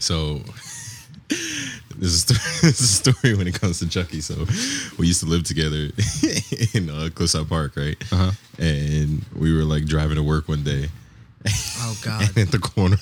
So 0.00 0.38
this 1.28 1.70
is, 2.00 2.30
is 2.64 2.80
a 2.80 3.12
story 3.12 3.34
when 3.36 3.46
it 3.46 3.54
comes 3.60 3.78
to 3.78 3.88
Chucky. 3.88 4.20
So 4.20 4.46
we 4.98 5.06
used 5.06 5.20
to 5.20 5.26
live 5.26 5.44
together 5.44 5.90
in 6.74 6.90
uh, 6.90 7.08
Cliffside 7.14 7.48
Park, 7.48 7.76
right? 7.76 7.96
Uh-huh. 8.12 8.32
And 8.58 9.24
we 9.36 9.54
were 9.56 9.62
like 9.64 9.84
driving 9.84 10.16
to 10.16 10.22
work 10.22 10.48
one 10.48 10.64
day, 10.64 10.88
Oh 11.78 11.96
God. 12.04 12.22
and 12.30 12.38
at 12.38 12.50
the 12.50 12.58
corner, 12.58 12.96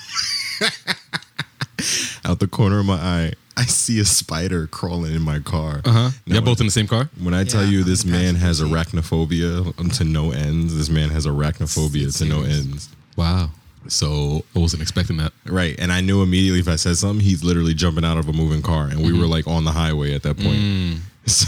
out 2.25 2.39
the 2.41 2.47
corner 2.49 2.81
of 2.81 2.87
my 2.87 2.95
eye, 2.97 3.33
I 3.57 3.63
see 3.65 3.99
a 3.99 4.05
spider 4.05 4.67
crawling 4.69 5.15
in 5.15 5.23
my 5.23 5.41
car. 5.41 5.81
Uh 5.85 5.91
huh. 5.91 6.11
Y'all 6.27 6.43
both 6.43 6.61
in 6.61 6.67
the 6.67 6.73
same 6.73 6.87
car? 6.87 7.09
When 7.21 7.35
I 7.35 7.45
tell 7.45 7.65
Yeah, 7.65 7.71
you 7.71 7.85
this 7.85 8.05
man 8.05 8.37
has 8.37 8.61
arachnophobia 8.61 9.97
to 9.99 10.05
no 10.05 10.31
ends, 10.31 10.77
this 10.77 10.89
man 10.89 11.09
has 11.11 11.27
arachnophobia 11.27 12.17
to 12.19 12.25
no 12.25 12.43
ends. 12.43 12.89
Wow. 13.17 13.51
So 13.87 14.45
I 14.55 14.59
wasn't 14.59 14.83
expecting 14.83 15.17
that. 15.19 15.33
Right. 15.47 15.77
And 15.79 15.93
I 15.93 16.01
knew 16.01 16.23
immediately 16.23 16.61
if 16.61 16.69
I 16.69 16.77
said 16.77 16.97
something, 16.97 17.25
he's 17.25 17.45
literally 17.45 17.75
jumping 17.75 18.05
out 18.05 18.19
of 18.19 18.29
a 18.29 18.33
moving 18.33 18.63
car. 18.63 18.89
And 18.89 18.99
we 18.99 19.13
were 19.13 19.21
mm-hmm. 19.21 19.31
like 19.31 19.47
on 19.47 19.65
the 19.65 19.73
highway 19.73 20.15
at 20.15 20.23
that 20.23 20.37
point. 20.37 20.59
Mm. 20.59 20.99
So 21.29 21.47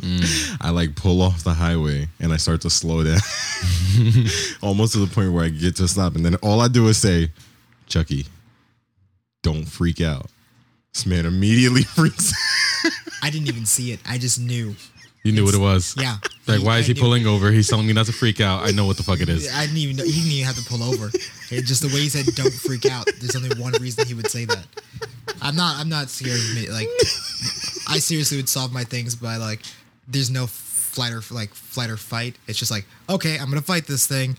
mm. 0.00 0.56
I 0.60 0.68
like 0.68 0.94
pull 0.94 1.22
off 1.22 1.42
the 1.42 1.54
highway 1.54 2.06
and 2.20 2.34
I 2.34 2.36
start 2.36 2.60
to 2.62 2.70
slow 2.70 3.02
down 3.02 3.18
almost 4.62 4.92
to 4.92 4.98
the 4.98 5.10
point 5.10 5.32
where 5.32 5.42
I 5.42 5.48
get 5.48 5.76
to 5.76 5.88
stop. 5.88 6.16
And 6.16 6.24
then 6.24 6.34
all 6.42 6.60
I 6.60 6.68
do 6.68 6.86
is 6.88 6.98
say, 6.98 7.30
Chucky, 7.86 8.26
don't 9.42 9.64
freak 9.64 10.02
out. 10.02 10.26
This 10.92 11.06
man 11.06 11.24
immediately 11.24 11.82
freaks 11.84 12.30
out. 12.84 12.92
I 13.22 13.30
didn't 13.30 13.48
even 13.48 13.64
see 13.64 13.92
it. 13.92 14.00
I 14.06 14.18
just 14.18 14.38
knew. 14.38 14.74
You 15.26 15.32
knew 15.32 15.44
what 15.44 15.54
it 15.54 15.58
was. 15.58 15.94
Yeah. 15.98 16.16
Like, 16.46 16.62
why 16.62 16.76
I 16.76 16.78
is 16.78 16.86
he 16.86 16.94
knew. 16.94 17.00
pulling 17.00 17.26
over? 17.26 17.50
He's 17.50 17.68
telling 17.68 17.86
me 17.86 17.92
not 17.92 18.06
to 18.06 18.12
freak 18.12 18.40
out. 18.40 18.62
I 18.66 18.70
know 18.70 18.86
what 18.86 18.96
the 18.96 19.02
fuck 19.02 19.20
it 19.20 19.28
is. 19.28 19.52
I 19.52 19.62
didn't 19.62 19.78
even 19.78 19.96
know. 19.96 20.04
He 20.04 20.12
didn't 20.12 20.30
even 20.32 20.46
have 20.46 20.56
to 20.56 20.64
pull 20.68 20.82
over. 20.82 21.08
It, 21.50 21.64
just 21.64 21.82
the 21.82 21.88
way 21.88 22.00
he 22.00 22.08
said, 22.08 22.26
"Don't 22.36 22.52
freak 22.52 22.86
out." 22.86 23.06
There's 23.20 23.34
only 23.34 23.50
one 23.60 23.72
reason 23.74 24.06
he 24.06 24.14
would 24.14 24.30
say 24.30 24.44
that. 24.44 24.64
I'm 25.42 25.56
not. 25.56 25.76
I'm 25.80 25.88
not 25.88 26.08
scared 26.08 26.38
of 26.38 26.54
me. 26.54 26.68
Like, 26.70 26.88
I 27.88 27.98
seriously 27.98 28.36
would 28.38 28.48
solve 28.48 28.72
my 28.72 28.84
things 28.84 29.14
by 29.16 29.36
like, 29.36 29.60
there's 30.08 30.30
no 30.30 30.46
flight 30.46 31.12
or 31.12 31.22
like 31.34 31.52
flight 31.52 31.90
or 31.90 31.96
fight. 31.96 32.36
It's 32.46 32.58
just 32.58 32.70
like, 32.70 32.86
okay, 33.10 33.38
I'm 33.38 33.48
gonna 33.48 33.60
fight 33.62 33.86
this 33.86 34.06
thing, 34.06 34.36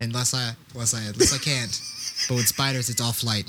unless 0.00 0.32
I, 0.34 0.52
unless 0.74 0.94
I, 0.94 1.00
unless 1.02 1.34
I 1.34 1.38
can't. 1.38 1.80
But 2.28 2.34
with 2.36 2.48
spiders, 2.48 2.88
it's 2.90 3.00
all 3.00 3.12
flight. 3.12 3.44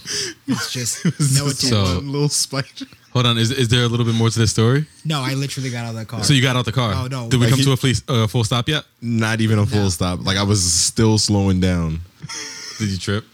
It's 0.48 0.72
just 0.72 1.04
no 1.06 1.12
Just 1.12 1.64
attempt. 1.64 1.88
So- 1.88 1.96
one 1.96 2.12
little 2.12 2.30
spider. 2.30 2.68
Hold 3.14 3.26
on. 3.26 3.38
Is, 3.38 3.52
is 3.52 3.68
there 3.70 3.84
a 3.84 3.88
little 3.88 4.06
bit 4.06 4.16
more 4.16 4.30
to 4.30 4.40
this 4.40 4.52
story? 4.52 4.86
no, 5.06 5.22
I 5.22 5.34
literally 5.34 5.70
got 5.70 5.86
out 5.86 5.90
of 5.90 5.96
the 5.96 6.06
car. 6.06 6.24
So 6.24 6.34
you 6.34 6.42
got 6.42 6.56
out 6.56 6.66
the 6.66 6.72
car. 6.72 6.94
Oh, 6.96 7.08
no. 7.08 7.30
Did 7.30 7.40
we 7.40 7.46
Like 7.46 7.50
come 7.52 7.60
he- 7.60 7.66
to 7.66 7.72
a 7.74 7.78
fleece, 7.78 8.02
uh, 8.08 8.28
full 8.28 8.44
stop 8.44 8.70
yet? 8.70 8.84
Not 9.02 9.42
even 9.42 9.60
a 9.60 9.66
full 9.66 9.84
No. 9.84 9.90
stop. 9.90 10.26
Like 10.26 10.38
I 10.38 10.44
was 10.44 10.62
still 10.64 11.18
slowing 11.18 11.60
down. 11.60 12.02
Did 12.80 12.90
you 12.90 12.98
trip? 12.98 13.26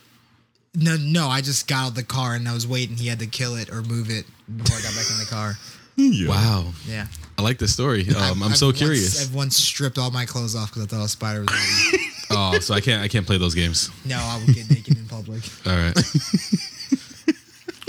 no, 0.76 0.96
no, 1.00 1.28
I 1.28 1.42
just 1.42 1.68
got 1.68 1.84
out 1.86 1.88
of 1.90 1.96
the 1.96 2.04
car 2.04 2.36
and 2.36 2.48
I 2.48 2.54
was 2.54 2.68
waiting. 2.68 2.98
He 2.98 3.08
had 3.08 3.18
to 3.20 3.28
kill 3.28 3.56
it 3.56 3.70
or 3.72 3.82
move 3.82 4.10
it 4.12 4.26
before 4.58 4.78
I 4.78 4.82
got 4.82 4.94
back 4.96 5.06
in 5.12 5.18
the 5.20 5.28
car. 5.30 5.54
Yeah. 6.00 6.30
Wow. 6.30 6.74
Yeah. 6.88 7.08
I 7.40 7.42
like 7.42 7.58
this 7.58 7.74
story. 7.74 8.08
Um, 8.16 8.44
I'm 8.44 8.52
I've 8.52 8.58
so 8.58 8.68
once- 8.68 8.78
curious. 8.78 9.20
I've 9.20 9.34
once 9.34 9.58
stripped 9.58 9.98
all 9.98 10.12
my 10.12 10.26
clothes 10.28 10.56
off 10.56 10.70
because 10.70 10.84
I 10.84 10.86
thought 10.86 11.04
a 11.04 11.08
spider 11.08 11.40
was 11.42 11.50
on 11.50 11.92
me. 12.00 12.06
Oh, 12.30 12.60
so 12.60 12.76
I 12.76 12.82
can't 12.82 13.02
I 13.02 13.08
can't 13.08 13.26
play 13.26 13.40
those 13.40 13.56
games. 13.56 13.90
No, 14.06 14.18
I 14.20 14.38
would 14.46 14.54
get 14.54 14.70
naked 14.70 14.96
in 14.96 15.06
public. 15.08 15.42
All 15.66 15.74
right. 15.76 15.98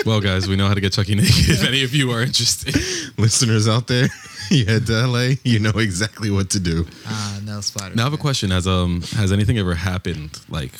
well, 0.06 0.20
guys, 0.20 0.48
we 0.48 0.56
know 0.56 0.66
how 0.68 0.74
to 0.74 0.80
get 0.80 0.92
Chucky 0.92 1.14
naked. 1.14 1.48
If 1.48 1.64
any 1.64 1.82
of 1.84 1.94
you 1.94 2.10
are 2.12 2.22
interested, 2.22 2.74
Listeners 3.18 3.68
out 3.68 3.86
there, 3.86 4.08
you 4.50 4.64
head 4.64 4.86
to 4.86 5.06
LA, 5.06 5.30
you 5.44 5.58
know 5.58 5.72
exactly 5.76 6.30
what 6.30 6.50
to 6.50 6.60
do. 6.60 6.86
Ah, 7.06 7.40
no 7.44 7.60
spiders. 7.60 7.96
now 7.96 8.02
I 8.02 8.06
have 8.06 8.12
a 8.12 8.16
question: 8.18 8.50
Has 8.50 8.66
um 8.66 9.02
has 9.16 9.32
anything 9.32 9.58
ever 9.58 9.74
happened 9.74 10.40
like 10.48 10.72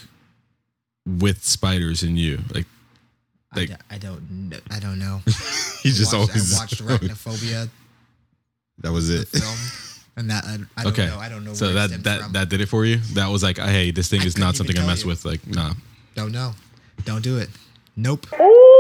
with 1.07 1.45
spiders 1.45 2.03
in 2.03 2.17
you? 2.17 2.39
Like, 2.55 2.67
I, 3.53 3.59
like 3.61 3.69
d- 3.71 3.75
I 3.91 3.99
don't. 3.99 4.49
Know, 4.51 4.59
I 4.71 4.79
don't 4.79 4.99
know. 4.99 5.21
He 5.83 5.91
just 5.91 6.13
watched, 6.13 6.31
always 6.31 6.55
I 6.57 6.61
watched 6.61 6.83
Arachnophobia 6.85 7.69
That 8.79 8.91
was 8.93 9.11
it. 9.11 9.29
film, 9.29 9.55
and 10.17 10.29
that 10.31 10.45
I, 10.45 10.59
I 10.77 10.83
don't 10.83 10.93
okay, 10.93 11.07
know. 11.07 11.17
I 11.19 11.29
don't 11.29 11.45
know. 11.45 11.55
So 11.55 11.67
where 11.67 11.75
that 11.75 11.89
stemmed 11.91 12.05
that 12.05 12.21
from. 12.23 12.33
that 12.33 12.49
did 12.49 12.61
it 12.61 12.67
for 12.67 12.85
you. 12.85 12.97
That 13.15 13.29
was 13.29 13.45
like, 13.45 13.59
hey, 13.59 13.93
this 13.93 14.09
thing 14.09 14.23
I 14.23 14.25
is 14.25 14.35
couldn't 14.35 14.55
something 14.55 14.77
I 14.77 14.85
mess 14.85 15.03
you. 15.03 15.09
with. 15.09 15.25
Like, 15.25 15.47
nah. 15.47 15.75
don't 16.17 16.33
know. 16.33 16.55
Don't 17.05 17.23
do 17.23 17.39
it. 17.39 17.49
Nope. 17.97 18.27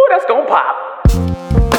Ooh, 0.08 0.10
that's 0.10 0.24
gonna 0.24 0.46
pop. 0.46 1.04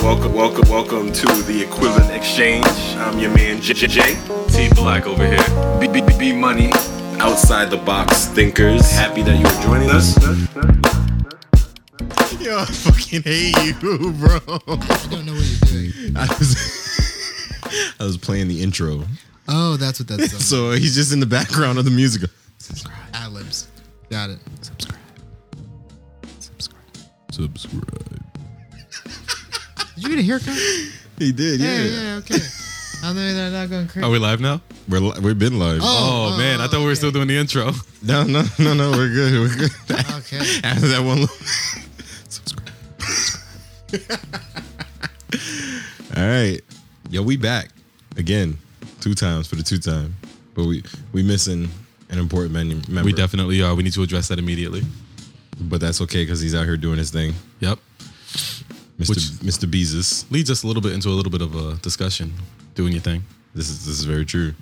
Welcome, 0.03 0.33
welcome, 0.33 0.69
welcome 0.69 1.11
to 1.11 1.25
the 1.43 1.63
Equivalent 1.63 2.11
Exchange. 2.11 2.65
I'm 2.97 3.17
your 3.17 3.33
man 3.33 3.57
JJ. 3.57 4.49
T 4.53 4.69
Black 4.75 5.07
over 5.07 5.25
here. 5.25 5.79
B 5.79 5.87
B 5.87 6.01
B 6.01 6.13
B 6.17 6.33
Money. 6.33 6.71
Outside 7.19 7.71
the 7.71 7.77
box 7.77 8.25
thinkers. 8.25 8.91
Happy 8.91 9.23
that 9.23 9.39
you're 9.39 9.61
joining 9.63 9.89
us. 9.89 10.15
Yo, 12.39 12.59
I 12.59 12.65
fucking 12.65 13.23
hate 13.23 13.57
you, 13.63 13.73
bro. 14.13 14.37
I 14.47 15.07
don't 15.09 15.25
know 15.25 15.33
what 15.33 15.71
you're 15.71 15.91
doing. 15.91 16.15
I 16.15 16.27
was, 16.37 17.95
I 17.99 18.03
was 18.03 18.17
playing 18.17 18.47
the 18.47 18.61
intro. 18.61 19.05
Oh, 19.47 19.75
that's 19.77 19.99
what 19.99 20.07
that's. 20.07 20.31
So 20.45 20.71
he's 20.71 20.93
just 20.93 21.11
in 21.13 21.19
the 21.19 21.25
background 21.25 21.79
of 21.79 21.85
the 21.85 21.91
music. 21.91 22.29
ad 23.13 23.31
libs. 23.31 23.67
Got 24.11 24.29
it. 24.29 24.39
Subscribe. 24.61 24.98
Subscribe. 27.39 28.21
Did 29.95 30.03
you 30.03 30.09
get 30.09 30.19
a 30.19 30.23
haircut? 30.23 30.57
He 31.17 31.31
did, 31.31 31.59
yeah. 31.61 31.83
Yeah, 31.83 32.01
yeah, 32.01 32.15
okay. 32.17 32.37
I'm 33.01 33.15
they're 33.15 33.49
not 33.51 33.69
going 33.69 33.87
crazy. 33.87 34.05
Are 34.05 34.09
we 34.09 34.19
live 34.19 34.41
now? 34.41 34.59
We're 34.89 34.99
li- 34.99 35.19
we've 35.21 35.39
been 35.39 35.57
live. 35.57 35.79
Oh, 35.81 36.31
oh, 36.31 36.33
Oh, 36.33 36.37
man, 36.37 36.59
I 36.59 36.67
thought 36.67 36.79
we 36.79 36.83
were 36.85 36.89
okay. 36.91 36.95
still 36.95 37.11
doing 37.11 37.27
the 37.29 37.37
intro. 37.37 37.71
No, 38.03 38.23
no, 38.23 38.43
no, 38.59 38.73
no. 38.73 38.91
We're 38.91 39.07
good. 39.09 39.39
We're 39.39 39.55
good. 39.55 39.71
Okay. 40.17 40.37
After 40.65 40.87
that 40.87 41.01
one. 41.03 41.25
Subscribe. 42.27 42.69
All 46.17 46.27
right, 46.27 46.59
yo, 47.09 47.21
we 47.21 47.37
back 47.37 47.69
again, 48.17 48.57
two 48.99 49.13
times 49.13 49.47
for 49.47 49.55
the 49.55 49.63
two 49.63 49.77
time, 49.77 50.15
but 50.55 50.65
we 50.65 50.83
we 51.13 51.23
missing 51.23 51.69
an 52.09 52.17
important 52.19 52.51
menu 52.53 52.81
member. 52.89 53.03
We 53.05 53.13
definitely 53.13 53.61
are. 53.61 53.73
We 53.75 53.83
need 53.83 53.93
to 53.93 54.03
address 54.03 54.27
that 54.29 54.39
immediately. 54.39 54.81
But 55.59 55.79
that's 55.81 56.01
okay 56.01 56.23
because 56.23 56.39
he's 56.41 56.55
out 56.55 56.65
here 56.65 56.77
doing 56.77 56.97
his 56.97 57.11
thing, 57.11 57.33
Yep. 57.59 57.79
Mr. 58.99 59.09
Which- 59.09 59.17
Mr. 59.55 59.69
Beezus. 59.69 60.29
Leads 60.31 60.49
us 60.51 60.63
a 60.63 60.67
little 60.67 60.81
bit 60.81 60.93
into 60.93 61.09
a 61.09 61.11
little 61.15 61.31
bit 61.31 61.41
of 61.41 61.55
a 61.55 61.75
discussion. 61.77 62.33
Doing 62.75 62.93
your 62.93 63.01
thing. 63.01 63.23
This 63.55 63.69
is 63.69 63.85
this 63.85 63.97
is 63.99 64.05
very 64.05 64.25
true. 64.25 64.53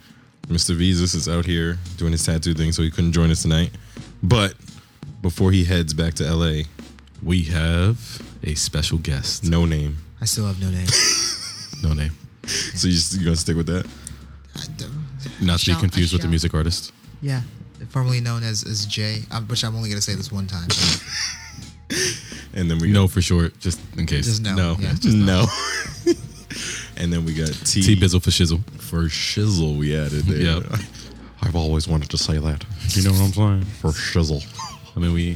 Mr. 0.48 0.78
Beezus 0.78 1.14
is 1.16 1.28
out 1.28 1.46
here 1.46 1.78
doing 1.98 2.12
his 2.14 2.24
tattoo 2.26 2.54
thing, 2.54 2.72
so 2.72 2.82
he 2.82 2.90
couldn't 2.92 3.12
join 3.12 3.30
us 3.32 3.42
tonight. 3.42 3.72
But 4.24 4.54
before 5.22 5.52
he 5.52 5.66
heads 5.66 5.94
back 5.94 6.14
to 6.16 6.24
LA, 6.24 6.64
We 7.24 7.44
have 7.46 8.22
a 8.44 8.54
special 8.56 8.98
guest. 9.00 9.44
no 9.44 9.66
name. 9.66 9.98
I 10.22 10.26
still 10.26 10.46
have 10.46 10.60
no 10.62 10.70
name. 10.70 10.88
No 11.84 11.94
name. 11.94 12.12
So 12.74 12.88
you 12.88 12.94
just, 12.94 13.14
you 13.18 13.24
gonna 13.26 13.36
stick 13.36 13.56
with 13.58 13.68
that? 13.68 13.86
I 14.56 14.66
don't- 14.78 15.42
Not 15.42 15.60
to 15.60 15.66
be 15.66 15.72
Shall- 15.74 15.80
confused 15.80 16.12
with 16.14 16.22
the 16.22 16.26
shall. 16.26 16.30
music 16.32 16.54
artist. 16.56 16.92
Yeah, 17.22 17.42
formerly 17.90 18.20
known 18.22 18.44
as 18.44 18.64
as 18.64 18.86
Jay, 18.86 19.22
um, 19.32 19.48
which 19.48 19.64
I'm 19.64 19.76
only 19.76 19.90
gonna 19.90 20.02
say 20.02 20.16
this 20.16 20.32
one 20.32 20.48
time. 20.48 20.68
And 22.54 22.70
then 22.72 22.80
we 22.80 22.92
No, 22.92 23.08
for 23.08 23.22
short, 23.22 23.58
just 23.60 23.80
in 23.98 24.06
case. 24.08 24.26
Just 24.26 24.42
no. 24.42 24.56
no, 24.56 24.76
Yeah, 24.80 24.94
no. 25.04 25.46
and 26.98 27.14
then 27.14 27.24
we 27.24 27.34
got 27.34 27.50
T, 27.50 27.82
T 27.84 27.96
Bizzle 27.96 28.22
for 28.22 28.32
shizzle. 28.32 28.62
for 28.82 29.04
shizzle. 29.04 29.78
We 29.78 29.96
added 29.96 30.24
there. 30.24 30.62
Yep. 30.62 30.64
I've 31.44 31.56
always 31.56 31.88
wanted 31.88 32.10
to 32.10 32.18
say 32.18 32.40
that 32.40 32.66
You 32.90 33.04
know 33.04 33.12
what 33.12 33.22
I'm 33.22 33.34
saying? 33.34 33.62
for 33.80 33.92
shizzle. 33.92 34.44
I 34.96 35.00
mean, 35.00 35.14
we, 35.14 35.36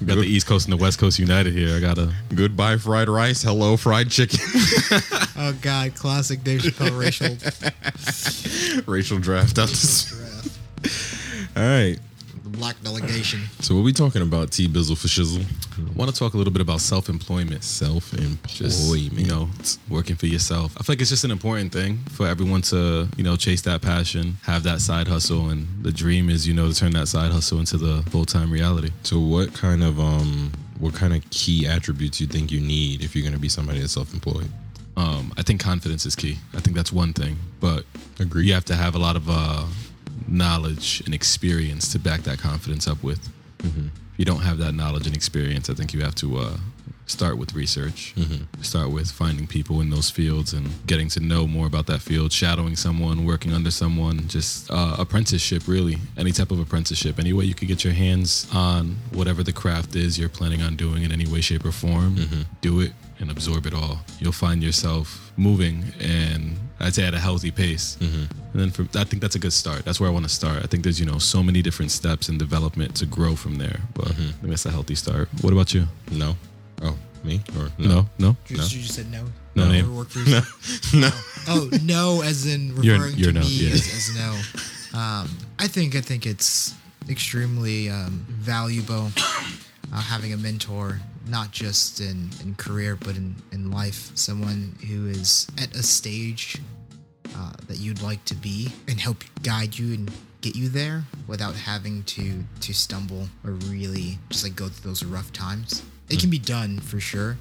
we 0.00 0.06
got 0.06 0.16
the 0.16 0.22
East 0.22 0.46
Coast 0.46 0.66
and 0.68 0.78
the 0.78 0.82
West 0.82 0.98
Coast 0.98 1.18
united 1.18 1.54
here. 1.54 1.74
I 1.76 1.80
gotta. 1.80 2.12
Goodbye 2.34 2.76
fried 2.76 3.08
rice. 3.08 3.42
Hello 3.42 3.76
fried 3.78 4.10
chicken. 4.10 4.38
oh 5.38 5.56
God, 5.62 5.94
classic 5.94 6.44
Dave 6.44 6.60
Chappelle 6.60 6.96
racial 6.98 7.36
Racial 8.86 9.18
draft 9.18 9.58
out 9.58 9.68
this. 9.70 10.10
draft. 10.10 10.25
All 11.56 11.62
right. 11.62 11.98
The 12.44 12.50
black 12.50 12.80
delegation. 12.82 13.40
So 13.60 13.74
what 13.74 13.82
we 13.82 13.92
talking 13.92 14.22
about? 14.22 14.52
T 14.52 14.68
Bizzle 14.68 14.96
for 14.96 15.08
shizzle. 15.08 15.44
I 15.78 15.92
want 15.98 16.12
to 16.12 16.16
talk 16.16 16.34
a 16.34 16.36
little 16.36 16.52
bit 16.52 16.62
about 16.62 16.80
self-employment. 16.80 17.64
Self 17.64 18.12
Just 18.46 18.82
employment. 18.82 19.18
you 19.18 19.26
know, 19.26 19.48
working 19.88 20.14
for 20.16 20.26
yourself. 20.26 20.76
I 20.78 20.84
feel 20.84 20.94
like 20.94 21.00
it's 21.00 21.10
just 21.10 21.24
an 21.24 21.30
important 21.32 21.72
thing 21.72 21.98
for 22.12 22.26
everyone 22.28 22.62
to 22.62 23.08
you 23.16 23.24
know 23.24 23.34
chase 23.36 23.62
that 23.62 23.82
passion, 23.82 24.36
have 24.42 24.62
that 24.62 24.80
side 24.80 25.08
hustle, 25.08 25.48
and 25.50 25.66
the 25.82 25.90
dream 25.92 26.30
is 26.30 26.46
you 26.46 26.54
know 26.54 26.68
to 26.70 26.74
turn 26.74 26.92
that 26.92 27.08
side 27.08 27.32
hustle 27.32 27.58
into 27.58 27.78
the 27.78 28.02
full-time 28.10 28.50
reality. 28.52 28.90
So 29.02 29.18
what 29.18 29.52
kind 29.52 29.82
of 29.82 29.98
um 29.98 30.52
what 30.78 30.94
kind 30.94 31.14
of 31.14 31.28
key 31.30 31.66
attributes 31.66 32.20
you 32.20 32.26
think 32.28 32.52
you 32.52 32.60
need 32.60 33.02
if 33.02 33.16
you're 33.16 33.24
gonna 33.24 33.38
be 33.40 33.48
somebody 33.48 33.80
that's 33.80 33.92
self 33.94 34.12
employed? 34.14 34.48
Um, 34.96 35.32
I 35.36 35.42
think 35.42 35.60
confidence 35.60 36.06
is 36.06 36.14
key. 36.16 36.38
I 36.54 36.60
think 36.60 36.74
that's 36.76 36.92
one 36.92 37.12
thing, 37.12 37.36
but 37.60 37.84
Agree. 38.18 38.46
you 38.46 38.54
have 38.54 38.64
to 38.66 38.74
have 38.74 38.94
a 38.94 38.98
lot 38.98 39.14
of 39.16 39.28
uh, 39.28 39.64
knowledge 40.28 41.02
and 41.04 41.14
experience 41.14 41.90
to 41.92 41.98
back 41.98 42.22
that 42.22 42.38
confidence 42.38 42.86
up 42.88 43.02
with. 43.02 43.28
If 44.12 44.18
you 44.18 44.24
don't 44.24 44.42
have 44.42 44.58
that 44.58 44.72
knowledge 44.72 45.06
and 45.06 45.14
experience, 45.14 45.68
I 45.70 45.74
think 45.74 45.92
you 45.92 46.00
have 46.02 46.14
to 46.16 46.38
uh, 46.38 46.56
start 47.06 47.36
with 47.38 47.54
research. 47.54 48.14
Start 48.62 48.90
with 48.90 49.10
finding 49.10 49.46
people 49.46 49.80
in 49.80 49.90
those 49.90 50.10
fields 50.10 50.52
and 50.52 50.68
getting 50.86 51.08
to 51.10 51.20
know 51.20 51.46
more 51.46 51.66
about 51.66 51.86
that 51.86 52.00
field, 52.00 52.32
shadowing 52.32 52.76
someone, 52.76 53.24
working 53.24 53.52
under 53.52 53.70
someone, 53.70 54.26
just 54.28 54.70
uh, 54.70 54.96
apprenticeship, 54.98 55.68
really. 55.68 55.98
Any 56.16 56.32
type 56.32 56.50
of 56.50 56.58
apprenticeship. 56.60 57.18
Any 57.18 57.32
way 57.32 57.44
you 57.44 57.54
could 57.54 57.68
get 57.68 57.84
your 57.84 57.92
hands 57.92 58.46
on 58.52 58.96
whatever 59.12 59.42
the 59.42 59.52
craft 59.52 59.94
is 59.96 60.18
you're 60.18 60.28
planning 60.28 60.62
on 60.62 60.76
doing 60.76 61.02
in 61.04 61.12
any 61.12 61.26
way, 61.26 61.40
shape, 61.40 61.64
or 61.64 61.72
form, 61.72 62.16
do 62.60 62.80
it 62.80 62.92
and 63.20 63.30
absorb 63.30 63.66
it 63.66 63.74
all. 63.74 64.00
You'll 64.18 64.32
find 64.32 64.62
yourself 64.62 65.32
moving 65.36 65.84
and 66.00 66.58
I'd 66.80 66.94
say 66.94 67.06
at 67.06 67.14
a 67.14 67.18
healthy 67.18 67.50
pace. 67.50 67.96
And 68.00 68.28
then 68.54 68.70
from, 68.70 68.88
I 68.94 69.04
think 69.04 69.22
that's 69.22 69.34
a 69.34 69.38
good 69.38 69.52
start. 69.52 69.84
That's 69.84 69.98
where 70.00 70.08
I 70.08 70.12
want 70.12 70.24
to 70.26 70.34
start. 70.34 70.58
I 70.62 70.66
think 70.66 70.82
there's, 70.82 71.00
you 71.00 71.06
know, 71.06 71.18
so 71.18 71.42
many 71.42 71.62
different 71.62 71.90
steps 71.90 72.28
in 72.28 72.38
development 72.38 72.94
to 72.96 73.06
grow 73.06 73.34
from 73.36 73.56
there. 73.56 73.80
But 73.94 74.08
I 74.10 74.14
think 74.14 74.42
that's 74.48 74.66
a 74.66 74.70
healthy 74.70 74.94
start. 74.94 75.28
What 75.42 75.52
about 75.52 75.72
you? 75.74 75.86
No. 76.10 76.36
Oh, 76.82 76.96
me 77.24 77.40
or 77.58 77.70
No, 77.78 78.06
no. 78.18 78.36
You, 78.48 78.56
just, 78.56 78.72
you 78.74 78.82
just 78.82 78.94
said 78.94 79.10
no. 79.10 79.24
No 79.54 79.64
Never 79.64 79.72
name. 79.72 79.96
worked 79.96 80.12
for 80.12 80.18
yourself? 80.18 80.94
no. 80.94 81.10
Oh 81.48 81.70
no, 81.82 82.22
as 82.22 82.44
in 82.46 82.76
You're- 82.82 82.98
referring 82.98 83.16
you're 83.18 83.32
to 83.32 83.38
no, 83.40 83.44
me 83.46 83.48
yeah. 83.48 83.70
as, 83.72 83.86
as 83.88 84.14
no. 84.14 84.98
Um, 84.98 85.28
I 85.58 85.66
think 85.68 85.96
I 85.96 86.00
think 86.02 86.26
it's 86.26 86.74
extremely 87.08 87.88
um, 87.88 88.24
valuable 88.28 89.10
uh, 89.92 90.00
having 90.00 90.32
a 90.34 90.36
mentor, 90.36 91.00
not 91.28 91.50
just 91.50 92.00
in, 92.00 92.30
in 92.42 92.54
career 92.54 92.96
but 92.96 93.16
in, 93.16 93.34
in 93.52 93.70
life. 93.70 94.10
Someone 94.14 94.74
who 94.86 95.06
is 95.06 95.46
at 95.58 95.74
a 95.74 95.82
stage 95.82 96.58
uh, 97.36 97.52
that 97.68 97.78
you'd 97.78 98.02
like 98.02 98.24
to 98.26 98.34
be 98.34 98.68
and 98.88 99.00
help 99.00 99.24
guide 99.42 99.78
you 99.78 99.94
and 99.94 100.10
get 100.40 100.54
you 100.54 100.68
there 100.68 101.02
without 101.26 101.54
having 101.54 102.02
to 102.04 102.44
to 102.60 102.72
stumble 102.72 103.28
or 103.44 103.52
really 103.68 104.18
just 104.30 104.44
like 104.44 104.54
go 104.54 104.68
through 104.68 104.90
those 104.90 105.04
rough 105.04 105.32
times. 105.32 105.82
It 106.08 106.20
can 106.20 106.30
be 106.30 106.38
done 106.38 106.78
for 106.78 107.00
sure, 107.00 107.36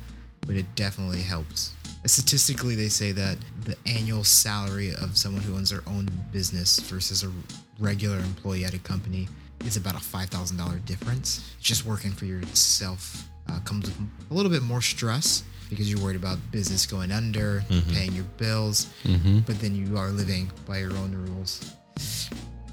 but 0.48 0.56
it 0.56 0.66
definitely 0.76 1.22
helps. 1.22 1.74
Statistically, 2.06 2.76
they 2.76 2.90
say 2.90 3.12
that 3.12 3.38
the 3.64 3.76
annual 3.86 4.24
salary 4.24 4.92
of 4.94 5.18
someone 5.18 5.44
who 5.44 5.56
owns 5.56 5.70
their 5.70 5.84
own 5.88 6.10
business 6.32 6.80
versus 6.80 7.24
a 7.24 7.32
regular 7.80 8.18
employee 8.18 8.66
at 8.66 8.74
a 8.74 8.80
company 8.80 9.28
is 9.66 9.78
about 9.78 9.96
a 9.96 10.00
five 10.00 10.30
thousand 10.30 10.58
dollar 10.58 10.78
difference. 10.80 11.54
Just 11.60 11.86
working 11.86 12.12
for 12.12 12.26
yourself 12.26 13.28
uh, 13.50 13.60
comes 13.62 13.86
with 13.86 13.98
a 14.30 14.34
little 14.34 14.52
bit 14.52 14.62
more 14.64 14.82
stress 14.82 15.44
because 15.70 15.90
you're 15.92 16.02
worried 16.02 16.16
about 16.16 16.38
business 16.52 16.86
going 16.86 17.12
under, 17.12 17.64
paying 17.92 18.14
your 18.14 18.26
bills, 18.38 18.88
but 19.04 19.60
then 19.60 19.76
you 19.76 19.98
are 19.98 20.10
living 20.10 20.52
by 20.68 20.78
your 20.80 20.94
own 20.98 21.12
rules 21.14 21.74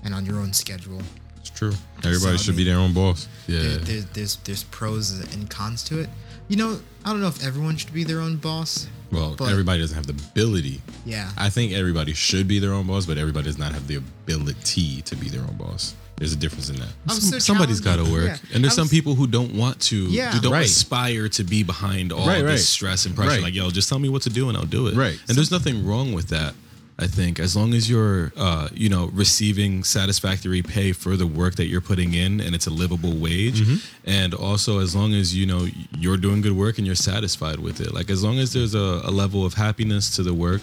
and 0.05 0.15
on 0.15 0.27
your 0.27 0.37
own 0.39 0.53
schedule. 0.53 1.01
It's 1.41 1.51
true. 1.51 1.73
Everybody 1.99 2.19
So, 2.19 2.33
I 2.33 2.37
should 2.37 2.57
be 2.57 2.65
their 2.65 2.77
own 2.79 2.93
boss. 2.93 3.29
Yeah. 3.47 3.61
There, 3.61 3.77
there, 3.79 4.01
there's 4.13 4.37
there's 4.45 4.65
pros 4.65 5.11
and 5.35 5.49
cons 5.51 5.83
to 5.85 6.01
it. 6.01 6.09
You 6.49 6.57
know, 6.57 6.79
I 7.05 7.11
don't 7.11 7.21
know 7.21 7.29
if 7.29 7.45
everyone 7.45 7.77
should 7.77 7.93
be 7.95 8.05
their 8.05 8.21
own 8.21 8.37
boss. 8.37 8.87
Well, 9.11 9.35
But- 9.37 9.51
everybody 9.51 9.81
doesn't 9.81 9.97
have 9.97 10.07
the 10.07 10.13
ability. 10.31 10.81
Yeah. 11.05 11.31
I 11.37 11.51
think 11.51 11.73
everybody 11.73 12.13
should 12.15 12.47
be 12.47 12.59
their 12.59 12.73
own 12.73 12.87
boss, 12.87 13.07
but 13.07 13.19
everybody 13.19 13.45
does 13.47 13.59
not 13.59 13.73
have 13.73 13.87
the 13.89 13.97
ability 13.97 15.03
to 15.03 15.17
be 15.17 15.29
their 15.29 15.43
own 15.43 15.57
boss. 15.57 15.95
There's 16.23 16.33
a 16.35 16.37
difference 16.37 16.71
in 16.71 16.77
that. 16.77 16.87
I 17.09 17.15
was 17.15 17.31
so 17.31 17.39
Somebody's 17.41 17.81
got 17.81 17.97
to 17.97 18.05
work, 18.05 18.27
Yeah. 18.27 18.55
and 18.55 18.63
there's 18.63 18.75
I 18.75 18.83
some 18.83 18.89
people 18.89 19.17
who 19.17 19.27
don't 19.27 19.55
want 19.55 19.81
to, 19.91 19.97
Yeah. 20.07 20.31
who 20.33 20.41
don't 20.41 20.53
Right. 20.53 20.67
aspire 20.67 21.29
to 21.31 21.43
be 21.43 21.65
behind 21.65 22.13
all 22.13 22.25
Right, 22.29 22.45
right. 22.45 22.53
this 22.53 22.69
stress 22.69 23.07
and 23.07 23.17
pressure. 23.17 23.31
Right. 23.33 23.43
Like, 23.43 23.55
yo, 23.55 23.71
just 23.73 23.89
tell 23.89 23.99
me 23.99 24.09
what 24.09 24.23
to 24.23 24.31
do 24.31 24.49
and 24.49 24.57
I'll 24.57 24.65
do 24.65 24.87
it. 24.87 24.95
Right. 24.95 25.19
And 25.27 25.37
there's 25.37 25.51
nothing 25.51 25.85
wrong 25.85 26.13
with 26.13 26.29
that. 26.29 26.55
I 26.97 27.09
think 27.09 27.41
as 27.41 27.57
long 27.57 27.75
as 27.75 27.91
you're, 27.91 28.33
uh, 28.37 28.69
you 28.73 28.89
know, 28.89 29.07
receiving 29.13 29.83
satisfactory 29.83 30.63
pay 30.63 30.93
for 30.93 31.17
the 31.17 31.27
work 31.27 31.57
that 31.57 31.67
you're 31.67 31.81
putting 31.81 32.15
in, 32.15 32.41
and 32.41 32.55
it's 32.55 32.69
a 32.69 32.71
livable 32.71 33.15
wage, 33.17 33.63
Mm-hmm. 33.63 33.77
and 34.05 34.33
also 34.33 34.79
as 34.79 34.95
long 34.95 35.13
as 35.15 35.35
you 35.35 35.45
know 35.45 35.67
you're 35.99 36.19
doing 36.19 36.41
good 36.41 36.53
work 36.53 36.79
and 36.79 36.87
you're 36.87 36.95
satisfied 36.95 37.59
with 37.59 37.81
it. 37.81 37.93
Like 37.93 38.11
as 38.11 38.23
long 38.23 38.39
as 38.39 38.53
there's 38.53 38.75
a, 38.77 39.01
a 39.05 39.11
level 39.11 39.45
of 39.45 39.55
happiness 39.55 40.09
to 40.17 40.23
the 40.23 40.35
work, 40.35 40.63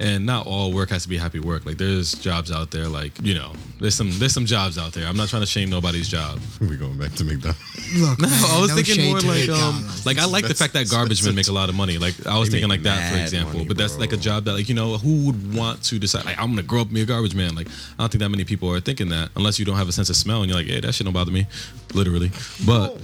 and 0.00 0.24
not 0.26 0.46
all 0.46 0.72
work 0.72 0.88
has 0.90 1.02
to 1.04 1.08
be 1.08 1.18
happy 1.18 1.38
work. 1.38 1.64
Like 1.66 1.76
there's 1.78 2.14
jobs 2.14 2.50
out 2.50 2.70
there, 2.72 2.88
like 2.88 3.12
you 3.22 3.34
know, 3.34 3.52
there's 3.78 3.94
some 3.94 4.10
there's 4.18 4.32
some 4.34 4.46
jobs 4.46 4.78
out 4.78 4.92
there. 4.92 5.06
I'm 5.06 5.16
not 5.16 5.28
trying 5.28 5.42
to 5.42 5.46
shame 5.46 5.68
nobody's 5.70 6.08
job. 6.08 6.40
We're 6.60 6.76
going 6.76 6.98
back 6.98 7.12
to 7.12 7.24
McDonald's. 7.24 7.60
Look, 8.00 8.18
No, 8.18 8.28
man, 8.28 8.44
I 8.44 8.60
was 8.60 8.70
no 8.70 8.76
thinking 8.76 9.04
more 9.10 9.20
like 9.20 9.48
um 9.50 9.86
like 10.06 10.18
I 10.18 10.24
like 10.24 10.48
the 10.48 10.54
fact 10.54 10.72
that 10.72 10.88
garbage 10.90 11.22
men 11.24 11.34
make 11.34 11.48
a 11.48 11.52
lot 11.52 11.68
of 11.68 11.74
money. 11.74 11.98
Like 11.98 12.26
I 12.26 12.38
was 12.38 12.48
thinking 12.48 12.68
like 12.70 12.82
that 12.82 13.12
for 13.12 13.18
example. 13.20 13.52
money, 13.54 13.66
but 13.68 13.76
that's 13.76 13.98
like 13.98 14.12
a 14.12 14.16
job 14.16 14.44
that 14.46 14.54
like 14.54 14.68
you 14.68 14.74
know 14.74 14.96
who 14.96 15.26
would 15.26 15.54
want 15.54 15.82
to 15.84 15.98
decide 15.98 16.24
like 16.24 16.38
I'm 16.38 16.50
gonna 16.50 16.62
grow 16.62 16.80
up 16.80 16.86
and 16.86 16.94
be 16.94 17.02
a 17.02 17.06
garbage 17.06 17.34
man. 17.34 17.54
Like 17.54 17.68
I 17.68 18.02
don't 18.02 18.10
think 18.10 18.20
that 18.20 18.30
many 18.30 18.44
people 18.44 18.70
are 18.72 18.80
thinking 18.80 19.10
that 19.10 19.28
unless 19.36 19.58
you 19.58 19.64
don't 19.64 19.76
have 19.76 19.88
a 19.88 19.92
sense 19.92 20.08
of 20.10 20.16
smell 20.16 20.40
and 20.42 20.48
you're 20.50 20.58
like, 20.58 20.66
hey, 20.66 20.80
that 20.80 20.94
shit 20.94 21.04
don't 21.04 21.12
bother 21.14 21.30
me, 21.32 21.46
literally. 21.94 22.30
But 22.66 22.96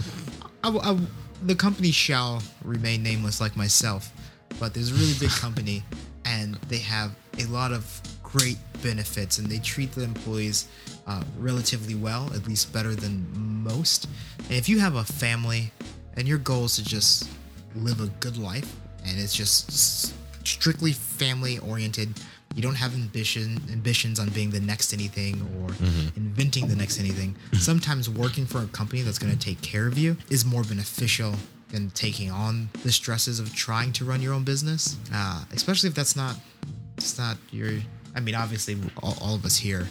I 0.64 0.69
w- 0.69 0.81
I 0.82 0.88
w- 0.88 1.06
the 1.44 1.54
company 1.54 1.90
shall 1.90 2.43
remain 2.64 3.02
nameless, 3.02 3.40
like 3.40 3.54
myself, 3.56 4.10
but 4.58 4.72
there's 4.72 4.90
a 4.90 4.94
really 4.94 5.12
big 5.20 5.28
company, 5.31 5.84
and 6.26 6.56
they 6.69 6.78
have 6.78 7.14
a 7.38 7.44
lot 7.44 7.73
of 7.73 8.02
great 8.23 8.58
benefits, 8.82 9.38
and 9.38 9.46
they 9.46 9.58
treat 9.58 9.93
the 9.93 10.02
employees 10.02 10.69
uh, 11.06 11.23
relatively 11.38 11.94
well, 11.94 12.31
at 12.34 12.46
least 12.46 12.73
better 12.73 12.94
than 12.94 13.25
most. 13.62 14.08
And 14.38 14.52
if 14.52 14.69
you 14.69 14.78
have 14.81 14.96
a 14.96 15.05
family, 15.05 15.73
and 16.17 16.26
your 16.26 16.38
goal 16.38 16.64
is 16.64 16.76
to 16.76 16.84
just 16.84 17.28
live 17.75 18.00
a 18.00 18.08
good 18.20 18.37
life, 18.37 18.75
and 19.06 19.19
it's 19.19 19.34
just 19.34 20.14
strictly 20.44 20.93
family 20.93 21.58
oriented. 21.58 22.08
You 22.55 22.62
don't 22.62 22.75
have 22.75 22.94
ambition 22.94 23.61
ambitions 23.70 24.19
on 24.19 24.31
being 24.31 24.50
the 24.50 24.61
next 24.61 24.93
anything 24.94 25.43
or 25.61 25.69
inventing 26.17 26.69
the 26.69 26.76
next 26.76 26.99
anything. 26.99 27.37
Sometimes 27.52 28.08
working 28.08 28.46
for 28.46 28.62
a 28.62 28.67
company 28.67 29.02
that's 29.02 29.19
going 29.19 29.32
to 29.32 29.38
take 29.38 29.61
care 29.61 29.87
of 29.87 29.99
you 29.99 30.17
is 30.31 30.44
more 30.44 30.64
beneficial 30.64 31.34
than 31.71 31.91
taking 31.91 32.31
on 32.31 32.69
the 32.85 32.93
stresses 32.93 33.41
of 33.41 33.55
trying 33.55 33.93
to 33.93 34.05
run 34.05 34.23
your 34.23 34.33
own 34.35 34.45
business. 34.45 34.97
Uh, 35.13 35.45
especially 35.53 35.89
if 35.89 35.95
that's 35.95 36.17
not 36.17 36.37
it's 36.97 37.19
not 37.19 37.37
your. 37.51 37.71
I 38.15 38.21
mean, 38.21 38.35
obviously, 38.35 38.77
all, 39.03 39.17
all 39.21 39.35
of 39.35 39.45
us 39.45 39.57
here, 39.59 39.87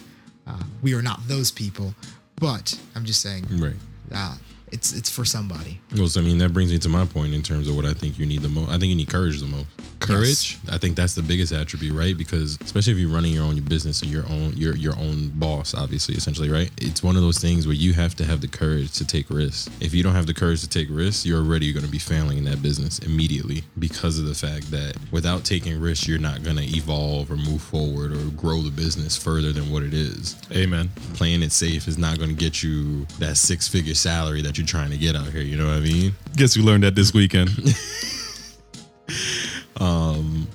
uh, 0.46 0.62
we 0.82 0.94
are 0.94 1.02
not 1.02 1.20
those 1.28 1.50
people. 1.52 1.94
But 2.40 2.78
I'm 2.94 3.04
just 3.04 3.22
saying, 3.22 3.46
Right. 3.50 3.76
uh, 4.12 4.36
it's 4.72 4.92
it's 4.92 5.10
for 5.10 5.24
somebody. 5.24 5.80
Well, 5.96 6.08
so 6.08 6.20
I 6.20 6.24
mean, 6.24 6.38
that 6.38 6.52
brings 6.52 6.72
me 6.72 6.78
to 6.78 6.88
my 6.88 7.04
point 7.04 7.34
in 7.34 7.42
terms 7.42 7.68
of 7.68 7.76
what 7.76 7.84
I 7.84 7.92
think 7.92 8.18
you 8.18 8.26
need 8.26 8.42
the 8.42 8.48
most. 8.48 8.68
I 8.68 8.78
think 8.78 8.84
you 8.84 8.96
need 8.96 9.08
courage 9.08 9.40
the 9.40 9.46
most. 9.46 9.66
Courage? 9.98 10.58
I 10.70 10.78
think 10.78 10.94
that's 10.94 11.14
the 11.14 11.22
biggest 11.22 11.52
attribute, 11.52 11.94
right? 11.94 12.16
Because 12.16 12.58
especially 12.60 12.92
if 12.92 12.98
you're 12.98 13.10
running 13.10 13.32
your 13.32 13.44
own 13.44 13.58
business 13.60 14.02
and 14.02 14.10
your 14.10 14.24
own 14.28 14.52
your 14.56 14.76
your 14.76 14.96
own 14.98 15.30
boss, 15.30 15.74
obviously, 15.74 16.14
essentially, 16.14 16.50
right? 16.50 16.70
It's 16.78 17.02
one 17.02 17.16
of 17.16 17.22
those 17.22 17.38
things 17.38 17.66
where 17.66 17.74
you 17.74 17.92
have 17.94 18.14
to 18.16 18.24
have 18.24 18.40
the 18.40 18.48
courage 18.48 18.92
to 18.94 19.06
take 19.06 19.30
risks. 19.30 19.70
If 19.80 19.94
you 19.94 20.02
don't 20.02 20.14
have 20.14 20.26
the 20.26 20.34
courage 20.34 20.60
to 20.60 20.68
take 20.68 20.88
risks, 20.90 21.24
you're 21.24 21.38
already 21.38 21.72
going 21.72 21.84
to 21.84 21.90
be 21.90 21.98
failing 21.98 22.38
in 22.38 22.44
that 22.44 22.62
business 22.62 22.98
immediately 23.00 23.64
because 23.78 24.18
of 24.18 24.26
the 24.26 24.34
fact 24.34 24.70
that 24.70 24.96
without 25.10 25.44
taking 25.44 25.80
risks, 25.80 26.06
you're 26.06 26.18
not 26.18 26.42
going 26.42 26.56
to 26.56 26.64
evolve 26.76 27.30
or 27.30 27.36
move 27.36 27.62
forward 27.62 28.12
or 28.12 28.24
grow 28.36 28.60
the 28.60 28.70
business 28.70 29.16
further 29.16 29.52
than 29.52 29.70
what 29.70 29.82
it 29.82 29.94
is 29.94 30.36
amen. 30.52 30.90
playing 31.14 31.42
it 31.42 31.52
safe 31.52 31.88
is 31.88 31.98
not 31.98 32.18
going 32.18 32.30
to 32.30 32.36
get 32.36 32.62
you 32.62 33.04
that 33.18 33.36
six 33.36 33.68
figure 33.68 33.94
salary 33.94 34.42
that 34.42 34.55
you're 34.58 34.66
trying 34.66 34.90
to 34.90 34.98
get 34.98 35.16
out 35.16 35.28
here. 35.28 35.42
You 35.42 35.56
know 35.56 35.66
what 35.66 35.76
I 35.76 35.80
mean? 35.80 36.12
Guess 36.36 36.56
we 36.56 36.62
learned 36.62 36.84
that 36.84 36.94
this 36.94 37.12
weekend. 37.12 37.50
Um, 39.78 40.48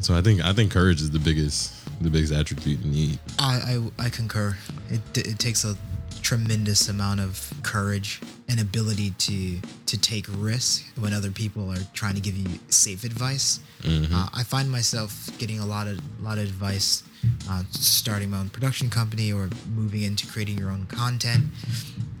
so 0.00 0.14
I 0.16 0.20
think 0.20 0.44
I 0.44 0.52
think 0.52 0.72
courage 0.72 1.00
is 1.00 1.10
the 1.10 1.18
biggest 1.18 1.72
the 2.02 2.10
biggest 2.10 2.32
attribute 2.32 2.80
you 2.80 2.90
need. 2.90 3.18
I, 3.38 3.80
I, 3.98 4.06
I 4.06 4.08
concur. 4.10 4.56
It, 4.90 5.00
it 5.16 5.38
takes 5.38 5.64
a 5.64 5.76
tremendous 6.22 6.88
amount 6.88 7.20
of 7.20 7.52
courage 7.62 8.20
and 8.48 8.60
ability 8.60 9.10
to 9.10 9.60
to 9.86 9.98
take 9.98 10.26
risks 10.28 10.84
when 10.98 11.12
other 11.12 11.30
people 11.30 11.70
are 11.70 11.84
trying 11.94 12.14
to 12.14 12.20
give 12.20 12.36
you 12.36 12.58
safe 12.68 13.04
advice. 13.04 13.60
Uh, 13.84 14.28
I 14.34 14.42
find 14.42 14.70
myself 14.70 15.30
getting 15.38 15.60
a 15.60 15.66
lot 15.66 15.86
of 15.86 15.98
a 15.98 16.22
lot 16.22 16.38
of 16.38 16.44
advice, 16.44 17.04
uh, 17.48 17.62
starting 17.70 18.30
my 18.30 18.38
own 18.40 18.48
production 18.48 18.90
company 18.90 19.32
or 19.32 19.48
moving 19.74 20.02
into 20.02 20.26
creating 20.26 20.58
your 20.58 20.70
own 20.70 20.86
content. 20.86 21.44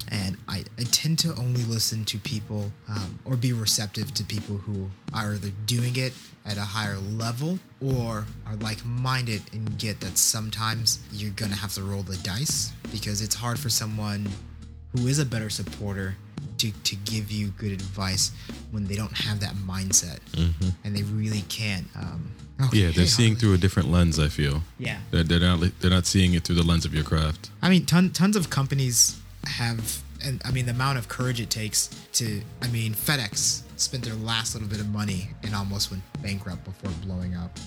And 0.08 0.36
I, 0.48 0.64
I 0.78 0.84
tend 0.84 1.18
to 1.20 1.34
only 1.34 1.62
listen 1.64 2.04
to 2.06 2.18
people 2.18 2.70
um, 2.88 3.18
or 3.24 3.36
be 3.36 3.52
receptive 3.52 4.14
to 4.14 4.24
people 4.24 4.56
who 4.56 4.88
are 5.12 5.34
either 5.34 5.50
doing 5.66 5.96
it 5.96 6.12
at 6.44 6.56
a 6.56 6.62
higher 6.62 6.96
level 6.96 7.58
or 7.84 8.24
are 8.46 8.56
like 8.60 8.84
minded 8.84 9.42
and 9.52 9.78
get 9.78 10.00
that 10.00 10.16
sometimes 10.16 11.00
you're 11.12 11.32
going 11.32 11.50
to 11.50 11.58
have 11.58 11.72
to 11.74 11.82
roll 11.82 12.02
the 12.02 12.16
dice 12.18 12.72
because 12.92 13.20
it's 13.20 13.34
hard 13.34 13.58
for 13.58 13.68
someone 13.68 14.28
who 14.92 15.08
is 15.08 15.18
a 15.18 15.26
better 15.26 15.50
supporter 15.50 16.16
to, 16.58 16.70
to 16.84 16.96
give 16.96 17.30
you 17.30 17.48
good 17.48 17.72
advice 17.72 18.32
when 18.70 18.86
they 18.86 18.94
don't 18.94 19.16
have 19.16 19.40
that 19.40 19.54
mindset 19.54 20.18
and 20.84 20.96
they 20.96 21.02
really 21.02 21.42
can't. 21.48 21.86
Um, 21.96 22.30
okay, 22.66 22.78
yeah, 22.78 22.86
they're 22.86 23.04
hey, 23.04 23.06
seeing 23.06 23.28
Harley. 23.30 23.40
through 23.40 23.54
a 23.54 23.58
different 23.58 23.90
lens. 23.90 24.18
I 24.18 24.28
feel. 24.28 24.62
Yeah. 24.78 24.98
They're, 25.10 25.24
they're 25.24 25.40
not 25.40 25.60
they're 25.80 25.90
not 25.90 26.06
seeing 26.06 26.34
it 26.34 26.44
through 26.44 26.56
the 26.56 26.62
lens 26.62 26.84
of 26.84 26.94
your 26.94 27.04
craft. 27.04 27.50
I 27.60 27.68
mean, 27.68 27.84
ton, 27.84 28.10
tons 28.10 28.36
of 28.36 28.48
companies 28.48 29.20
have, 29.46 30.02
and 30.24 30.40
I 30.44 30.50
mean, 30.50 30.66
the 30.66 30.72
amount 30.72 30.98
of 30.98 31.08
courage 31.08 31.40
it 31.40 31.50
takes 31.50 31.88
to, 32.14 32.40
I 32.62 32.68
mean, 32.68 32.94
FedEx 32.94 33.62
spent 33.76 34.04
their 34.04 34.14
last 34.14 34.54
little 34.54 34.68
bit 34.68 34.80
of 34.80 34.88
money 34.88 35.30
and 35.42 35.54
almost 35.54 35.90
went 35.90 36.02
bankrupt 36.22 36.64
before 36.64 36.90
blowing 37.04 37.34
up. 37.34 37.58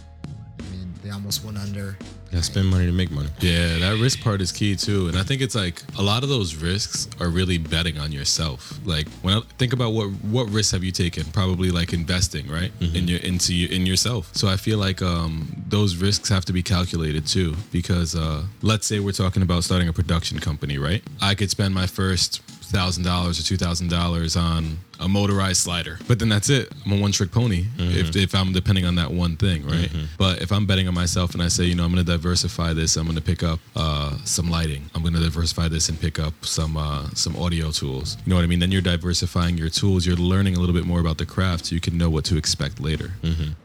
I 1.10 1.16
mean, 1.16 1.24
They 1.24 1.24
almost 1.24 1.44
went 1.44 1.58
under. 1.58 1.98
Yeah, 2.32 2.42
spend 2.42 2.68
money 2.68 2.86
to 2.86 2.92
make 2.92 3.10
money. 3.10 3.30
Yeah, 3.40 3.80
that 3.80 3.98
risk 4.00 4.22
part 4.22 4.40
is 4.40 4.52
key 4.52 4.76
too. 4.76 5.08
And 5.08 5.18
I 5.18 5.24
think 5.24 5.42
it's 5.42 5.56
like 5.56 5.82
a 5.98 6.02
lot 6.04 6.22
of 6.22 6.30
those 6.30 6.56
risks 6.56 7.10
are 7.20 7.30
really 7.30 7.58
betting 7.58 7.98
on 7.98 8.12
yourself. 8.12 8.80
Like 8.86 9.08
when 9.24 9.34
I 9.34 9.42
think 9.58 9.74
about 9.74 9.94
what 9.94 10.10
what 10.22 10.48
risks 10.50 10.72
have 10.72 10.84
you 10.84 10.92
taken? 10.92 11.24
Probably 11.32 11.72
like 11.72 11.92
investing, 11.94 12.48
right? 12.48 12.72
In 12.80 13.08
your 13.08 13.20
into 13.22 13.56
you 13.56 13.68
in 13.70 13.86
yourself. 13.88 14.30
So 14.36 14.48
I 14.48 14.58
feel 14.58 14.78
like 14.78 15.02
um 15.02 15.64
those 15.70 15.96
risks 15.96 16.30
have 16.30 16.46
to 16.46 16.54
be 16.54 16.62
calculated 16.62 17.26
too 17.26 17.56
because 17.72 18.16
uh 18.16 18.44
let's 18.62 18.86
say 18.86 19.00
we're 19.00 19.12
talking 19.12 19.42
about 19.42 19.64
starting 19.64 19.88
a 19.90 19.94
production 19.94 20.40
company, 20.40 20.78
right? 20.78 21.02
I 21.22 21.34
could 21.36 21.50
spend 21.50 21.74
my 21.74 21.88
first 21.88 22.42
thousand 22.72 23.04
dollars 23.04 23.40
or 23.40 23.44
two 23.44 23.58
thousand 23.58 23.90
dollars 23.90 24.36
on 24.36 24.78
a 25.00 25.08
motorized 25.08 25.62
slider, 25.62 25.98
but 26.08 26.20
then 26.20 26.28
that's 26.30 26.50
it. 26.50 26.72
I'm 26.86 26.92
a 26.92 26.98
one 27.02 27.12
trick 27.14 27.32
pony 27.32 27.66
if, 27.78 28.16
if 28.16 28.36
I'm 28.36 28.52
depending 28.52 28.86
on 28.86 28.96
that 28.96 29.12
one 29.12 29.38
thing, 29.38 29.66
right? 29.66 29.90
But 30.18 30.42
if 30.42 30.52
I'm 30.52 30.66
betting 30.66 30.88
on 30.88 30.94
myself 30.94 31.34
and 31.34 31.42
I 31.42 31.48
say, 31.48 31.64
you 31.64 31.76
know, 31.76 31.86
I'm 31.86 31.94
going 31.94 32.06
to 32.06 32.12
diversify 32.12 32.74
this, 32.74 32.98
I'm 32.98 33.06
going 33.06 33.16
to 33.16 33.22
pick 33.24 33.42
up 33.44 33.60
uh, 33.76 34.18
some 34.26 34.50
lighting, 34.50 34.90
I'm 34.94 35.02
going 35.02 35.14
to 35.14 35.20
diversify 35.22 35.70
this 35.70 35.88
and 35.90 36.00
pick 36.00 36.20
up 36.20 36.34
some 36.46 36.76
uh, 36.78 37.10
some 37.14 37.36
audio 37.38 37.72
tools. 37.72 38.18
You 38.26 38.30
know 38.32 38.36
what 38.36 38.44
I 38.44 38.48
mean? 38.48 38.60
Then 38.60 38.72
you're 38.72 38.82
diversifying 38.82 39.58
your 39.58 39.70
tools. 39.70 40.06
You're 40.06 40.18
learning 40.18 40.56
a 40.56 40.60
little 40.60 40.76
bit 40.76 40.86
more 40.86 41.00
about 41.00 41.18
the 41.18 41.26
craft, 41.26 41.68
so 41.68 41.76
you 41.76 41.82
can 41.82 41.98
know 41.98 42.10
what 42.10 42.26
to 42.26 42.38
expect 42.38 42.80
later. 42.80 43.12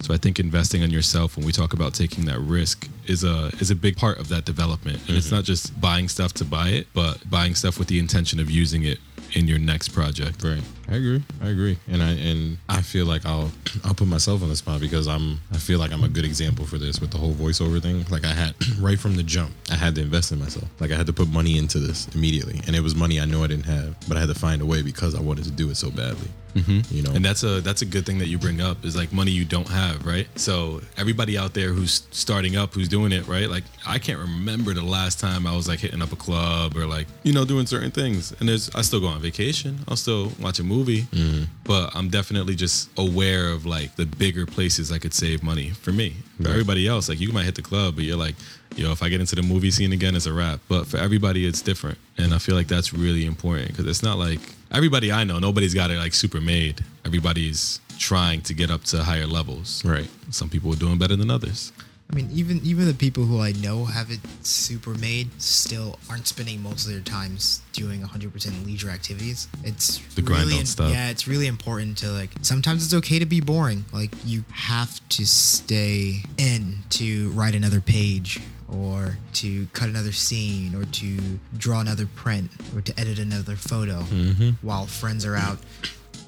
So 0.00 0.14
I 0.14 0.16
think 0.18 0.38
investing 0.38 0.82
on 0.82 0.90
yourself 0.90 1.36
when 1.36 1.44
we 1.46 1.52
talk 1.52 1.72
about 1.72 1.94
taking 1.94 2.26
that 2.26 2.38
risk 2.38 2.88
is 3.06 3.24
a 3.24 3.50
is 3.60 3.70
a 3.70 3.74
big 3.74 3.96
part 3.96 4.18
of 4.18 4.28
that 4.28 4.44
development, 4.44 4.98
and 5.08 5.16
it's 5.16 5.30
not 5.32 5.44
just 5.44 5.78
buying 5.80 6.08
stuff 6.08 6.32
to 6.34 6.44
buy 6.44 6.68
it, 6.68 6.86
but 6.94 7.28
buying 7.28 7.54
stuff 7.54 7.78
with 7.78 7.88
the 7.88 7.98
intention 7.98 8.38
of 8.40 8.50
using 8.50 8.84
it 8.84 8.98
in 9.32 9.48
your 9.48 9.58
next 9.58 9.88
project. 9.88 10.42
Right. 10.44 10.62
I 10.88 10.96
agree. 10.96 11.22
I 11.42 11.48
agree. 11.48 11.78
And 11.88 12.02
I 12.02 12.10
and 12.12 12.58
I 12.68 12.82
feel 12.82 13.06
like 13.06 13.24
I'll 13.26 13.50
I'll 13.84 13.94
put 13.94 14.08
myself 14.08 14.42
on 14.42 14.48
the 14.48 14.56
spot 14.56 14.80
because 14.80 15.08
I'm 15.08 15.40
I 15.52 15.58
feel 15.58 15.78
like 15.78 15.92
I'm 15.92 16.04
a 16.04 16.08
good 16.08 16.24
example 16.24 16.66
for 16.66 16.78
this 16.78 17.00
with 17.00 17.10
the 17.10 17.18
whole 17.18 17.32
voiceover 17.32 17.80
thing. 17.82 18.04
Like 18.10 18.24
I 18.24 18.32
had 18.32 18.54
right 18.78 18.98
from 18.98 19.16
the 19.16 19.22
jump, 19.22 19.52
I 19.70 19.76
had 19.76 19.94
to 19.96 20.02
invest 20.02 20.32
in 20.32 20.38
myself. 20.38 20.68
Like 20.80 20.90
I 20.90 20.96
had 20.96 21.06
to 21.06 21.12
put 21.12 21.28
money 21.28 21.58
into 21.58 21.78
this 21.78 22.08
immediately. 22.14 22.60
And 22.66 22.76
it 22.76 22.80
was 22.80 22.94
money 22.94 23.20
I 23.20 23.24
know 23.24 23.44
I 23.44 23.46
didn't 23.46 23.66
have, 23.66 23.96
but 24.08 24.16
I 24.16 24.20
had 24.20 24.28
to 24.28 24.34
find 24.34 24.60
a 24.62 24.66
way 24.66 24.82
because 24.82 25.14
I 25.14 25.20
wanted 25.20 25.44
to 25.44 25.50
do 25.50 25.70
it 25.70 25.76
so 25.76 25.90
badly. 25.90 26.28
Mm-hmm. 26.54 26.94
You 26.94 27.02
know. 27.02 27.10
And 27.12 27.24
that's 27.24 27.42
a 27.42 27.60
that's 27.60 27.82
a 27.82 27.86
good 27.86 28.06
thing 28.06 28.18
that 28.18 28.28
you 28.28 28.38
bring 28.38 28.60
up 28.60 28.84
is 28.84 28.96
like 28.96 29.12
money 29.12 29.32
you 29.32 29.44
don't 29.44 29.68
have, 29.68 30.06
right? 30.06 30.28
So 30.38 30.80
everybody 30.96 31.36
out 31.36 31.52
there 31.52 31.72
who's 31.72 32.06
starting 32.12 32.56
up, 32.56 32.74
who's 32.74 32.88
doing 32.88 33.12
it, 33.12 33.26
right? 33.26 33.50
Like 33.50 33.64
I 33.86 33.98
can't 33.98 34.20
remember 34.20 34.72
the 34.72 34.84
last 34.84 35.18
time 35.18 35.46
I 35.46 35.56
was 35.56 35.66
like 35.66 35.80
hitting 35.80 36.00
up 36.00 36.12
a 36.12 36.16
club 36.16 36.76
or 36.76 36.86
like 36.86 37.08
you 37.24 37.32
know 37.32 37.44
doing 37.44 37.66
certain 37.66 37.90
things. 37.90 38.32
And 38.38 38.48
there's 38.48 38.70
I 38.74 38.82
still 38.82 39.00
go 39.00 39.08
on 39.08 39.20
vacation, 39.20 39.80
I'll 39.88 39.96
still 39.96 40.30
watch 40.40 40.60
a 40.60 40.64
movie, 40.64 40.73
Mm-hmm. 40.82 41.44
but 41.64 41.94
I'm 41.94 42.08
definitely 42.08 42.54
just 42.54 42.90
aware 42.98 43.48
of 43.48 43.64
like 43.66 43.96
the 43.96 44.06
bigger 44.06 44.46
places 44.46 44.90
I 44.90 44.98
could 44.98 45.14
save 45.14 45.42
money 45.42 45.70
for 45.70 45.92
me. 45.92 46.16
For 46.42 46.48
everybody 46.48 46.88
else, 46.88 47.08
like 47.08 47.20
you 47.20 47.32
might 47.32 47.44
hit 47.44 47.54
the 47.54 47.62
club, 47.62 47.94
but 47.94 48.04
you're 48.04 48.16
like, 48.16 48.34
yo, 48.76 48.90
if 48.90 49.02
I 49.02 49.08
get 49.08 49.20
into 49.20 49.36
the 49.36 49.42
movie 49.42 49.70
scene 49.70 49.92
again, 49.92 50.16
it's 50.16 50.26
a 50.26 50.32
wrap. 50.32 50.60
But 50.68 50.86
for 50.86 50.96
everybody, 50.96 51.46
it's 51.46 51.62
different, 51.62 51.98
and 52.18 52.34
I 52.34 52.38
feel 52.38 52.56
like 52.56 52.66
that's 52.66 52.92
really 52.92 53.24
important 53.24 53.68
because 53.68 53.86
it's 53.86 54.02
not 54.02 54.18
like 54.18 54.40
everybody 54.72 55.12
I 55.12 55.24
know, 55.24 55.38
nobody's 55.38 55.74
got 55.74 55.90
it 55.90 55.98
like 55.98 56.12
super 56.14 56.40
made. 56.40 56.84
Everybody's 57.04 57.80
trying 57.98 58.40
to 58.42 58.54
get 58.54 58.70
up 58.70 58.82
to 58.84 59.02
higher 59.04 59.26
levels. 59.26 59.84
Right. 59.84 60.08
Some 60.30 60.48
people 60.48 60.72
are 60.72 60.76
doing 60.76 60.98
better 60.98 61.14
than 61.16 61.30
others. 61.30 61.72
I 62.14 62.16
mean, 62.16 62.30
even 62.32 62.60
even 62.62 62.86
the 62.86 62.94
people 62.94 63.24
who 63.24 63.40
I 63.40 63.50
know 63.50 63.86
have 63.86 64.08
it 64.12 64.20
super 64.42 64.94
made 64.94 65.30
still 65.42 65.98
aren't 66.08 66.28
spending 66.28 66.62
most 66.62 66.86
of 66.86 66.92
their 66.92 67.00
times 67.00 67.60
doing 67.72 68.02
100% 68.02 68.64
leisure 68.64 68.88
activities. 68.88 69.48
It's 69.64 69.98
The 70.14 70.22
grind 70.22 70.46
really 70.46 70.64
stuff. 70.64 70.92
Yeah, 70.92 71.10
it's 71.10 71.26
really 71.26 71.48
important 71.48 71.98
to 71.98 72.12
like. 72.12 72.30
Sometimes 72.42 72.84
it's 72.84 72.94
okay 72.94 73.18
to 73.18 73.26
be 73.26 73.40
boring. 73.40 73.84
Like 73.92 74.12
you 74.24 74.44
have 74.52 75.00
to 75.08 75.26
stay 75.26 76.22
in 76.38 76.84
to 76.90 77.30
write 77.30 77.56
another 77.56 77.80
page. 77.80 78.40
Or 78.66 79.18
to 79.34 79.66
cut 79.72 79.88
another 79.88 80.10
scene, 80.10 80.74
or 80.74 80.84
to 80.84 81.38
draw 81.56 81.80
another 81.80 82.06
print, 82.06 82.50
or 82.74 82.80
to 82.80 82.98
edit 82.98 83.18
another 83.18 83.56
photo, 83.56 84.00
mm-hmm. 84.00 84.50
while 84.66 84.86
friends 84.86 85.24
are 85.24 85.36
out 85.36 85.58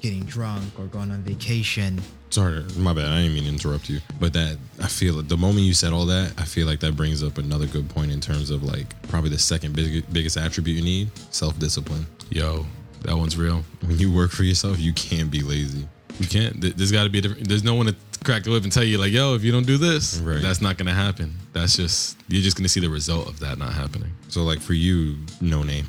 getting 0.01 0.23
drunk 0.23 0.77
or 0.79 0.85
going 0.85 1.11
on 1.11 1.21
vacation. 1.23 2.01
Sorry, 2.29 2.63
my 2.77 2.93
bad. 2.93 3.05
I 3.05 3.21
didn't 3.21 3.35
mean 3.35 3.43
to 3.43 3.49
interrupt 3.49 3.89
you. 3.89 3.99
But 4.19 4.33
that 4.33 4.57
I 4.81 4.87
feel 4.87 5.15
like 5.15 5.27
the 5.29 5.37
moment 5.37 5.61
you 5.65 5.73
said 5.73 5.93
all 5.93 6.05
that, 6.07 6.33
I 6.37 6.43
feel 6.43 6.67
like 6.67 6.79
that 6.81 6.95
brings 6.95 7.23
up 7.23 7.37
another 7.37 7.65
good 7.67 7.89
point 7.89 8.11
in 8.11 8.19
terms 8.19 8.49
of 8.51 8.63
like 8.63 9.01
probably 9.03 9.29
the 9.29 9.39
second 9.39 9.75
big, 9.75 10.11
biggest 10.11 10.35
attribute 10.37 10.77
you 10.77 10.83
need: 10.83 11.09
self 11.33 11.57
discipline. 11.57 12.05
Yo, 12.29 12.65
that 13.03 13.15
one's 13.15 13.37
real. 13.37 13.63
When 13.85 13.97
you 13.97 14.13
work 14.13 14.31
for 14.31 14.43
yourself, 14.43 14.79
you 14.79 14.91
can't 14.93 15.31
be 15.31 15.39
lazy. 15.41 15.87
You 16.19 16.27
can't. 16.27 16.59
There's 16.59 16.91
got 16.91 17.03
to 17.05 17.09
be 17.09 17.19
a 17.19 17.21
different. 17.21 17.47
There's 17.47 17.63
no 17.63 17.75
one 17.75 17.85
to 17.85 17.95
crack 18.25 18.43
the 18.43 18.49
whip 18.51 18.63
and 18.63 18.71
tell 18.73 18.83
you 18.83 18.97
like, 18.97 19.13
yo, 19.13 19.35
if 19.35 19.43
you 19.45 19.51
don't 19.53 19.65
do 19.67 19.77
this, 19.77 20.17
Right. 20.19 20.41
that's 20.41 20.59
not 20.61 20.77
gonna 20.77 20.93
happen. 20.93 21.33
That's 21.53 21.77
just 21.77 22.17
you're 22.27 22.41
just 22.41 22.57
gonna 22.57 22.67
see 22.67 22.81
the 22.81 22.89
result 22.89 23.29
of 23.29 23.39
that 23.39 23.57
not 23.57 23.71
happening. 23.71 24.11
So 24.27 24.43
like 24.43 24.59
for 24.59 24.73
you, 24.73 25.15
no 25.39 25.63
name. 25.63 25.87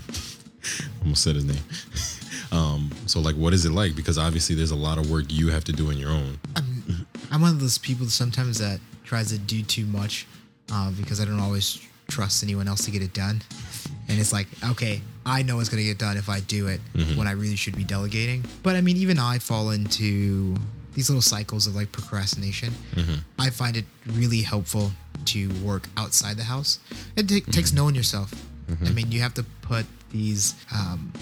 Almost 1.03 1.25
said 1.25 1.35
his 1.35 1.45
name. 1.45 1.57
Um, 2.53 2.91
so 3.07 3.21
like 3.21 3.35
what 3.37 3.53
is 3.53 3.65
it 3.65 3.73
like? 3.73 3.95
Because 3.95 4.19
obviously 4.19 4.55
there's 4.55 4.71
a 4.71 4.77
lot 4.77 4.99
of 4.99 5.11
work 5.11 5.27
you 5.29 5.49
have 5.51 5.65
to 5.65 5.73
do 5.73 5.89
on 5.89 5.99
your 5.99 6.11
own. 6.11 6.39
I'm 7.31 7.41
one 7.43 7.51
of 7.51 7.61
those 7.61 7.79
people 7.79 8.07
sometimes 8.07 8.59
that 8.59 8.81
tries 9.05 9.29
to 9.29 9.39
do 9.39 9.63
too 9.63 9.85
much 9.87 10.27
uh, 10.73 10.91
because 10.93 11.21
I 11.21 11.25
don't 11.25 11.41
always 11.41 11.79
trust 12.09 12.43
anyone 12.43 12.69
else 12.69 12.85
to 12.87 12.91
get 12.91 13.03
it 13.03 13.13
done. 13.13 13.43
And 14.09 14.19
it's 14.19 14.33
like, 14.33 14.47
okay, 14.71 15.03
I 15.27 15.43
know 15.43 15.61
it's 15.61 15.69
going 15.69 15.83
to 15.83 15.87
get 15.89 15.99
done 15.99 16.17
if 16.17 16.31
I 16.31 16.41
do 16.41 16.69
it 16.69 16.81
when 17.17 17.27
I 17.27 17.33
really 17.33 17.57
should 17.57 17.77
be 17.77 17.85
delegating. 17.85 18.45
But 18.63 18.77
I 18.77 18.81
mean, 18.81 18.97
even 18.97 19.19
I 19.19 19.39
fall 19.39 19.71
into 19.71 20.57
these 20.95 21.11
little 21.11 21.23
cycles 21.23 21.67
of 21.67 21.77
like 21.77 21.93
procrastination. 21.93 22.73
I 23.39 23.51
find 23.51 23.77
it 23.77 23.85
really 24.07 24.41
helpful 24.41 24.91
to 25.27 25.49
work 25.63 25.87
outside 25.99 26.37
the 26.39 26.45
house. 26.45 26.79
It 27.17 27.29
ta- 27.29 27.51
takes 27.53 27.73
knowing 27.75 27.95
yourself. 27.95 28.33
I 28.85 28.91
mean, 28.91 29.13
you 29.13 29.21
have 29.21 29.35
to 29.35 29.45
put 29.63 29.85
these 30.11 30.55
um, 30.75 31.13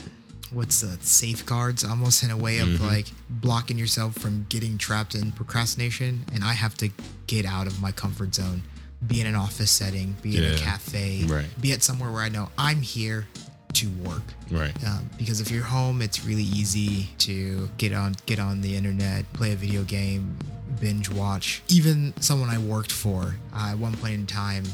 what's 0.53 0.81
the 0.81 0.97
safeguards 1.01 1.85
almost 1.85 2.23
in 2.23 2.31
a 2.31 2.37
way 2.37 2.59
of 2.59 2.81
like 2.81 3.07
blocking 3.29 3.79
yourself 3.79 4.15
from 4.17 4.47
getting 4.49 4.79
trapped 4.79 5.15
in 5.15 5.33
procrastination? 5.33 6.25
And 6.35 6.45
i 6.45 6.53
have 6.53 6.75
to 6.77 6.91
get 7.27 7.45
out 7.47 7.67
of 7.67 7.81
my 7.81 7.93
comfort 7.93 8.35
zone 8.35 8.63
be 9.07 9.21
in 9.21 9.27
an 9.27 9.35
office 9.35 9.71
setting 9.71 10.17
be 10.23 10.37
in 10.39 10.45
a 10.55 10.57
cafe 10.57 11.25
Right. 11.27 11.47
be 11.61 11.73
at 11.73 11.83
somewhere 11.83 12.11
where 12.11 12.23
i 12.23 12.29
know 12.31 12.49
i'm 12.57 12.81
here 12.81 13.27
to 13.75 13.89
work. 14.05 14.23
Right. 14.51 14.73
um, 14.87 15.11
because 15.19 15.41
if 15.43 15.51
you're 15.51 15.65
home 15.65 16.01
it's 16.01 16.25
really 16.25 16.45
easy 16.45 17.11
to 17.19 17.69
get 17.77 17.93
on 17.93 18.15
get 18.25 18.39
on 18.39 18.63
the 18.63 18.75
internet 18.75 19.31
play 19.35 19.53
a 19.53 19.57
video 19.57 19.83
game 19.83 20.39
binge 20.81 21.11
watch. 21.11 21.63
Even 21.69 22.15
someone 22.21 22.49
i 22.49 22.59
worked 22.59 22.93
for 22.93 23.35
uh, 23.55 23.71
at 23.73 23.79
one 23.79 23.95
point 23.97 24.15
in 24.15 24.27
time 24.27 24.65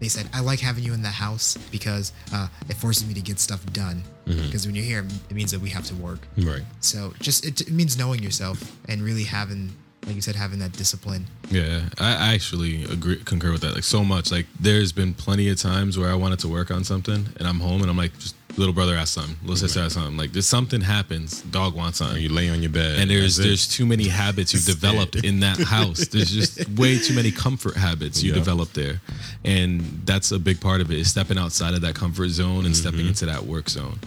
they 0.00 0.08
said 0.08 0.28
i 0.32 0.40
like 0.40 0.60
having 0.60 0.84
you 0.84 0.92
in 0.94 1.02
the 1.02 1.08
house 1.08 1.56
because 1.70 2.12
uh, 2.32 2.48
it 2.68 2.74
forces 2.76 3.06
me 3.06 3.14
to 3.14 3.20
get 3.20 3.38
stuff 3.38 3.64
done 3.72 4.02
because 4.26 4.66
when 4.66 4.74
you're 4.74 4.84
here 4.84 5.04
it 5.30 5.34
means 5.34 5.50
that 5.52 5.60
we 5.60 5.70
have 5.70 5.84
to 5.84 5.94
work 5.96 6.20
Right. 6.36 6.62
so 6.80 7.14
just 7.20 7.44
it, 7.46 7.60
it 7.62 7.70
means 7.70 7.96
knowing 7.96 8.22
yourself 8.22 8.58
and 8.88 9.02
really 9.02 9.24
having 9.24 9.72
like 10.06 10.14
you 10.14 10.20
said 10.22 10.36
having 10.36 10.58
that 10.60 10.72
discipline 10.72 11.26
Yeah, 11.50 11.88
I 11.98 12.10
I 12.14 12.34
actually 12.34 12.84
agree 12.84 13.16
concur 13.24 13.50
with 13.52 13.62
that. 13.62 13.74
Like 13.74 13.82
so 13.84 14.04
much. 14.04 14.30
Like 14.30 14.46
there's 14.60 14.92
been 14.92 15.14
plenty 15.14 15.48
of 15.48 15.58
times 15.60 15.98
where 15.98 16.08
I 16.10 16.14
wanted 16.14 16.38
to 16.40 16.48
work 16.48 16.70
on 16.70 16.84
something 16.84 17.26
and 17.38 17.44
I'm 17.48 17.58
home 17.58 17.80
and 17.82 17.90
I'm 17.90 17.96
like, 17.96 18.14
just 18.18 18.35
little 18.56 18.74
brother 18.74 18.94
asked 18.96 19.14
something, 19.14 19.36
little 19.42 19.56
sister 19.56 19.80
asked 19.80 19.94
something. 19.94 20.16
Like 20.16 20.32
there's 20.32 20.46
something 20.46 20.80
happens, 20.80 21.42
dog 21.42 21.74
wants 21.74 21.98
something. 21.98 22.22
you 22.22 22.28
lay 22.28 22.48
on 22.48 22.62
your 22.62 22.70
bed 22.72 22.98
and 22.98 23.10
there's 23.10 23.36
there's 23.36 23.66
too 23.68 23.84
many 23.86 24.08
habits 24.08 24.52
you've 24.54 24.64
developed 24.64 25.16
in 25.16 25.40
that 25.40 25.58
house. 25.58 26.06
There's 26.08 26.30
just 26.30 26.68
way 26.78 26.98
too 26.98 27.14
many 27.14 27.30
comfort 27.30 27.76
habits 27.76 28.22
you 28.22 28.30
Yeah. 28.32 28.38
develop 28.38 28.72
there, 28.72 29.00
and 29.44 29.80
that's 30.04 30.30
a 30.32 30.38
big 30.38 30.60
part 30.60 30.80
of 30.80 30.90
it. 30.90 30.98
Is 30.98 31.10
stepping 31.10 31.38
outside 31.38 31.74
of 31.74 31.80
that 31.82 31.94
comfort 31.94 32.28
zone 32.30 32.66
and 32.66 32.74
stepping 32.76 32.96
Mm-hmm. 33.00 33.08
into 33.08 33.26
that 33.26 33.44
work 33.44 33.68
zone. 33.68 33.98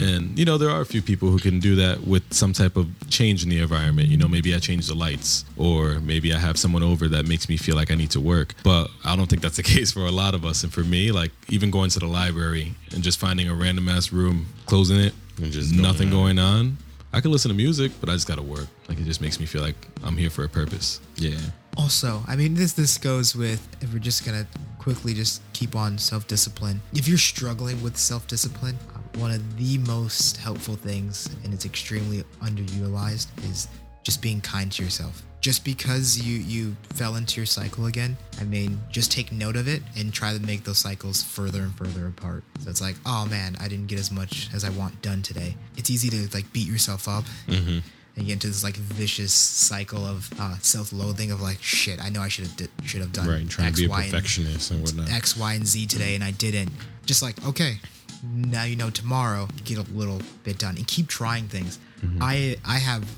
And 0.00 0.38
you 0.38 0.44
know 0.44 0.58
there 0.58 0.70
are 0.70 0.80
a 0.80 0.86
few 0.86 1.02
people 1.02 1.28
who 1.30 1.38
can 1.38 1.60
do 1.60 1.76
that 1.76 2.06
with 2.06 2.24
some 2.32 2.52
type 2.52 2.76
of 2.76 2.86
change 3.08 3.42
in 3.44 3.48
the 3.50 3.58
environment. 3.60 4.08
You 4.08 4.16
know 4.16 4.28
maybe 4.28 4.54
I 4.54 4.58
change 4.58 4.86
the 4.88 4.94
lights, 4.94 5.44
or 5.56 6.00
maybe 6.00 6.32
I 6.34 6.38
have 6.38 6.58
someone 6.58 6.82
over 6.82 7.08
that 7.08 7.26
makes 7.26 7.48
me 7.48 7.56
feel 7.56 7.76
like 7.76 7.90
I 7.90 7.94
need 7.94 8.10
to 8.12 8.20
work. 8.20 8.54
But 8.64 8.88
I 9.04 9.14
don't 9.16 9.28
think 9.28 9.42
that's 9.42 9.56
the 9.56 9.62
case 9.76 9.92
for 9.92 10.04
a 10.06 10.10
lot 10.10 10.34
of 10.34 10.44
us. 10.44 10.64
And 10.64 10.72
for 10.72 10.80
me, 10.82 11.12
like 11.12 11.30
even 11.48 11.70
going 11.70 11.90
to 11.90 11.98
the 12.00 12.06
library 12.06 12.74
and 12.94 13.02
just 13.02 13.18
finding 13.18 13.48
a 13.48 13.54
random 13.54 13.88
ass 13.96 14.12
room, 14.12 14.46
closing 14.66 14.98
it, 14.98 15.14
And 15.42 15.52
just 15.52 15.70
going 15.70 15.82
nothing 15.82 16.08
on. 16.08 16.12
going 16.12 16.38
on. 16.38 16.78
I 17.12 17.20
can 17.20 17.30
listen 17.30 17.50
to 17.50 17.54
music, 17.56 17.92
but 18.00 18.08
I 18.08 18.14
just 18.14 18.26
gotta 18.26 18.42
work. 18.42 18.66
Like 18.88 18.98
it 18.98 19.04
just 19.04 19.20
makes 19.20 19.38
me 19.38 19.46
feel 19.46 19.62
like 19.62 19.76
I'm 20.02 20.16
here 20.16 20.30
for 20.30 20.44
a 20.44 20.48
purpose. 20.48 21.00
yeah. 21.16 21.38
Also, 21.78 22.22
I 22.28 22.36
mean, 22.36 22.52
this 22.54 22.72
this 22.74 22.98
goes 22.98 23.34
with 23.34 23.66
if 23.80 23.92
we're 23.94 23.98
just 23.98 24.26
gonna 24.26 24.46
quickly 24.78 25.14
just 25.14 25.40
keep 25.54 25.74
on 25.74 25.96
self 25.98 26.26
discipline. 26.26 26.80
If 26.92 27.08
you're 27.08 27.16
struggling 27.16 27.82
with 27.82 27.96
self 27.96 28.26
discipline, 28.26 28.76
one 29.16 29.30
of 29.30 29.56
the 29.56 29.78
most 29.78 30.36
helpful 30.36 30.76
things, 30.76 31.30
and 31.44 31.54
it's 31.54 31.64
extremely 31.64 32.24
underutilized, 32.42 33.28
is 33.50 33.68
just 34.04 34.20
being 34.20 34.40
kind 34.42 34.70
to 34.72 34.82
yourself. 34.84 35.22
Just 35.42 35.64
because 35.64 36.18
you 36.22 36.38
you 36.38 36.76
fell 36.94 37.16
into 37.16 37.38
your 37.40 37.46
cycle 37.46 37.86
again, 37.86 38.16
I 38.40 38.44
mean, 38.44 38.80
just 38.90 39.10
take 39.10 39.32
note 39.32 39.56
of 39.56 39.66
it 39.66 39.82
and 39.96 40.12
try 40.14 40.32
to 40.32 40.40
make 40.40 40.62
those 40.62 40.78
cycles 40.78 41.20
further 41.22 41.62
and 41.62 41.74
further 41.76 42.06
apart. 42.06 42.44
So 42.60 42.70
it's 42.70 42.80
like, 42.80 42.94
oh 43.04 43.26
man, 43.26 43.56
I 43.60 43.66
didn't 43.66 43.88
get 43.88 43.98
as 43.98 44.12
much 44.12 44.48
as 44.54 44.64
I 44.64 44.70
want 44.70 45.02
done 45.02 45.20
today. 45.20 45.56
It's 45.76 45.90
easy 45.90 46.08
to 46.10 46.28
like 46.32 46.50
beat 46.52 46.68
yourself 46.68 47.08
up. 47.08 47.24
and 47.48 48.26
get 48.26 48.34
into 48.34 48.46
this 48.46 48.62
like 48.62 48.76
vicious 48.76 49.32
cycle 49.32 50.04
of 50.06 50.30
uh, 50.38 50.56
self-loathing 50.60 51.32
of 51.32 51.40
like 51.40 51.60
shit. 51.62 51.98
I 52.00 52.08
know 52.10 52.20
I 52.20 52.28
should 52.28 52.46
have 52.46 52.56
di- 52.56 52.68
should 52.86 53.00
have 53.00 53.12
done 53.12 53.26
Right, 53.26 53.48
trying 53.48 53.68
X, 53.68 53.76
to 53.78 53.82
be 53.82 53.86
a 53.86 53.90
Y, 53.90 54.02
perfectionist 54.04 54.70
and 54.70 54.82
whatnot. 54.82 55.10
X, 55.10 55.36
Y, 55.36 55.54
and 55.54 55.66
Z 55.66 55.86
today, 55.86 56.14
and 56.14 56.22
I 56.22 56.30
didn't. 56.30 56.70
Just 57.04 57.20
like, 57.22 57.44
okay, 57.44 57.78
now 58.22 58.62
you 58.64 58.76
know 58.76 58.90
tomorrow, 58.90 59.48
get 59.64 59.78
a 59.78 59.82
little 59.92 60.20
bit 60.44 60.58
done, 60.58 60.76
and 60.76 60.86
keep 60.86 61.08
trying 61.08 61.48
things. 61.48 61.80
I 62.20 62.56
I 62.64 62.78
have 62.78 63.10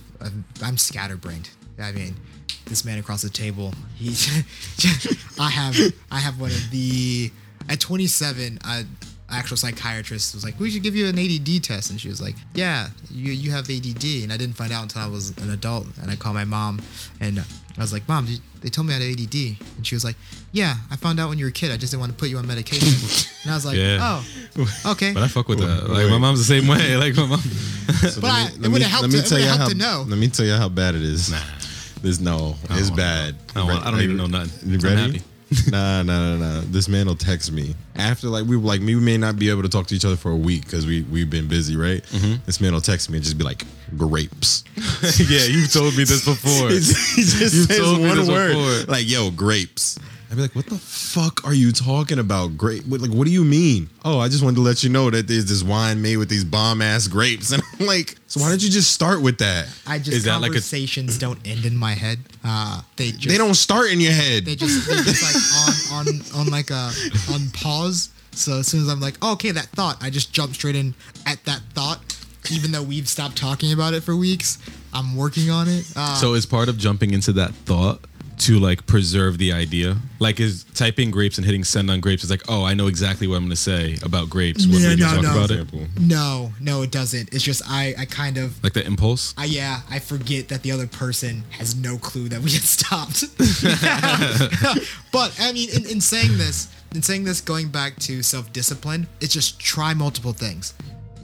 I'm 0.63 0.79
scatterbrained. 0.79 1.51
I 1.81 1.93
mean, 1.93 2.15
this 2.67 2.85
man 2.85 2.99
across 2.99 3.23
the 3.23 3.31
table, 3.31 3.73
he, 3.97 4.09
I 5.41 5.51
have 5.51 5.77
I 6.11 6.19
have 6.19 6.41
one 6.41 6.51
of 6.51 6.71
the 6.71 7.31
at 7.69 7.81
27. 7.81 8.59
A 8.65 8.85
actual 9.31 9.57
psychiatrist 9.57 10.35
was 10.35 10.45
like, 10.45 10.59
we 10.61 10.71
should 10.71 10.83
give 10.83 10.95
you 10.95 11.07
an 11.09 11.19
ADD 11.19 11.63
test, 11.65 11.91
and 11.91 12.01
she 12.01 12.09
was 12.09 12.21
like, 12.23 12.37
yeah, 12.55 12.89
you 13.11 13.33
you 13.33 13.51
have 13.51 13.69
ADD, 13.69 14.05
and 14.23 14.33
I 14.33 14.37
didn't 14.37 14.55
find 14.57 14.73
out 14.73 14.83
until 14.85 15.03
I 15.03 15.07
was 15.09 15.31
an 15.39 15.51
adult, 15.51 15.87
and 16.01 16.11
I 16.11 16.17
called 16.17 16.35
my 16.37 16.45
mom, 16.45 16.81
and 17.21 17.39
I 17.41 17.81
was 17.81 17.93
like, 17.93 18.07
mom, 18.09 18.29
they 18.61 18.69
told 18.69 18.87
me 18.87 18.95
I 18.95 18.99
had 18.99 19.21
ADD, 19.21 19.57
and 19.77 19.87
she 19.87 19.95
was 19.97 20.05
like, 20.05 20.15
yeah, 20.53 20.77
I 20.91 20.97
found 20.97 21.19
out 21.19 21.29
when 21.31 21.39
you 21.39 21.47
were 21.47 21.49
a 21.49 21.53
kid. 21.53 21.73
I 21.73 21.77
just 21.77 21.91
didn't 21.91 22.01
want 22.01 22.13
to 22.13 22.19
put 22.19 22.29
you 22.29 22.39
on 22.39 22.47
medication, 22.47 22.89
and 23.43 23.51
I 23.51 23.55
was 23.57 23.67
like, 23.67 23.77
Yeah. 23.77 23.99
oh, 24.01 24.69
okay. 24.93 25.13
But 25.13 25.23
I 25.25 25.29
fuck 25.29 25.49
with 25.49 25.59
that. 25.59 25.89
Like 25.91 26.09
my 26.09 26.19
mom's 26.19 26.39
the 26.39 26.45
same 26.45 26.69
way. 26.69 26.97
Like 27.05 27.17
my 27.17 27.27
mom. 27.27 27.41
So 27.41 28.21
But 28.21 28.31
I- 28.31 28.51
it 28.63 28.69
would've 28.71 28.87
helped 28.87 29.11
to- 29.11 29.19
it 29.19 29.31
would've 29.31 29.47
helped 29.57 29.73
to 29.73 29.77
know. 29.79 30.05
Let 30.07 30.19
me 30.19 30.29
tell 30.29 30.47
you 30.47 30.55
how 30.55 30.69
bad 30.69 30.95
it 30.95 31.03
is. 31.03 31.31
Nah. 31.31 31.39
There's 32.05 32.21
no, 32.21 32.55
I 32.71 32.79
it's 32.79 32.89
don't 32.89 32.97
bad. 32.97 33.35
I 33.57 33.61
don't, 33.61 33.67
want- 33.69 33.87
I 33.87 33.91
don't 33.91 34.01
even 34.03 34.17
know 34.17 34.27
nothing. 34.27 34.71
You 34.71 34.79
I'm 34.79 34.85
ready? 34.85 35.13
happy. 35.19 35.23
nah, 35.71 36.03
nah, 36.03 36.37
nah, 36.37 36.37
nah. 36.37 36.63
This 36.67 36.89
man 36.89 37.07
will 37.07 37.15
text 37.17 37.51
me 37.53 37.75
after 37.97 38.29
like 38.29 38.45
we 38.47 38.57
like 38.57 38.81
me. 38.81 38.95
We 38.95 39.01
may 39.01 39.17
not 39.17 39.39
be 39.39 39.51
able 39.51 39.63
to 39.63 39.69
talk 39.69 39.87
to 39.89 39.95
each 39.95 40.05
other 40.05 40.17
for 40.17 40.31
a 40.33 40.37
week 40.37 40.65
because 40.65 40.87
we 40.87 41.03
we've 41.03 41.31
been 41.31 41.49
busy, 41.49 41.77
right? 41.77 42.03
Mm-hmm. 42.03 42.43
This 42.47 42.61
man 42.61 42.73
will 42.73 42.81
text 42.81 43.09
me 43.11 43.17
and 43.19 43.25
just 43.25 43.39
be 43.39 43.45
like 43.45 43.65
grapes. 43.97 44.65
yeah, 45.31 45.45
you've 45.45 45.73
told 45.73 45.97
me 45.97 46.05
this 46.05 46.25
before. 46.25 46.69
he 46.71 46.77
just 46.77 47.17
You 47.17 47.23
says 47.65 47.79
told 47.79 48.01
me 48.01 48.09
one 48.09 48.17
this 48.19 48.29
word 48.29 48.55
before. 48.55 48.93
like 48.95 49.09
yo 49.09 49.31
grapes. 49.31 49.99
I'd 50.31 50.37
be 50.37 50.43
like, 50.43 50.55
what 50.57 50.67
the 50.67 50.77
fuck 50.79 51.45
are 51.47 51.55
you 51.55 51.71
talking 51.71 52.19
about? 52.19 52.57
Grape? 52.57 52.85
what- 52.87 53.01
Like, 53.01 53.11
what 53.11 53.25
do 53.27 53.31
you 53.33 53.45
mean? 53.45 53.89
Oh, 54.05 54.19
I 54.19 54.29
just 54.29 54.43
wanted 54.43 54.57
to 54.57 54.63
let 54.63 54.83
you 54.83 54.91
know 54.91 55.11
that 55.11 55.29
there's 55.29 55.45
this 55.47 55.63
wine 55.63 56.03
made 56.03 56.17
with 56.17 56.29
these 56.29 56.45
bomb 56.45 56.83
ass 56.83 57.07
grapes, 57.09 57.51
and 57.53 57.63
I'm 57.81 57.87
like, 57.87 58.17
so 58.27 58.41
why 58.41 58.49
don't 58.49 58.63
you 58.63 58.71
just 58.71 58.91
start 58.93 59.23
with 59.23 59.39
that? 59.39 59.69
I 59.87 59.99
just 59.99 60.17
Is 60.17 60.25
that 60.25 60.41
like 60.41 60.51
a- 60.51 60.55
conversations 60.55 61.19
don't 61.19 61.39
end 61.47 61.65
in 61.65 61.77
my 61.77 61.93
head. 61.93 62.19
Uh, 62.43 62.81
they 62.97 63.11
just, 63.13 63.29
they 63.29 63.39
don't 63.39 63.55
start 63.55 63.91
in 63.91 64.01
your 64.01 64.13
head. 64.13 64.45
They 64.45 64.57
just 64.57 64.89
they 64.89 64.95
just 65.03 65.23
like 65.23 65.93
on 65.93 66.09
on 66.09 66.41
on 66.41 66.51
like 66.51 66.71
a 66.71 66.91
on 67.33 67.51
pause. 67.53 68.11
So 68.33 68.59
as 68.59 68.67
soon 68.67 68.81
as 68.83 68.89
I'm 68.89 69.01
like, 69.01 69.15
oh, 69.23 69.33
okay, 69.35 69.53
that 69.53 69.67
thought, 69.67 70.03
I 70.03 70.11
just 70.11 70.33
jump 70.33 70.55
straight 70.55 70.75
in 70.77 70.95
at 71.27 71.45
that 71.45 71.61
thought. 71.75 72.01
Even 72.51 72.73
though 72.73 72.83
we've 72.83 73.09
stopped 73.09 73.37
talking 73.37 73.73
about 73.73 73.95
it 73.95 74.03
for 74.03 74.15
weeks, 74.17 74.59
I'm 74.93 75.17
working 75.17 75.49
on 75.51 75.67
it. 75.69 75.85
Uh, 75.97 76.15
So 76.17 76.35
is 76.35 76.45
part 76.45 76.69
of 76.69 76.77
jumping 76.77 77.13
into 77.15 77.33
that 77.35 77.55
thought 77.55 78.01
to 78.45 78.59
like 78.59 78.87
preserve 78.87 79.39
the 79.39 79.53
idea? 79.53 79.97
Like 80.19 80.41
is 80.41 80.65
typing 80.75 81.11
grapes 81.11 81.39
and 81.39 81.45
hitting 81.45 81.65
send 81.65 81.91
on 81.91 82.01
grapes 82.01 82.25
is 82.25 82.31
like, 82.31 82.43
oh, 82.49 82.65
I 82.65 82.75
know 82.75 82.87
exactly 82.87 83.27
what 83.27 83.37
I'm 83.37 83.45
gonna 83.45 83.57
say 83.57 83.97
about 84.03 84.29
grapes 84.31 84.67
when 84.67 84.81
Yeah, 84.81 84.89
we 84.91 84.97
no, 84.97 85.07
talk 85.07 85.23
no. 85.23 85.31
about 85.33 85.51
it. 85.51 85.67
No, 85.99 86.53
no, 86.61 86.83
it 86.83 86.91
doesn't. 86.91 87.33
It's 87.35 87.45
just 87.45 87.63
I 87.69 87.95
I 87.99 88.05
kind 88.05 88.37
of 88.39 88.63
Like 88.63 88.75
the 88.75 88.85
impulse. 88.87 89.35
I 89.37 89.47
yeah, 89.47 89.81
I 89.91 89.99
forget 89.99 90.49
that 90.49 90.63
the 90.63 90.73
other 90.73 90.87
person 90.87 91.45
has 91.51 91.75
no 91.75 91.97
clue 91.99 92.29
that 92.29 92.41
we 92.41 92.51
had 92.53 92.63
stopped. 92.63 93.25
but 95.13 95.35
I 95.41 95.53
mean, 95.53 95.71
in, 95.71 95.87
in 95.87 96.01
saying 96.01 96.37
this, 96.39 96.69
in 96.95 97.03
saying 97.03 97.25
this, 97.25 97.41
going 97.41 97.69
back 97.69 97.97
to 98.01 98.23
self 98.23 98.53
discipline, 98.53 99.07
it's 99.21 99.33
just 99.33 99.59
try 99.59 99.95
multiple 99.95 100.33
things. 100.33 100.75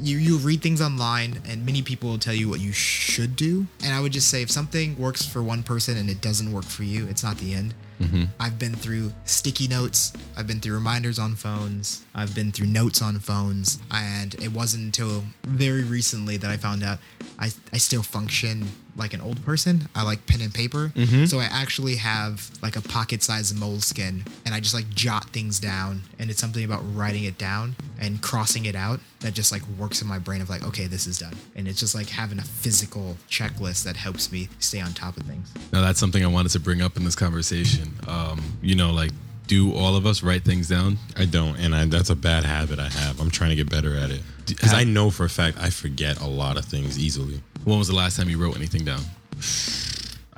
You 0.03 0.17
you 0.17 0.39
read 0.39 0.63
things 0.63 0.81
online, 0.81 1.43
and 1.47 1.67
many 1.67 1.83
people 1.83 2.11
will 2.11 2.19
tell 2.19 2.35
you 2.35 2.49
what 2.49 2.61
you 2.61 2.73
should 2.73 3.37
do. 3.37 3.67
And 3.85 3.93
I 3.93 4.01
would 4.01 4.13
just 4.13 4.29
say, 4.29 4.43
if 4.43 4.51
something 4.51 4.97
works 4.99 5.27
for 5.27 5.43
one 5.43 5.63
person 5.63 5.97
and 5.97 6.09
it 6.09 6.21
doesn't 6.21 6.53
work 6.53 6.65
for 6.65 6.85
you, 6.85 7.07
it's 7.07 7.23
not 7.23 7.37
the 7.39 7.55
end. 7.55 7.75
Mm-hmm. 8.01 8.25
I've 8.39 8.59
been 8.59 8.75
through 8.75 9.13
sticky 9.25 9.69
notes. 9.69 10.13
I've 10.37 10.47
been 10.47 10.61
through 10.61 10.75
reminders 10.75 11.19
on 11.19 11.37
phones. 11.37 12.05
I've 12.15 12.35
been 12.35 12.51
through 12.51 12.67
notes 12.67 13.03
on 13.03 13.19
phones. 13.19 13.79
And 13.91 14.35
it 14.35 14.53
wasn't 14.53 14.85
until 14.85 15.25
very 15.45 15.85
recently 15.85 16.37
that 16.39 16.51
I 16.51 16.57
found 16.57 16.83
out 16.83 16.99
I, 17.39 17.51
I 17.73 17.79
still 17.79 18.03
function 18.03 18.69
like 18.97 19.15
an 19.15 19.21
old 19.21 19.45
person. 19.45 19.89
I 19.95 20.03
like 20.03 20.27
pen 20.27 20.41
and 20.41 20.53
paper. 20.53 20.93
Mm-hmm. 20.95 21.25
So 21.27 21.39
I 21.39 21.45
actually 21.45 21.97
have 21.97 22.51
like 22.63 22.77
a 22.77 22.83
pocket 22.83 23.23
sized 23.23 23.55
Moleskine 23.57 24.27
and 24.45 24.55
I 24.55 24.61
just 24.61 24.75
like 24.75 24.89
jot 24.91 25.31
things 25.31 25.61
down. 25.61 26.03
And 26.19 26.31
it's 26.31 26.41
something 26.41 26.65
about 26.65 26.83
writing 26.95 27.25
it 27.25 27.39
down 27.39 27.77
and 28.01 28.21
crossing 28.21 28.65
it 28.65 28.75
out 28.75 29.01
that 29.21 29.35
just 29.35 29.53
like 29.53 29.63
works 29.79 30.03
in 30.03 30.09
my 30.09 30.19
brain 30.19 30.41
of 30.41 30.51
like, 30.51 30.65
okay, 30.65 30.87
this 30.87 31.07
is 31.07 31.19
done. 31.19 31.35
And 31.55 31.69
it's 31.69 31.79
just 31.79 31.95
like 31.95 32.09
having 32.09 32.39
a 32.39 32.45
physical 32.45 33.17
checklist 33.29 33.85
that 33.85 33.97
helps 33.97 34.33
me 34.33 34.49
stay 34.59 34.81
on 34.81 34.93
top 34.93 35.17
of 35.17 35.25
things. 35.25 35.53
Now 35.73 35.81
that's 35.81 36.01
something 36.01 36.25
I 36.25 36.29
wanted 36.29 36.53
to 36.53 36.61
bring 36.61 36.83
up 36.83 36.97
in 36.97 37.05
this 37.05 37.17
conversation. 37.17 37.90
Um, 38.07 38.41
you 38.63 38.75
know, 38.75 38.91
like 38.93 39.11
do 39.47 39.75
all 39.75 39.97
of 39.97 40.07
us 40.07 40.23
write 40.23 40.45
things 40.45 40.69
down? 40.69 40.99
I 41.17 41.25
don't, 41.25 41.57
and 41.57 41.75
I, 41.75 41.85
that's 41.87 42.11
a 42.11 42.17
bad 42.17 42.45
habit 42.45 42.79
I 42.79 42.89
have. 42.89 43.21
I'm 43.21 43.31
trying 43.31 43.51
to 43.51 43.57
get 43.57 43.69
better 43.69 43.97
at 43.97 44.11
it 44.11 44.23
because 44.47 44.73
I 44.73 44.85
know 44.85 45.11
for 45.11 45.25
a 45.25 45.29
fact 45.29 45.59
I 45.61 45.71
forget 45.71 46.21
a 46.21 46.27
lot 46.27 46.57
of 46.57 46.65
things 46.65 46.99
easily. 46.99 47.41
When 47.65 47.79
was 47.79 47.89
the 47.89 47.97
last 47.97 48.17
time 48.17 48.29
you 48.29 48.39
wrote 48.39 48.57
anything 48.57 48.85
down? 48.85 49.03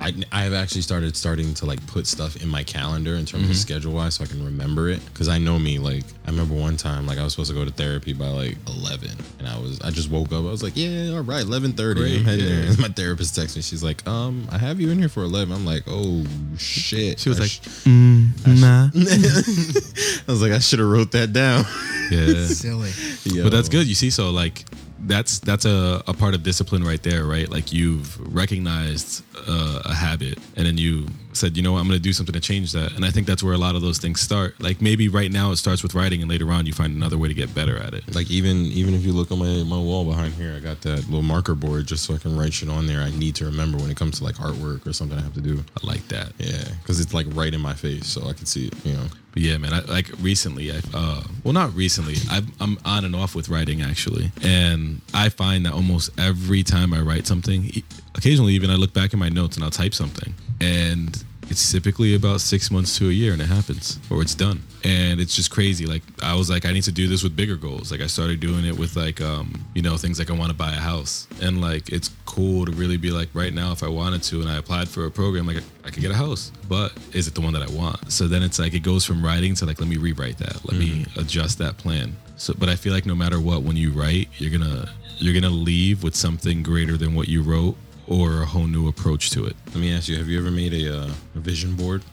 I 0.03 0.13
I 0.31 0.43
have 0.43 0.53
actually 0.53 0.81
started 0.81 1.15
starting 1.15 1.53
to 1.55 1.65
like 1.65 1.85
put 1.87 2.05
stuff 2.07 2.41
in 2.43 2.49
my 2.49 2.63
calendar 2.63 3.15
in 3.15 3.25
terms 3.25 3.49
of 3.49 3.55
schedule 3.55 3.93
wise 3.93 4.15
so 4.15 4.23
I 4.25 4.27
can 4.27 4.43
remember 4.43 4.89
it 4.89 5.03
because 5.05 5.29
I 5.29 5.37
know 5.37 5.57
me 5.57 5.79
like 5.79 6.03
I 6.27 6.31
remember 6.31 6.53
one 6.55 6.75
time 6.77 7.07
like 7.07 7.17
I 7.17 7.23
was 7.23 7.33
supposed 7.33 7.49
to 7.51 7.55
go 7.55 7.63
to 7.63 7.71
therapy 7.71 8.11
by 8.13 8.27
like 8.27 8.57
11 8.67 9.09
and 9.39 9.47
I 9.47 9.57
was 9.57 9.79
I 9.81 9.91
just 9.91 10.09
woke 10.11 10.27
up 10.33 10.39
I 10.43 10.51
was 10.51 10.61
like 10.61 10.73
yeah 10.75 11.13
all 11.15 11.21
right 11.21 11.45
11:30 11.45 11.95
Great, 11.95 12.17
I'm 12.19 12.25
heading 12.25 12.45
yeah. 12.45 12.55
there. 12.61 12.65
And 12.69 12.79
my 12.79 12.87
therapist 12.89 13.35
texts 13.35 13.55
me 13.55 13.61
she's 13.61 13.83
like 13.83 14.05
um 14.07 14.47
I 14.51 14.57
have 14.57 14.81
you 14.81 14.89
in 14.91 14.99
here 14.99 15.09
for 15.09 15.23
11 15.23 15.53
I'm 15.55 15.65
like 15.65 15.83
oh 15.87 16.25
shit 16.57 17.19
She 17.19 17.29
was 17.29 17.39
I 17.39 17.43
like, 17.43 17.51
sh- 17.51 17.85
nah. 17.85 18.89
I 18.93 20.31
was 20.31 20.41
like 20.41 20.51
I 20.51 20.59
should 20.59 20.79
have 20.79 20.87
wrote 20.89 21.11
that 21.13 21.31
down 21.33 21.65
Yeah. 22.11 22.45
Silly. 22.47 22.91
Yo. 23.25 23.43
But 23.43 23.51
that's 23.53 23.69
good. 23.69 23.87
You 23.87 23.95
see, 23.95 24.09
so 24.09 24.29
like 24.31 24.65
that's 25.07 25.39
that's 25.39 25.65
a, 25.65 26.01
a 26.07 26.13
part 26.13 26.33
of 26.33 26.43
discipline 26.43 26.83
right 26.83 27.01
there, 27.01 27.25
right? 27.25 27.49
Like 27.49 27.71
you've 27.71 28.17
recognized 28.35 29.23
uh, 29.47 29.81
a 29.85 29.93
habit 29.93 30.39
and 30.55 30.65
then 30.65 30.77
you 30.77 31.07
said, 31.33 31.57
you 31.57 31.63
know 31.63 31.73
what, 31.73 31.79
I'm 31.79 31.87
going 31.87 31.97
to 31.97 32.03
do 32.03 32.13
something 32.13 32.33
to 32.33 32.39
change 32.39 32.71
that. 32.73 32.93
And 32.93 33.03
I 33.03 33.09
think 33.09 33.27
that's 33.27 33.43
where 33.43 33.53
a 33.53 33.57
lot 33.57 33.75
of 33.75 33.81
those 33.81 33.97
things 33.97 34.21
start. 34.21 34.61
Like 34.61 34.81
maybe 34.81 35.07
right 35.07 35.31
now 35.31 35.51
it 35.51 35.57
starts 35.57 35.83
with 35.83 35.95
writing 35.95 36.21
and 36.21 36.29
later 36.29 36.51
on 36.51 36.65
you 36.65 36.73
find 36.73 36.95
another 36.95 37.17
way 37.17 37.27
to 37.27 37.33
get 37.33 37.53
better 37.53 37.77
at 37.77 37.93
it. 37.93 38.15
Like 38.15 38.29
even 38.29 38.65
even 38.65 38.93
if 38.93 39.05
you 39.05 39.13
look 39.13 39.31
on 39.31 39.39
my, 39.39 39.63
my 39.63 39.77
wall 39.77 40.05
behind 40.05 40.33
here, 40.33 40.55
I 40.55 40.59
got 40.59 40.81
that 40.81 41.05
little 41.05 41.21
marker 41.21 41.55
board 41.55 41.87
just 41.87 42.05
so 42.05 42.13
I 42.13 42.17
can 42.17 42.37
write 42.37 42.53
shit 42.53 42.69
on 42.69 42.87
there. 42.87 43.01
I 43.01 43.09
need 43.11 43.35
to 43.35 43.45
remember 43.45 43.77
when 43.77 43.89
it 43.89 43.97
comes 43.97 44.19
to 44.19 44.23
like 44.23 44.35
artwork 44.35 44.85
or 44.85 44.93
something 44.93 45.17
I 45.17 45.21
have 45.21 45.33
to 45.33 45.41
do. 45.41 45.63
I 45.81 45.87
like 45.87 46.07
that. 46.09 46.31
Yeah, 46.37 46.63
because 46.81 46.99
it's 46.99 47.13
like 47.13 47.27
right 47.31 47.53
in 47.53 47.61
my 47.61 47.73
face, 47.73 48.07
so 48.07 48.27
I 48.27 48.33
can 48.33 48.45
see 48.45 48.67
it. 48.67 48.85
You 48.85 48.93
know, 48.93 49.05
But 49.33 49.41
yeah, 49.41 49.57
man. 49.57 49.73
I, 49.73 49.79
like 49.81 50.09
recently, 50.21 50.71
I 50.71 50.79
uh, 50.93 51.23
well, 51.43 51.53
not 51.53 51.73
recently. 51.75 52.15
i 52.29 52.41
I'm 52.61 52.77
on 52.85 53.03
and 53.03 53.15
off 53.15 53.35
with 53.35 53.49
writing 53.49 53.81
actually, 53.81 54.31
and 54.43 55.01
I 55.13 55.29
find 55.29 55.65
that 55.65 55.73
almost 55.73 56.11
every 56.19 56.61
time 56.61 56.93
I 56.93 57.01
write 57.01 57.25
something, 57.25 57.83
occasionally 58.15 58.53
even 58.53 58.69
I 58.69 58.75
look 58.75 58.93
back 58.93 59.11
in 59.11 59.19
my 59.19 59.29
notes 59.29 59.55
and 59.55 59.63
I'll 59.63 59.71
type 59.71 59.95
something, 59.95 60.35
and 60.61 61.23
it's 61.49 61.71
typically 61.71 62.15
about 62.15 62.41
six 62.41 62.71
months 62.71 62.97
to 62.97 63.09
a 63.09 63.11
year, 63.11 63.33
and 63.33 63.41
it 63.41 63.47
happens 63.47 63.99
or 64.09 64.21
it's 64.21 64.35
done, 64.35 64.61
and 64.83 65.19
it's 65.19 65.35
just 65.35 65.51
crazy. 65.51 65.85
Like 65.85 66.01
I 66.21 66.35
was 66.35 66.49
like, 66.49 66.65
I 66.65 66.71
need 66.71 66.83
to 66.83 66.91
do 66.91 67.07
this 67.07 67.23
with 67.23 67.35
bigger 67.35 67.55
goals. 67.55 67.91
Like 67.91 68.01
I 68.01 68.07
started 68.07 68.39
doing 68.39 68.65
it 68.65 68.77
with 68.77 68.95
like, 68.95 69.21
um, 69.21 69.65
you 69.73 69.81
know, 69.81 69.97
things 69.97 70.19
like 70.19 70.29
I 70.29 70.33
want 70.33 70.51
to 70.51 70.57
buy 70.57 70.71
a 70.71 70.79
house, 70.79 71.27
and 71.41 71.61
like 71.61 71.91
it's 71.91 72.09
cool 72.25 72.65
to 72.65 72.71
really 72.71 72.97
be 72.97 73.11
like, 73.11 73.29
right 73.33 73.53
now, 73.53 73.71
if 73.71 73.83
I 73.83 73.87
wanted 73.87 74.23
to, 74.23 74.41
and 74.41 74.49
I 74.49 74.57
applied 74.57 74.87
for 74.87 75.05
a 75.05 75.11
program, 75.11 75.45
like 75.45 75.57
I 75.85 75.89
could 75.89 76.01
get 76.01 76.11
a 76.11 76.15
house, 76.15 76.51
but 76.67 76.93
is 77.13 77.27
it 77.27 77.35
the 77.35 77.41
one 77.41 77.53
that 77.53 77.61
I 77.61 77.71
want? 77.71 78.11
So 78.11 78.27
then 78.27 78.43
it's 78.43 78.59
like 78.59 78.73
it 78.73 78.81
goes 78.81 79.05
from 79.05 79.23
writing 79.23 79.55
to 79.55 79.65
like, 79.65 79.79
let 79.79 79.89
me 79.89 79.97
rewrite 79.97 80.37
that, 80.39 80.63
let 80.65 80.77
me 80.79 81.05
adjust 81.17 81.57
that 81.59 81.77
plan. 81.77 82.15
So, 82.37 82.53
but 82.57 82.67
I 82.67 82.75
feel 82.75 82.93
like 82.93 83.05
no 83.05 83.15
matter 83.15 83.39
what, 83.39 83.63
when 83.63 83.77
you 83.77 83.91
write, 83.91 84.29
you're 84.37 84.51
gonna 84.51 84.89
you're 85.17 85.33
gonna 85.33 85.53
leave 85.53 86.03
with 86.03 86.15
something 86.15 86.63
greater 86.63 86.97
than 86.97 87.13
what 87.15 87.27
you 87.27 87.41
wrote 87.41 87.77
or 88.07 88.41
a 88.41 88.45
whole 88.45 88.67
new 88.67 88.87
approach 88.87 89.29
to 89.31 89.45
it. 89.45 89.55
let 89.67 89.77
me 89.77 89.93
ask 89.93 90.07
you: 90.07 90.17
Have 90.17 90.27
you 90.27 90.39
ever 90.39 90.51
made 90.51 90.73
a, 90.73 91.03
uh, 91.03 91.11
a 91.35 91.39
vision 91.39 91.75
board? 91.75 92.03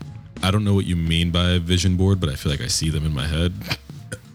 I 0.43 0.51
don't 0.51 0.65
know 0.65 0.75
what 0.75 0.87
you 0.87 0.97
mean 0.97 1.31
by 1.31 1.51
a 1.51 1.59
vision 1.59 1.97
board, 1.97 2.21
but 2.21 2.31
I 2.31 2.35
feel 2.35 2.51
like 2.51 2.63
I 2.63 2.69
see 2.69 2.89
them 2.89 3.05
in 3.05 3.15
my 3.15 3.27
head. 3.27 3.53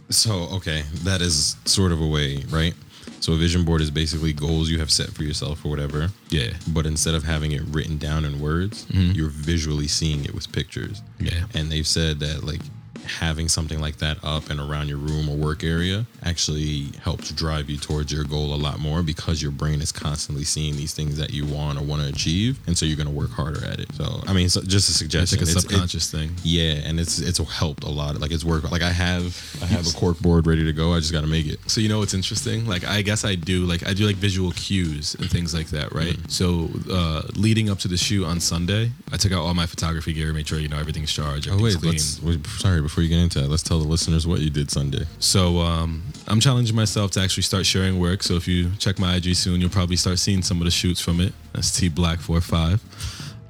So 0.09 0.33
okay, 0.53 0.83
that 1.03 1.21
is 1.21 1.55
sort 1.65 1.91
of 1.91 1.99
a 2.01 2.07
way, 2.07 2.43
right? 2.49 2.75
So 3.19 3.33
a 3.33 3.37
vision 3.37 3.65
board 3.65 3.81
is 3.81 3.89
basically 3.89 4.33
goals 4.33 4.69
you 4.69 4.77
have 4.77 4.91
set 4.91 5.09
for 5.09 5.23
yourself 5.23 5.65
or 5.65 5.69
whatever. 5.69 6.09
Yeah. 6.29 6.51
But 6.67 6.85
instead 6.85 7.15
of 7.15 7.23
having 7.23 7.53
it 7.53 7.63
written 7.69 7.97
down 7.97 8.23
in 8.23 8.39
words, 8.39 8.85
you're 8.91 9.29
visually 9.29 9.87
seeing 9.87 10.23
it 10.25 10.35
with 10.35 10.51
pictures. 10.51 11.01
Yeah. 11.19 11.45
And 11.55 11.71
they've 11.71 11.87
said 11.87 12.19
that 12.19 12.43
like 12.43 12.61
having 13.05 13.47
something 13.47 13.79
like 13.79 13.97
that 13.97 14.17
up 14.23 14.49
and 14.49 14.59
around 14.59 14.87
your 14.89 14.97
room 14.97 15.29
or 15.29 15.35
work 15.35 15.63
area 15.63 16.05
actually 16.23 16.85
helps 17.01 17.31
drive 17.31 17.69
you 17.69 17.77
towards 17.77 18.11
your 18.11 18.23
goal 18.23 18.53
a 18.53 18.57
lot 18.57 18.79
more 18.79 19.03
because 19.03 19.41
your 19.41 19.51
brain 19.51 19.81
is 19.81 19.91
constantly 19.91 20.43
seeing 20.43 20.75
these 20.75 20.93
things 20.93 21.17
that 21.17 21.31
you 21.31 21.45
want 21.45 21.77
or 21.79 21.83
want 21.83 22.01
to 22.01 22.07
achieve, 22.07 22.59
and 22.67 22.77
so 22.77 22.85
you're 22.85 22.97
going 22.97 23.07
to 23.07 23.13
work 23.13 23.31
harder 23.31 23.63
at 23.65 23.79
it. 23.79 23.93
So, 23.95 24.21
I 24.27 24.33
mean, 24.33 24.49
so 24.49 24.61
just 24.61 24.89
a 24.89 24.91
It's 24.91 24.97
suggestion. 24.99 25.37
like 25.39 25.47
a 25.47 25.49
It's- 25.51 25.63
it- 25.63 25.69
subconscious 25.69 26.09
thing. 26.11 26.31
yeah, 26.43 26.73
and 26.87 26.99
it's 26.99 27.19
it's 27.19 27.37
helped 27.37 27.83
a 27.83 27.89
lot. 27.89 28.19
Like 28.19 28.31
it's 28.31 28.43
worked. 28.43 28.71
Like 28.71 28.81
I 28.81 28.91
have 28.91 29.59
I 29.61 29.65
have 29.67 29.87
a 29.87 29.91
cork 29.97 30.19
board 30.19 30.47
ready 30.47 30.63
to 30.65 30.73
go. 30.73 30.93
I 30.93 30.99
just 30.99 31.11
got 31.13 31.21
to 31.21 31.27
make 31.27 31.45
it. 31.47 31.59
So 31.67 31.79
you 31.81 31.89
know 31.89 31.99
what's 31.99 32.13
interesting? 32.13 32.65
Like 32.67 32.83
I 32.85 33.01
guess 33.01 33.23
I 33.23 33.35
do 33.35 33.65
like 33.65 33.85
I 33.87 33.93
do 33.93 34.05
like 34.05 34.15
visual 34.15 34.51
cues 34.51 35.15
and 35.15 35.29
things 35.29 35.53
like 35.53 35.67
that, 35.67 35.93
right? 35.93 36.15
Mm-hmm. 36.15 36.29
So 36.29 36.69
uh, 36.91 37.21
leading 37.35 37.69
up 37.69 37.79
to 37.79 37.87
the 37.87 37.97
shoot 37.97 38.25
on 38.25 38.39
Sunday, 38.39 38.91
I 39.11 39.17
took 39.17 39.31
out 39.31 39.39
all 39.41 39.53
my 39.53 39.65
photography 39.65 40.13
gear, 40.13 40.33
made 40.33 40.47
sure 40.47 40.59
you 40.59 40.67
know 40.69 40.79
everything's 40.79 41.11
charged, 41.11 41.47
Oh 41.49 41.57
wait, 41.61 41.75
clean. 41.77 41.93
let's. 41.93 42.19
Sorry, 42.61 42.81
before 42.81 42.94
you 43.01 43.09
get 43.09 43.19
into 43.19 43.41
that, 43.41 43.49
let's 43.49 43.63
tell 43.63 43.79
the 43.79 43.87
listeners 43.87 44.25
what 44.27 44.39
you 44.39 44.49
did 44.49 44.69
Sunday. 44.71 45.05
So 45.19 45.59
um, 45.59 46.03
I'm 46.27 46.39
challenging 46.39 46.75
myself 46.75 47.11
to 47.11 47.21
actually 47.21 47.43
start 47.43 47.65
sharing 47.65 47.99
work. 47.99 48.23
So 48.23 48.35
if 48.35 48.47
you 48.47 48.71
check 48.77 48.99
my 48.99 49.15
IG 49.15 49.35
soon, 49.35 49.61
you'll 49.61 49.69
probably 49.69 49.95
start 49.95 50.19
seeing 50.19 50.41
some 50.41 50.59
of 50.59 50.65
the 50.65 50.71
shoots 50.71 51.01
from 51.01 51.19
it. 51.19 51.33
That's 51.53 51.77
T 51.77 51.89
Black 51.89 52.19
four 52.19 52.41
five. 52.41 52.81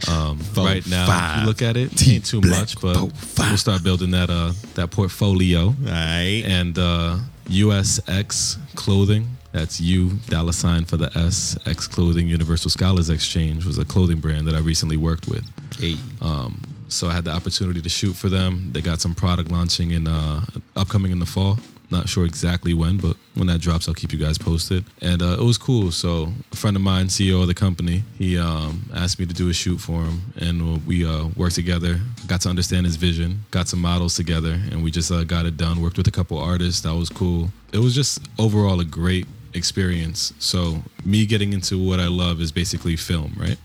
Um, 0.10 0.40
Four, 0.40 0.66
right 0.66 0.86
now, 0.88 1.06
if 1.36 1.40
you 1.40 1.48
look 1.48 1.62
at 1.62 1.78
it, 1.78 1.90
T 1.98 2.16
ain't 2.16 2.26
too 2.26 2.42
Black 2.42 2.60
much, 2.60 2.82
but 2.82 2.96
we'll 2.98 3.58
start 3.58 3.84
building 3.84 4.12
that 4.12 4.30
uh, 4.30 4.52
that 4.76 4.92
portfolio. 4.92 5.68
All 5.68 5.74
right. 5.86 6.44
and 6.46 6.78
uh, 6.78 7.18
USX 7.46 8.58
Clothing. 8.76 9.30
That's 9.52 9.80
U 9.80 10.20
dollar 10.28 10.52
sign 10.52 10.84
for 10.84 10.98
the 10.98 11.10
S 11.18 11.58
X 11.66 11.88
Clothing 11.88 12.28
Universal 12.28 12.72
Scholars 12.72 13.10
Exchange 13.10 13.66
was 13.66 13.78
a 13.78 13.86
clothing 13.86 14.20
brand 14.20 14.48
that 14.48 14.54
I 14.54 14.60
recently 14.60 14.98
worked 14.98 15.30
with. 15.30 15.46
Hey. 15.80 15.96
Um, 16.22 16.62
so 16.88 17.08
I 17.08 17.14
had 17.14 17.26
the 17.26 17.32
opportunity 17.32 17.82
to 17.82 17.90
shoot 17.90 18.14
for 18.14 18.30
them. 18.30 18.72
They 18.72 18.82
got 18.82 19.02
some 19.02 19.16
product 19.16 19.52
launching 19.52 19.92
in 19.92 20.08
uh, 20.08 20.42
upcoming 20.76 21.12
in 21.12 21.20
the 21.20 21.26
fall. 21.26 21.58
Not 21.92 22.10
sure 22.10 22.26
exactly 22.26 22.74
when, 22.74 22.98
but 22.98 23.16
when 23.36 23.48
that 23.48 23.62
drops, 23.62 23.88
I'll 23.88 23.94
keep 23.94 24.12
you 24.12 24.18
guys 24.18 24.38
posted. 24.38 24.86
And 25.02 25.22
uh, 25.22 25.38
it 25.40 25.44
was 25.44 25.58
cool. 25.58 25.92
So 25.92 26.34
a 26.52 26.56
friend 26.56 26.76
of 26.76 26.82
mine, 26.82 27.08
CEO 27.08 27.42
of 27.42 27.48
the 27.48 27.54
company, 27.54 28.04
he 28.18 28.40
um, 28.40 28.90
asked 28.94 29.20
me 29.20 29.26
to 29.26 29.34
do 29.34 29.50
a 29.50 29.54
shoot 29.54 29.78
for 29.78 30.04
him, 30.04 30.22
and 30.38 30.86
we 30.88 31.06
uh, 31.06 31.28
worked 31.36 31.56
together. 31.56 32.00
Got 32.28 32.42
to 32.42 32.50
understand 32.50 32.86
his 32.86 32.96
vision. 32.96 33.46
Got 33.52 33.68
some 33.68 33.82
models 33.82 34.16
together, 34.16 34.60
and 34.72 34.84
we 34.84 34.90
just 34.90 35.12
uh, 35.12 35.24
got 35.24 35.46
it 35.46 35.58
done. 35.58 35.82
Worked 35.82 35.98
with 35.98 36.08
a 36.08 36.12
couple 36.12 36.40
artists. 36.40 36.82
That 36.82 36.96
was 36.96 37.10
cool. 37.10 37.50
It 37.72 37.80
was 37.80 37.94
just 37.94 38.20
overall 38.40 38.80
a 38.80 38.86
great 38.86 39.28
experience. 39.56 40.34
So 40.40 40.84
me 41.06 41.26
getting 41.26 41.54
into 41.54 41.78
what 41.84 42.00
I 42.00 42.08
love 42.08 42.42
is 42.42 42.52
basically 42.52 42.96
film, 42.96 43.34
right? 43.38 43.58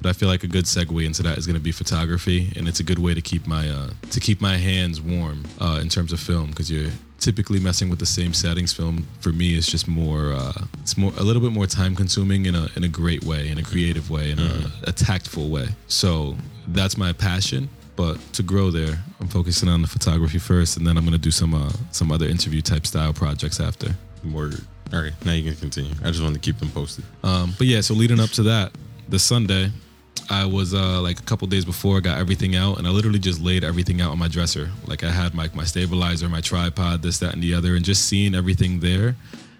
But 0.00 0.10
I 0.10 0.12
feel 0.12 0.28
like 0.28 0.44
a 0.44 0.48
good 0.48 0.64
segue 0.64 1.04
into 1.04 1.22
that 1.22 1.38
is 1.38 1.46
going 1.46 1.56
to 1.56 1.62
be 1.62 1.72
photography, 1.72 2.52
and 2.56 2.68
it's 2.68 2.80
a 2.80 2.84
good 2.84 2.98
way 2.98 3.14
to 3.14 3.20
keep 3.20 3.46
my 3.46 3.68
uh, 3.68 3.90
to 4.10 4.20
keep 4.20 4.40
my 4.40 4.56
hands 4.56 5.00
warm 5.00 5.44
uh, 5.60 5.78
in 5.82 5.88
terms 5.88 6.12
of 6.12 6.20
film 6.20 6.50
because 6.50 6.70
you're 6.70 6.90
typically 7.18 7.58
messing 7.58 7.88
with 7.90 7.98
the 7.98 8.06
same 8.06 8.32
settings. 8.32 8.72
Film 8.72 9.06
for 9.20 9.32
me 9.32 9.56
is 9.56 9.66
just 9.66 9.88
more 9.88 10.32
uh, 10.32 10.52
it's 10.80 10.96
more 10.96 11.12
a 11.18 11.22
little 11.22 11.42
bit 11.42 11.52
more 11.52 11.66
time 11.66 11.96
consuming 11.96 12.46
in 12.46 12.54
a 12.54 12.68
in 12.76 12.84
a 12.84 12.88
great 12.88 13.24
way, 13.24 13.48
in 13.48 13.58
a 13.58 13.62
creative 13.62 14.10
way, 14.10 14.30
in 14.30 14.38
a, 14.38 14.70
a 14.84 14.92
tactful 14.92 15.48
way. 15.50 15.68
So 15.88 16.36
that's 16.68 16.96
my 16.96 17.12
passion. 17.12 17.68
But 17.96 18.16
to 18.34 18.44
grow 18.44 18.70
there, 18.70 18.96
I'm 19.20 19.26
focusing 19.26 19.68
on 19.68 19.82
the 19.82 19.88
photography 19.88 20.38
first, 20.38 20.76
and 20.76 20.86
then 20.86 20.96
I'm 20.96 21.04
gonna 21.04 21.18
do 21.18 21.32
some 21.32 21.52
uh, 21.54 21.72
some 21.90 22.12
other 22.12 22.26
interview 22.26 22.62
type 22.62 22.86
style 22.86 23.12
projects 23.12 23.58
after. 23.58 23.96
Word. 24.32 24.60
All 24.92 25.02
right. 25.02 25.12
Now 25.24 25.32
you 25.32 25.50
can 25.50 25.58
continue. 25.58 25.92
I 26.02 26.10
just 26.10 26.22
want 26.22 26.34
to 26.34 26.40
keep 26.40 26.58
them 26.58 26.70
posted. 26.70 27.04
Um, 27.22 27.54
but 27.58 27.66
yeah, 27.66 27.80
so 27.80 27.94
leading 27.94 28.20
up 28.20 28.30
to 28.30 28.42
that, 28.44 28.72
the 29.08 29.18
Sunday, 29.18 29.70
I 30.30 30.44
was 30.44 30.74
uh, 30.74 31.00
like 31.00 31.18
a 31.18 31.22
couple 31.22 31.46
days 31.46 31.64
before, 31.64 31.98
I 31.98 32.00
got 32.00 32.18
everything 32.18 32.56
out, 32.56 32.78
and 32.78 32.86
I 32.86 32.90
literally 32.90 33.18
just 33.18 33.40
laid 33.40 33.64
everything 33.64 34.00
out 34.00 34.10
on 34.10 34.18
my 34.18 34.28
dresser. 34.28 34.70
Like 34.86 35.04
I 35.04 35.10
had 35.10 35.34
my 35.34 35.50
my 35.54 35.64
stabilizer, 35.64 36.28
my 36.28 36.40
tripod, 36.40 37.02
this, 37.02 37.18
that, 37.18 37.34
and 37.34 37.42
the 37.42 37.54
other, 37.54 37.74
and 37.76 37.84
just 37.84 38.06
seeing 38.06 38.34
everything 38.34 38.80
there 38.80 39.16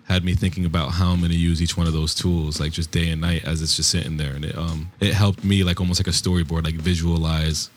had 0.09 0.25
me 0.25 0.35
thinking 0.35 0.65
about 0.65 0.91
how 0.91 1.11
I'm 1.11 1.21
gonna 1.21 1.35
use 1.35 1.61
each 1.61 1.77
one 1.77 1.87
of 1.87 1.93
those 1.93 2.15
tools, 2.15 2.61
like 2.61 2.73
just 2.73 2.91
day 2.91 3.11
and 3.11 3.21
night 3.21 3.45
as 3.45 3.61
it's 3.61 3.77
just 3.77 3.91
sitting 3.91 4.17
there, 4.17 4.35
and 4.35 4.45
it 4.45 4.57
um 4.57 4.91
it 5.01 5.13
helped 5.15 5.45
me 5.45 5.65
like 5.65 5.81
almost 5.81 6.01
like 6.01 6.07
a 6.07 6.17
storyboard, 6.17 6.65
like 6.65 6.75
visualize 6.75 7.71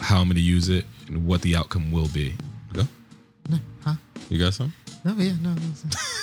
how 0.00 0.20
I'm 0.20 0.28
gonna 0.28 0.40
use 0.40 0.68
it 0.68 0.84
and 1.08 1.26
what 1.26 1.42
the 1.42 1.56
outcome 1.56 1.90
will 1.90 2.08
be. 2.08 2.34
Go. 2.72 2.82
No, 3.48 3.58
huh? 3.84 3.94
You 4.28 4.38
got 4.38 4.54
some? 4.54 4.72
No, 5.04 5.14
yeah, 5.14 5.32
no. 5.42 5.54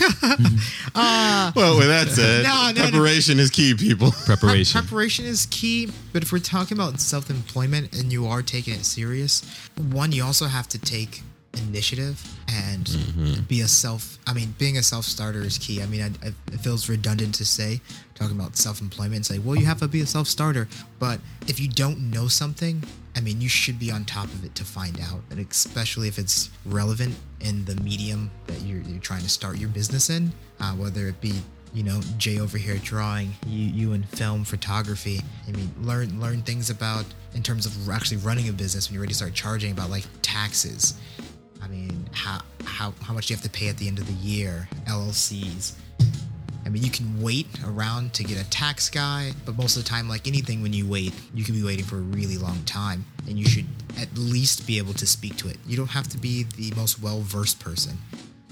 Uh, 0.94 1.52
no. 1.54 1.60
Well, 1.60 1.76
with 1.78 1.88
that 1.88 2.08
said, 2.08 2.42
No, 2.44 2.70
no, 2.74 2.84
no. 2.84 2.90
preparation 2.90 3.38
is 3.38 3.50
key, 3.50 3.74
people. 3.74 4.12
Preparation. 4.24 4.80
Preparation 4.80 5.26
is 5.26 5.46
key, 5.50 5.90
but 6.12 6.22
if 6.22 6.32
we're 6.32 6.38
talking 6.38 6.76
about 6.78 7.00
self 7.00 7.28
employment 7.28 7.94
and 7.98 8.10
you 8.10 8.26
are 8.26 8.40
taking 8.42 8.72
it 8.74 8.86
serious, 8.86 9.42
one, 9.76 10.12
you 10.12 10.24
also 10.24 10.46
have 10.46 10.68
to 10.68 10.78
take 10.78 11.22
initiative 11.56 12.22
and 12.48 12.86
Mm-hmm. 12.86 13.42
be 13.42 13.60
a 13.62 13.68
self. 13.68 14.18
I 14.26 14.32
mean, 14.32 14.54
being 14.58 14.76
a 14.78 14.82
self 14.82 15.04
starter 15.04 15.40
is 15.40 15.58
key. 15.58 15.82
I 15.82 15.86
mean, 15.86 16.02
I, 16.02 16.06
I, 16.26 16.28
it 16.52 16.60
feels 16.60 16.88
redundant 16.88 17.34
to 17.36 17.44
say, 17.44 17.80
talking 18.14 18.36
about 18.36 18.56
self 18.56 18.80
employment, 18.80 19.16
and 19.16 19.26
say, 19.26 19.38
well, 19.38 19.56
you 19.56 19.66
have 19.66 19.80
to 19.80 19.88
be 19.88 20.00
a 20.02 20.06
self 20.06 20.26
starter. 20.28 20.68
But 20.98 21.20
if 21.48 21.58
you 21.58 21.68
don't 21.68 22.10
know 22.10 22.28
something, 22.28 22.82
I 23.16 23.20
mean, 23.20 23.40
you 23.40 23.48
should 23.48 23.78
be 23.78 23.90
on 23.90 24.04
top 24.04 24.26
of 24.26 24.44
it 24.44 24.54
to 24.56 24.64
find 24.64 25.00
out, 25.00 25.20
and 25.30 25.40
especially 25.40 26.08
if 26.08 26.18
it's 26.18 26.50
relevant 26.64 27.14
in 27.40 27.64
the 27.64 27.76
medium 27.76 28.30
that 28.46 28.60
you're, 28.62 28.80
you're 28.82 29.00
trying 29.00 29.22
to 29.22 29.28
start 29.30 29.56
your 29.58 29.70
business 29.70 30.10
in, 30.10 30.32
uh, 30.60 30.72
whether 30.72 31.08
it 31.08 31.20
be 31.20 31.32
you 31.74 31.82
know 31.82 32.00
Jay 32.16 32.38
over 32.38 32.56
here 32.58 32.78
drawing, 32.82 33.32
you 33.46 33.64
you 33.66 33.92
in 33.94 34.02
film 34.04 34.44
photography. 34.44 35.20
I 35.48 35.52
mean, 35.52 35.70
learn 35.80 36.20
learn 36.20 36.42
things 36.42 36.70
about 36.70 37.04
in 37.34 37.42
terms 37.42 37.66
of 37.66 37.88
actually 37.90 38.18
running 38.18 38.48
a 38.48 38.52
business 38.52 38.88
when 38.88 38.94
you 38.94 39.00
already 39.00 39.14
start 39.14 39.34
charging 39.34 39.72
about 39.72 39.90
like 39.90 40.04
taxes. 40.22 40.94
I 41.66 41.68
mean, 41.68 42.08
how 42.12 42.42
how 42.64 42.94
how 43.02 43.12
much 43.12 43.28
you 43.28 43.34
have 43.34 43.42
to 43.42 43.50
pay 43.50 43.68
at 43.68 43.76
the 43.76 43.88
end 43.88 43.98
of 43.98 44.06
the 44.06 44.12
year? 44.12 44.68
LLCs. 44.84 45.72
I 46.64 46.68
mean, 46.68 46.84
you 46.84 46.90
can 46.90 47.20
wait 47.20 47.48
around 47.64 48.12
to 48.14 48.24
get 48.24 48.40
a 48.40 48.48
tax 48.50 48.88
guy, 48.88 49.32
but 49.44 49.56
most 49.56 49.76
of 49.76 49.82
the 49.82 49.88
time, 49.88 50.08
like 50.08 50.28
anything, 50.28 50.62
when 50.62 50.72
you 50.72 50.86
wait, 50.86 51.12
you 51.34 51.44
can 51.44 51.54
be 51.54 51.64
waiting 51.64 51.84
for 51.84 51.96
a 51.96 52.00
really 52.00 52.38
long 52.38 52.62
time, 52.64 53.04
and 53.28 53.36
you 53.38 53.46
should 53.46 53.66
at 53.98 54.16
least 54.16 54.66
be 54.66 54.78
able 54.78 54.92
to 54.94 55.06
speak 55.06 55.36
to 55.38 55.48
it. 55.48 55.58
You 55.66 55.76
don't 55.76 55.90
have 55.90 56.08
to 56.08 56.18
be 56.18 56.44
the 56.44 56.72
most 56.76 57.02
well 57.02 57.20
versed 57.20 57.58
person, 57.58 57.98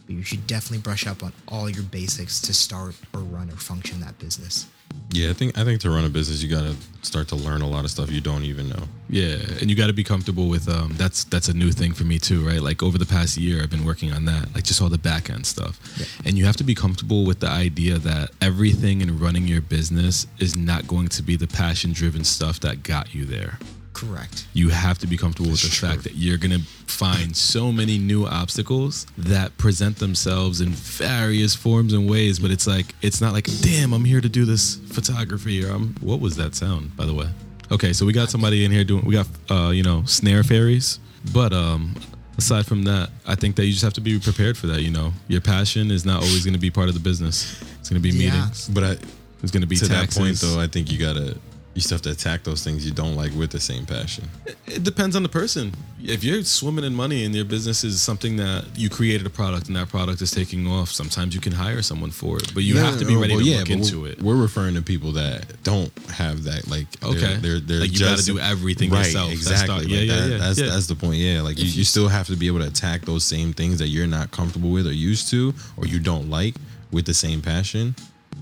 but 0.07 0.15
you 0.15 0.25
should 0.25 0.49
definitely 0.49 0.79
brush 0.79 1.07
up 1.07 1.23
on 1.23 1.33
all 1.47 1.71
your 1.71 1.85
basics 1.85 2.41
to 2.41 2.55
start 2.55 2.97
or 3.13 3.21
run 3.21 3.49
or 3.49 3.57
function 3.57 4.01
that 4.01 4.19
business. 4.19 4.67
Yeah, 5.11 5.31
I 5.31 5.33
think 5.33 5.57
I 5.57 5.65
think 5.65 5.81
to 5.83 5.91
run 5.91 6.05
a 6.05 6.09
business, 6.09 6.43
you 6.43 6.51
got 6.51 6.63
to 6.63 6.75
start 7.03 7.29
to 7.29 7.37
learn 7.37 7.63
a 7.63 7.69
lot 7.69 7.85
of 7.85 7.91
stuff 7.91 8.11
you 8.11 8.21
don't 8.21 8.43
even 8.43 8.69
know. 8.69 8.83
Yeah, 9.09 9.37
and 9.61 9.71
you 9.71 9.77
got 9.77 9.87
to 9.87 9.93
be 9.93 10.03
comfortable 10.03 10.49
with 10.49 10.69
um. 10.69 10.95
That's 10.97 11.23
that's 11.25 11.49
a 11.49 11.55
new 11.55 11.71
thing 11.71 11.93
for 11.93 12.03
me 12.03 12.19
too, 12.19 12.45
right? 12.45 12.61
Like 12.61 12.83
over 12.83 12.99
the 12.99 13.07
past 13.07 13.37
year, 13.37 13.63
I've 13.63 13.71
been 13.71 13.85
working 13.85 14.13
on 14.13 14.25
that, 14.25 14.53
like 14.55 14.65
just 14.65 14.83
all 14.83 14.89
the 14.89 14.99
back 14.99 15.31
end 15.31 15.47
stuff. 15.47 15.79
And 16.25 16.37
you 16.37 16.45
have 16.47 16.57
to 16.57 16.65
be 16.65 16.75
comfortable 16.75 17.25
with 17.25 17.39
the 17.39 17.49
idea 17.49 17.99
that 17.99 18.31
everything 18.41 19.03
in 19.03 19.19
running 19.21 19.47
your 19.47 19.61
business 19.61 20.27
is 20.41 20.57
not 20.57 20.89
going 20.89 21.09
to 21.09 21.23
be 21.23 21.37
the 21.37 21.47
passion 21.47 21.93
driven 21.93 22.25
stuff 22.25 22.59
that 22.61 22.83
got 22.83 23.15
you 23.15 23.25
there. 23.25 23.59
Correct. 23.95 24.47
You 24.53 24.69
have 24.69 24.99
to 24.99 25.07
be 25.07 25.17
comfortable 25.17 25.51
with 25.51 25.63
the 25.63 25.69
Sure. 25.71 25.89
fact 25.89 26.03
that 26.05 26.15
you're 26.17 26.37
gonna 26.37 26.61
find 26.87 27.35
so 27.37 27.73
many 27.73 27.97
new 27.97 28.27
obstacles 28.27 29.07
that 29.17 29.57
present 29.57 29.99
themselves 29.99 30.61
in 30.61 30.71
various 30.73 31.55
forms 31.55 31.93
and 31.95 32.09
ways. 32.11 32.39
But 32.39 32.51
it's 32.51 32.67
like 32.67 32.95
it's 33.03 33.21
not 33.23 33.33
like, 33.33 33.49
damn, 33.63 33.93
I'm 33.95 34.05
here 34.05 34.21
to 34.21 34.29
do 34.29 34.45
this 34.45 34.79
photography 34.93 35.65
or 35.65 35.71
I'm. 35.71 35.95
What 36.01 36.21
was 36.21 36.37
that 36.37 36.55
sound, 36.55 36.95
by 36.97 37.07
the 37.07 37.15
way? 37.15 37.29
Okay, 37.73 37.93
so 37.95 38.05
we 38.05 38.13
got 38.13 38.31
somebody 38.31 38.65
in 38.65 38.71
here 38.71 38.85
doing. 38.85 39.05
We 39.07 39.15
got 39.15 39.27
uh, 39.51 39.71
you 39.71 39.83
know 39.83 40.03
snare 40.07 40.43
fairies, 40.43 40.99
but 41.33 41.53
um. 41.53 41.95
Aside 42.37 42.67
from 42.67 42.83
that, 42.83 43.11
I 43.29 43.37
think 43.37 43.55
that 43.55 43.65
you 43.65 43.71
just 43.71 43.85
have 43.85 43.93
to 43.93 44.01
be 44.01 44.19
prepared 44.19 44.59
for 44.59 44.67
that. 44.67 44.83
You 44.83 44.91
know, 44.91 45.13
your 45.29 45.41
passion 45.41 45.93
is 45.93 46.05
not 46.05 46.17
always 46.17 46.43
going 46.45 46.55
to 46.55 46.59
be 46.61 46.69
part 46.69 46.89
of 46.89 46.95
the 46.95 47.01
business. 47.01 47.55
It's 47.79 47.89
going 47.89 48.03
to 48.03 48.09
be 48.11 48.11
Yeah. 48.11 48.33
meetings. 48.35 48.69
But 48.75 48.83
I, 48.83 48.97
It's 49.41 49.53
going 49.53 49.61
to 49.61 49.69
be 49.69 49.77
to 49.77 49.87
taxes. 49.87 50.15
that 50.17 50.21
point, 50.21 50.37
though, 50.41 50.59
I 50.61 50.67
think 50.67 50.91
you 50.91 50.99
gotta 50.99 51.37
you 51.75 51.81
still 51.81 51.97
have 51.97 52.03
to 52.03 52.11
attack 52.11 52.45
those 52.45 52.63
things 52.63 52.87
you 52.87 52.93
don't 52.93 53.17
like 53.17 53.33
with 53.35 53.51
the 53.51 53.59
same 53.61 53.85
passion. 53.85 54.29
It 54.67 54.85
depends 54.85 55.17
on 55.17 55.23
the 55.25 55.29
person. 55.29 55.73
If 56.03 56.23
you're 56.23 56.43
swimming 56.45 56.85
in 56.85 56.95
money 56.95 57.25
and 57.25 57.35
your 57.35 57.45
business 57.45 57.83
is 57.83 58.01
something 58.01 58.37
that 58.37 58.65
you 58.77 58.89
created 58.89 59.27
a 59.27 59.31
product 59.31 59.67
and 59.67 59.77
that 59.77 59.89
product 59.89 60.23
is 60.23 60.31
taking 60.31 60.67
off, 60.69 60.91
sometimes 60.91 61.35
you 61.35 61.41
can 61.41 61.53
hire 61.53 61.83
someone 61.83 62.11
for 62.13 62.37
it. 62.39 62.53
But 62.55 62.63
you 62.63 62.77
have 62.77 62.99
to 63.01 63.05
be 63.05 63.17
ready 63.17 63.35
well, 63.35 63.45
to 63.45 63.51
yeah, 63.51 63.59
look 63.61 63.71
into 63.71 64.05
it. 64.07 64.23
We're 64.23 64.37
referring 64.37 64.75
to 64.75 64.83
people 64.83 65.13
that 65.13 65.63
don't 65.65 65.91
have 66.11 66.45
that. 66.45 66.69
Like, 66.69 66.89
they're- 67.01 67.11
Okay. 67.11 67.37
they're 67.39 67.59
they're, 67.61 67.81
Like, 67.81 67.93
you 67.93 67.99
gotta 68.01 68.23
do 68.23 68.39
everything 68.39 68.91
right, 68.91 69.07
yourself. 69.07 69.31
That's 69.31 69.41
Exactly. 69.51 69.75
not- 69.75 69.89
yeah, 69.89 69.99
Like, 69.99 70.07
yeah, 70.09 70.17
that- 70.21 70.31
yeah, 70.31 70.39
That's 70.39 70.59
yeah. 70.61 70.67
that's 70.67 70.87
the 70.87 70.95
point. 70.95 71.17
Yeah, 71.19 71.41
like 71.43 71.59
you 71.59 71.65
you- 71.65 71.85
still 71.85 72.09
have 72.09 72.27
to 72.29 72.37
be 72.37 72.47
able 72.47 72.61
to 72.61 72.67
attack 72.67 73.05
those 73.05 73.25
same 73.25 73.53
things 73.53 73.79
that 73.81 73.89
you're 73.89 74.07
not 74.07 74.31
comfortable 74.31 74.71
with 74.71 74.87
or 74.87 74.93
used 74.93 75.29
to 75.31 75.55
or 75.77 75.87
you 75.87 75.99
don't 75.99 76.31
like 76.31 76.55
with 76.93 77.07
the 77.07 77.15
same 77.15 77.41
passion, 77.43 77.97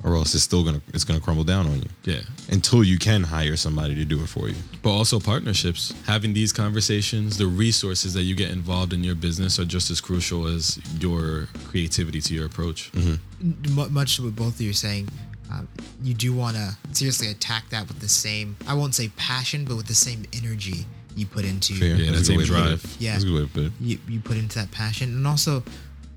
or 0.04 0.16
else 0.16 0.34
it's 0.34 0.42
still 0.44 0.64
gonna 0.64 0.80
it's 0.92 1.04
gonna 1.04 1.20
crumble 1.20 1.44
down 1.44 1.66
on 1.66 1.76
you 1.80 1.88
Yeah. 2.04 2.20
until 2.50 2.82
you 2.82 2.98
can 2.98 3.22
hire 3.24 3.56
somebody 3.56 3.94
to 3.94 4.04
do 4.04 4.20
it 4.22 4.26
for 4.28 4.48
you. 4.48 4.56
But 4.82 4.90
also 4.90 5.20
partnerships. 5.20 5.92
Having 6.06 6.34
these 6.34 6.52
conversations, 6.52 7.36
the 7.38 7.46
resources 7.46 8.12
that 8.14 8.22
you 8.22 8.34
get 8.34 8.50
involved 8.50 8.92
in 8.92 9.04
your 9.04 9.14
business 9.14 9.58
are 9.58 9.64
just 9.64 9.90
as 9.90 10.00
crucial 10.00 10.46
as 10.46 10.78
your 11.00 11.48
creativity 11.64 12.20
to 12.22 12.34
your 12.34 12.46
approach. 12.46 12.90
mu- 12.94 13.88
much 13.88 14.16
to 14.16 14.24
what 14.24 14.36
both 14.36 14.54
of 14.56 14.60
you 14.60 14.70
are 14.70 14.74
saying, 14.74 15.08
um, 15.50 15.68
you 16.02 16.14
do 16.14 16.32
want 16.32 16.56
to 16.56 16.76
seriously 16.92 17.28
attack 17.28 17.68
that 17.70 17.86
with 17.88 18.00
the 18.00 18.08
same, 18.08 18.56
I 18.66 18.74
won't 18.74 18.94
say 18.94 19.08
passion, 19.16 19.64
but 19.64 19.76
with 19.76 19.86
the 19.86 19.94
same 19.94 20.24
energy 20.32 20.86
you 21.14 21.26
put 21.26 21.44
into 21.44 21.74
Fair. 21.74 21.94
Yeah, 21.96 22.10
That's 22.12 22.28
that 22.28 22.34
a 22.34 22.36
good 22.38 22.46
same 22.46 22.56
way 22.56 22.62
it. 22.64 22.78
drive. 22.80 22.96
Yeah. 22.98 23.12
That's 23.12 23.24
a 23.24 23.26
good 23.26 23.34
way 23.34 23.42
to 23.42 23.48
put 23.52 23.62
it. 23.64 23.72
you, 23.80 23.98
you 24.08 24.20
put 24.20 24.36
into 24.38 24.58
that 24.58 24.70
passion 24.70 25.10
and 25.10 25.26
also 25.26 25.62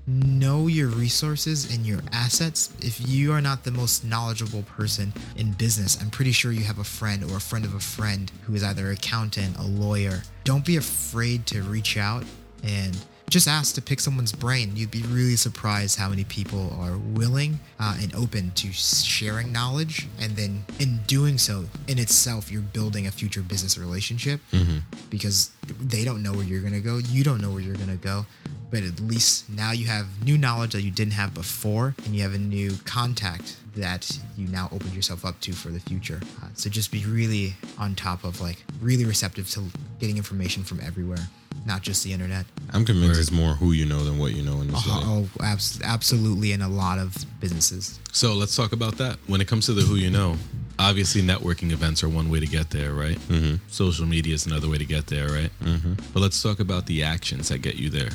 know 0.06 0.66
your 0.66 0.88
resources 0.88 1.74
and 1.74 1.84
your 1.84 2.00
assets 2.12 2.72
if 2.80 3.08
you 3.08 3.32
are 3.32 3.40
not 3.40 3.64
the 3.64 3.70
most 3.72 4.04
knowledgeable 4.04 4.62
person 4.62 5.12
in 5.36 5.50
business 5.52 6.00
i'm 6.00 6.10
pretty 6.10 6.30
sure 6.30 6.52
you 6.52 6.62
have 6.62 6.78
a 6.78 6.84
friend 6.84 7.24
or 7.24 7.36
a 7.36 7.40
friend 7.40 7.64
of 7.64 7.74
a 7.74 7.80
friend 7.80 8.30
who 8.44 8.54
is 8.54 8.62
either 8.62 8.86
an 8.86 8.92
accountant 8.92 9.56
a 9.58 9.62
lawyer. 9.62 10.22
Don't 10.44 10.64
be 10.64 10.76
afraid 10.76 11.46
to 11.46 11.62
reach 11.62 11.96
out 11.96 12.24
and 12.62 12.96
just 13.28 13.48
ask 13.48 13.74
to 13.74 13.82
pick 13.82 13.98
someone's 13.98 14.32
brain. 14.32 14.72
You'd 14.76 14.92
be 14.92 15.02
really 15.02 15.34
surprised 15.34 15.98
how 15.98 16.08
many 16.08 16.22
people 16.24 16.72
are 16.80 16.96
willing 16.96 17.58
uh, 17.80 17.98
and 18.00 18.14
open 18.14 18.52
to 18.52 18.72
sharing 18.72 19.50
knowledge 19.50 20.06
and 20.20 20.36
then 20.36 20.64
in 20.78 21.00
doing 21.08 21.36
so 21.36 21.64
in 21.88 21.98
itself 21.98 22.52
you're 22.52 22.62
building 22.62 23.08
a 23.08 23.10
future 23.10 23.42
business 23.42 23.76
relationship 23.76 24.40
because 25.10 25.50
they 25.80 26.04
don't 26.04 26.22
know 26.22 26.32
where 26.32 26.44
you're 26.44 26.60
going 26.60 26.72
to 26.72 26.80
go. 26.80 26.98
You 26.98 27.24
don't 27.24 27.40
know 27.40 27.50
where 27.50 27.60
you're 27.60 27.74
going 27.74 27.88
to 27.88 27.96
go 27.96 28.26
but 28.70 28.82
at 28.82 29.00
least 29.00 29.48
now 29.48 29.72
you 29.72 29.86
have 29.86 30.06
new 30.24 30.36
knowledge 30.36 30.72
that 30.72 30.82
you 30.82 30.90
didn't 30.90 31.12
have 31.12 31.34
before 31.34 31.94
and 32.04 32.14
you 32.14 32.22
have 32.22 32.34
a 32.34 32.38
new 32.38 32.72
contact 32.84 33.56
that 33.76 34.18
you 34.36 34.48
now 34.48 34.68
open 34.72 34.92
yourself 34.92 35.24
up 35.24 35.38
to 35.40 35.52
for 35.52 35.68
the 35.68 35.80
future. 35.80 36.20
Uh, 36.42 36.48
so 36.54 36.70
just 36.70 36.90
be 36.90 37.04
really 37.04 37.54
on 37.78 37.94
top 37.94 38.24
of 38.24 38.40
like 38.40 38.64
really 38.80 39.04
receptive 39.04 39.48
to 39.50 39.62
getting 40.00 40.16
information 40.16 40.64
from 40.64 40.80
everywhere 40.80 41.28
not 41.64 41.82
just 41.82 42.04
the 42.04 42.12
internet. 42.12 42.46
I'm 42.72 42.84
convinced 42.84 43.20
it's 43.20 43.32
more 43.32 43.54
who 43.54 43.72
you 43.72 43.86
know 43.86 44.04
than 44.04 44.18
what 44.18 44.32
you 44.32 44.42
know 44.42 44.60
in 44.60 44.68
this 44.68 44.82
oh, 44.86 45.28
oh 45.40 45.44
abs- 45.44 45.80
absolutely 45.82 46.52
in 46.52 46.62
a 46.62 46.68
lot 46.68 46.98
of 46.98 47.14
businesses. 47.40 47.98
So 48.12 48.34
let's 48.34 48.54
talk 48.54 48.72
about 48.72 48.96
that. 48.98 49.18
When 49.26 49.40
it 49.40 49.48
comes 49.48 49.66
to 49.66 49.72
the 49.72 49.82
who 49.82 49.96
you 49.96 50.10
know, 50.10 50.36
obviously 50.78 51.22
networking 51.22 51.72
events 51.72 52.02
are 52.02 52.08
one 52.08 52.30
way 52.30 52.40
to 52.40 52.46
get 52.46 52.70
there, 52.70 52.92
right? 52.92 53.18
Mm-hmm. 53.28 53.56
Social 53.68 54.06
media 54.06 54.34
is 54.34 54.46
another 54.46 54.68
way 54.68 54.78
to 54.78 54.84
get 54.84 55.06
there, 55.06 55.28
right? 55.28 55.50
Mm-hmm. 55.62 55.94
But 56.12 56.20
let's 56.20 56.42
talk 56.42 56.60
about 56.60 56.86
the 56.86 57.02
actions 57.02 57.48
that 57.48 57.58
get 57.58 57.76
you 57.76 57.90
there. 57.90 58.10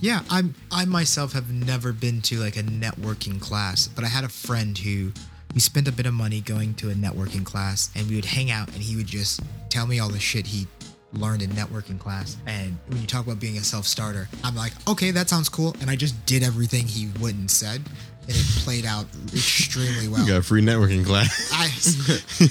Yeah, 0.00 0.22
I'm 0.30 0.54
I 0.72 0.84
myself 0.84 1.32
have 1.32 1.52
never 1.52 1.92
been 1.92 2.20
to 2.22 2.38
like 2.38 2.56
a 2.56 2.62
networking 2.62 3.40
class, 3.40 3.88
but 3.88 4.04
I 4.04 4.08
had 4.08 4.24
a 4.24 4.28
friend 4.28 4.76
who 4.76 5.12
we 5.54 5.60
spent 5.60 5.88
a 5.88 5.92
bit 5.92 6.06
of 6.06 6.14
money 6.14 6.40
going 6.40 6.74
to 6.74 6.90
a 6.90 6.94
networking 6.94 7.44
class 7.44 7.90
and 7.94 8.08
we 8.08 8.16
would 8.16 8.24
hang 8.24 8.50
out 8.50 8.68
and 8.68 8.78
he 8.78 8.96
would 8.96 9.06
just 9.06 9.40
tell 9.68 9.86
me 9.86 9.98
all 10.00 10.08
the 10.08 10.18
shit 10.18 10.46
he 10.46 10.66
learned 11.12 11.40
in 11.40 11.50
networking 11.50 11.98
class. 11.98 12.36
And 12.46 12.76
when 12.88 13.00
you 13.00 13.06
talk 13.06 13.24
about 13.24 13.40
being 13.40 13.56
a 13.56 13.60
self-starter, 13.60 14.28
I'm 14.42 14.56
like, 14.56 14.72
"Okay, 14.88 15.10
that 15.12 15.28
sounds 15.28 15.48
cool." 15.48 15.76
And 15.80 15.90
I 15.90 15.96
just 15.96 16.26
did 16.26 16.42
everything 16.42 16.86
he 16.86 17.08
wouldn't 17.20 17.50
said 17.50 17.82
and 18.28 18.36
it 18.36 18.44
played 18.64 18.84
out 18.84 19.06
extremely 19.32 20.08
well. 20.08 20.20
You 20.22 20.28
got 20.28 20.38
a 20.38 20.42
free 20.42 20.62
networking 20.62 21.04
class. 21.06 21.50
I, 21.52 21.66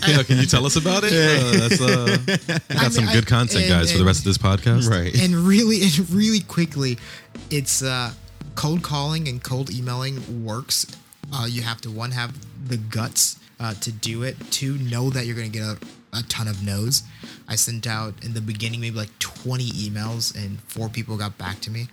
Yeah, 0.11 0.23
can 0.23 0.37
you 0.37 0.45
tell 0.45 0.65
us 0.65 0.75
about 0.77 1.03
it? 1.05 1.11
Uh, 1.13 1.59
that's, 1.67 1.81
uh, 1.81 2.17
we 2.27 2.37
got 2.75 2.85
I 2.85 2.89
some 2.89 3.05
mean, 3.05 3.13
good 3.13 3.25
I- 3.25 3.29
content, 3.29 3.63
and- 3.65 3.69
guys, 3.69 3.91
for 3.91 3.97
the 3.97 4.05
rest 4.05 4.19
of 4.19 4.25
this 4.25 4.37
podcast. 4.37 4.89
right. 4.89 5.13
and 5.19 5.33
really 5.35 5.81
and 5.83 6.09
really 6.11 6.39
quickly 6.41 6.97
it's 7.49 7.83
uh 7.83 8.11
cold 8.55 8.81
calling 8.83 9.27
and 9.27 9.43
cold 9.43 9.69
emailing 9.69 10.45
works 10.45 10.85
uh 11.33 11.45
you 11.49 11.61
have 11.61 11.81
to 11.81 11.91
one 11.91 12.11
have 12.11 12.33
the 12.69 12.77
guts 12.77 13.37
uh, 13.59 13.73
to 13.81 13.91
do 13.91 14.23
it 14.23 14.35
two 14.51 14.77
know 14.77 15.09
that 15.09 15.25
you're 15.25 15.35
gonna 15.35 15.49
get 15.49 15.61
a, 15.63 15.77
a 16.13 16.23
ton 16.29 16.47
of 16.47 16.63
no's 16.65 17.03
i 17.49 17.55
sent 17.55 17.85
out 17.85 18.13
in 18.23 18.33
the 18.33 18.39
beginning 18.41 18.79
maybe 18.79 18.95
like 18.97 19.17
20 19.19 19.65
emails 19.71 20.33
and 20.35 20.59
four 20.61 20.87
people 20.89 21.17
got 21.17 21.37
back 21.37 21.59
to 21.59 21.69
me 21.69 21.87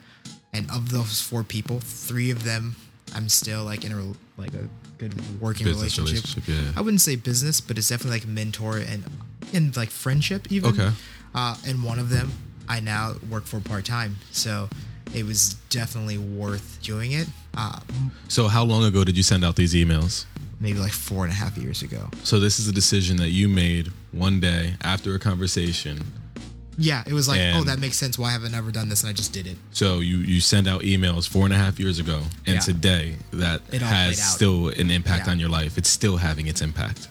and 0.53 0.71
of 0.71 0.91
those 0.91 1.21
four 1.21 1.43
people 1.43 1.81
three 1.81 2.31
of 2.31 2.45
them 2.45 2.77
i'm 3.15 3.29
still 3.29 3.65
like 3.65 3.85
in 3.85 3.93
a 3.93 4.41
like 4.41 4.55
a 4.55 4.69
good 4.99 5.15
working 5.41 5.67
Business 5.67 5.99
relationship, 5.99 6.37
relationship, 6.37 6.75
yeah. 6.75 6.79
i 6.79 6.81
wouldn't 6.81 7.01
say 7.01 7.17
business 7.17 7.61
but 7.61 7.77
it's 7.79 7.89
definitely 7.89 8.19
like 8.21 8.29
mentor 8.29 8.79
and 8.79 9.05
and 9.53 9.77
like 9.77 9.91
friendship 9.91 10.51
even 10.51 10.71
Okay. 10.71 10.91
uh, 11.35 11.57
and 11.67 11.83
one 11.85 11.99
of 11.99 12.09
them 12.09 12.31
I 12.69 12.79
now 12.81 13.17
work 13.29 13.45
for 13.45 13.59
part 13.61 13.85
time. 13.85 14.17
So 14.31 14.69
it 15.13 15.27
was 15.27 15.55
definitely 15.69 16.17
worth 16.17 16.79
doing 16.81 17.13
it. 17.13 17.27
Uh, 17.57 17.81
So, 18.29 18.47
how 18.49 18.63
long 18.65 18.85
ago 18.85 19.03
did 19.05 19.17
you 19.17 19.23
send 19.25 19.45
out 19.45 19.57
these 19.57 19.75
emails? 19.75 20.25
maybe 20.61 20.79
like 20.79 20.93
four 20.93 21.25
and 21.25 21.33
a 21.33 21.35
half 21.35 21.59
years 21.59 21.83
ago. 21.83 22.09
So, 22.23 22.39
this 22.39 22.61
is 22.61 22.69
a 22.69 22.73
decision 22.73 23.17
that 23.17 23.31
you 23.31 23.49
made 23.49 23.91
one 24.13 24.39
day 24.41 24.75
after 24.81 25.15
a 25.15 25.19
conversation. 25.19 26.05
Yeah, 26.79 27.03
it 27.07 27.13
was 27.13 27.29
like, 27.29 27.41
oh, 27.55 27.65
that 27.65 27.79
makes 27.79 27.97
sense. 27.97 28.19
Why 28.19 28.31
haven't 28.31 28.55
I 28.55 28.59
ever 28.59 28.71
done 28.73 28.89
this? 28.89 29.03
And 29.03 29.11
I 29.11 29.13
just 29.13 29.33
did 29.33 29.47
it. 29.47 29.57
So 29.73 30.01
you 30.01 30.19
you 30.19 30.41
send 30.41 30.67
out 30.67 30.81
emails 30.83 31.29
four 31.29 31.45
and 31.45 31.53
a 31.53 31.57
half 31.57 31.79
years 31.79 31.99
ago, 31.99 32.23
and 32.47 32.55
Yeah. 32.55 32.61
today 32.61 33.17
that 33.33 33.61
It 33.73 33.83
all 33.83 33.89
has 33.89 34.17
played 34.17 34.25
out. 34.25 34.35
still 34.35 34.69
an 34.81 34.91
impact 34.91 35.27
Yeah. 35.27 35.33
on 35.33 35.39
your 35.41 35.51
life. 35.51 35.77
It's 35.79 35.91
still 35.91 36.17
having 36.17 36.47
its 36.47 36.61
impact. 36.63 37.09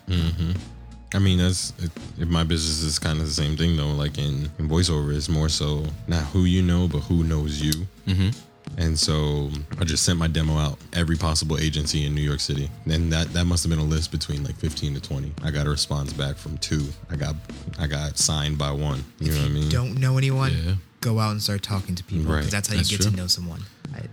I 1.13 1.19
mean, 1.19 1.39
that's 1.39 1.73
it, 1.83 1.91
it, 2.19 2.29
my 2.29 2.43
business 2.45 2.81
is 2.83 2.97
kind 2.97 3.19
of 3.19 3.25
the 3.27 3.33
same 3.33 3.57
thing 3.57 3.75
though. 3.75 3.91
Like 3.91 4.17
in, 4.17 4.49
in 4.59 4.69
voiceover, 4.69 5.13
it's 5.15 5.27
more 5.27 5.49
so 5.49 5.85
not 6.07 6.23
who 6.31 6.45
you 6.45 6.61
know, 6.61 6.87
but 6.87 6.99
who 6.99 7.23
knows 7.25 7.61
you. 7.61 7.73
Mm-hmm. 8.07 8.29
And 8.77 8.97
so 8.97 9.49
I 9.79 9.83
just 9.83 10.03
sent 10.03 10.17
my 10.17 10.27
demo 10.27 10.57
out 10.57 10.77
every 10.93 11.17
possible 11.17 11.57
agency 11.57 12.05
in 12.05 12.15
New 12.15 12.21
York 12.21 12.39
City, 12.39 12.69
and 12.85 13.11
that 13.11 13.31
that 13.33 13.45
must 13.45 13.63
have 13.63 13.69
been 13.69 13.79
a 13.79 13.83
list 13.83 14.11
between 14.11 14.43
like 14.43 14.55
fifteen 14.55 14.93
to 14.93 15.01
twenty. 15.01 15.31
I 15.43 15.51
got 15.51 15.67
a 15.67 15.69
response 15.69 16.13
back 16.13 16.37
from 16.37 16.57
two. 16.57 16.85
I 17.09 17.15
got 17.15 17.35
I 17.79 17.87
got 17.87 18.17
signed 18.17 18.57
by 18.57 18.71
one. 18.71 19.03
You 19.19 19.31
know 19.31 19.37
what 19.37 19.45
I 19.45 19.49
mean? 19.49 19.69
Don't 19.69 19.99
know 19.99 20.17
anyone? 20.17 20.51
Yeah. 20.53 20.75
Go 21.01 21.19
out 21.19 21.31
and 21.31 21.41
start 21.41 21.63
talking 21.63 21.95
to 21.95 22.03
people. 22.03 22.31
Right. 22.31 22.43
That's 22.45 22.67
how 22.67 22.73
you 22.73 22.79
That's 22.79 22.91
get 22.91 23.01
true. 23.01 23.11
to 23.11 23.17
know 23.17 23.27
someone. 23.27 23.61
I, 23.93 24.03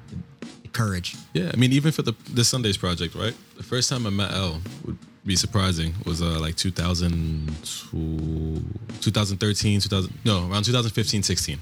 courage. 0.72 1.16
Yeah, 1.34 1.50
I 1.52 1.56
mean, 1.56 1.72
even 1.72 1.92
for 1.92 2.02
the 2.02 2.14
the 2.32 2.44
Sundays 2.44 2.76
project, 2.76 3.14
right? 3.14 3.34
The 3.56 3.62
first 3.62 3.88
time 3.90 4.06
I 4.06 4.10
met 4.10 4.32
Elle 4.32 4.60
would 4.84 4.98
be 5.28 5.36
surprising 5.36 5.94
was 6.04 6.20
uh, 6.22 6.40
like 6.40 6.56
2000, 6.56 7.46
2013, 9.00 9.80
2000, 9.80 10.12
no, 10.24 10.48
around 10.50 10.64
2015, 10.64 11.22
16. 11.22 11.58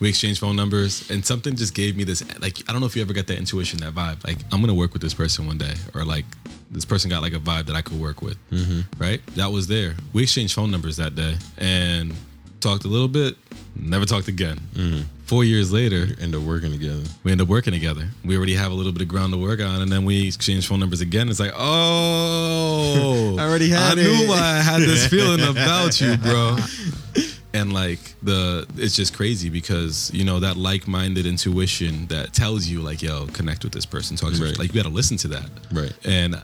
We 0.00 0.08
exchanged 0.08 0.40
phone 0.40 0.56
numbers, 0.56 1.08
and 1.10 1.24
something 1.24 1.54
just 1.54 1.74
gave 1.74 1.96
me 1.96 2.04
this. 2.04 2.24
Like, 2.40 2.58
I 2.68 2.72
don't 2.72 2.80
know 2.80 2.86
if 2.86 2.96
you 2.96 3.02
ever 3.02 3.12
get 3.12 3.26
that 3.28 3.38
intuition, 3.38 3.78
that 3.80 3.94
vibe. 3.94 4.24
Like, 4.24 4.38
I'm 4.52 4.60
gonna 4.60 4.74
work 4.74 4.92
with 4.92 5.02
this 5.02 5.14
person 5.14 5.46
one 5.46 5.58
day, 5.58 5.74
or 5.94 6.04
like 6.04 6.24
this 6.70 6.84
person 6.84 7.08
got 7.10 7.22
like 7.22 7.34
a 7.34 7.38
vibe 7.38 7.66
that 7.66 7.76
I 7.76 7.82
could 7.82 8.00
work 8.00 8.22
with, 8.22 8.38
right? 8.98 9.20
That 9.36 9.52
was 9.52 9.66
there. 9.68 9.94
We 10.12 10.22
exchanged 10.24 10.54
phone 10.54 10.70
numbers 10.70 10.96
that 10.96 11.14
day 11.14 11.36
and 11.58 12.12
talked 12.60 12.84
a 12.84 12.88
little 12.88 13.08
bit. 13.08 13.36
Never 13.74 14.04
talked 14.06 14.28
again. 14.28 14.58
Mm. 14.74 15.04
Four 15.26 15.44
years 15.44 15.72
later, 15.72 16.06
End 16.20 16.34
up 16.36 16.42
working 16.42 16.70
together. 16.70 17.02
we 17.24 17.32
end 17.32 17.40
up 17.40 17.48
working 17.48 17.72
together. 17.72 18.08
We 18.24 18.36
already 18.36 18.54
have 18.54 18.70
a 18.70 18.74
little 18.74 18.92
bit 18.92 19.02
of 19.02 19.08
ground 19.08 19.32
to 19.32 19.38
work 19.38 19.60
on, 19.60 19.82
and 19.82 19.90
then 19.90 20.04
we 20.04 20.26
exchange 20.28 20.66
phone 20.68 20.78
numbers 20.80 21.00
again. 21.00 21.28
It's 21.28 21.40
like, 21.40 21.52
oh, 21.56 23.36
I 23.40 23.42
already 23.48 23.68
had 23.68 23.98
I 23.98 24.00
it. 24.00 24.04
knew 24.04 24.32
I 24.32 24.60
had 24.62 24.82
this 24.82 25.06
feeling 25.12 25.40
about 25.42 26.00
you, 26.00 26.16
bro. 26.18 26.56
And 27.56 27.72
like 27.72 27.98
the, 28.22 28.66
it's 28.76 28.96
just 28.96 29.14
crazy 29.14 29.48
because 29.50 30.10
you 30.12 30.24
know 30.24 30.40
that 30.40 30.56
like-minded 30.56 31.24
intuition 31.26 32.06
that 32.08 32.32
tells 32.32 32.66
you 32.66 32.80
like, 32.82 33.02
yo, 33.02 33.26
connect 33.28 33.64
with 33.64 33.72
this 33.72 33.86
person. 33.86 34.16
Talk 34.16 34.32
to 34.34 34.44
Right. 34.44 34.58
like 34.58 34.68
you 34.74 34.82
got 34.82 34.88
to 34.88 34.94
listen 34.94 35.16
to 35.18 35.28
that, 35.28 35.48
Right. 35.72 35.92
And 36.04 36.42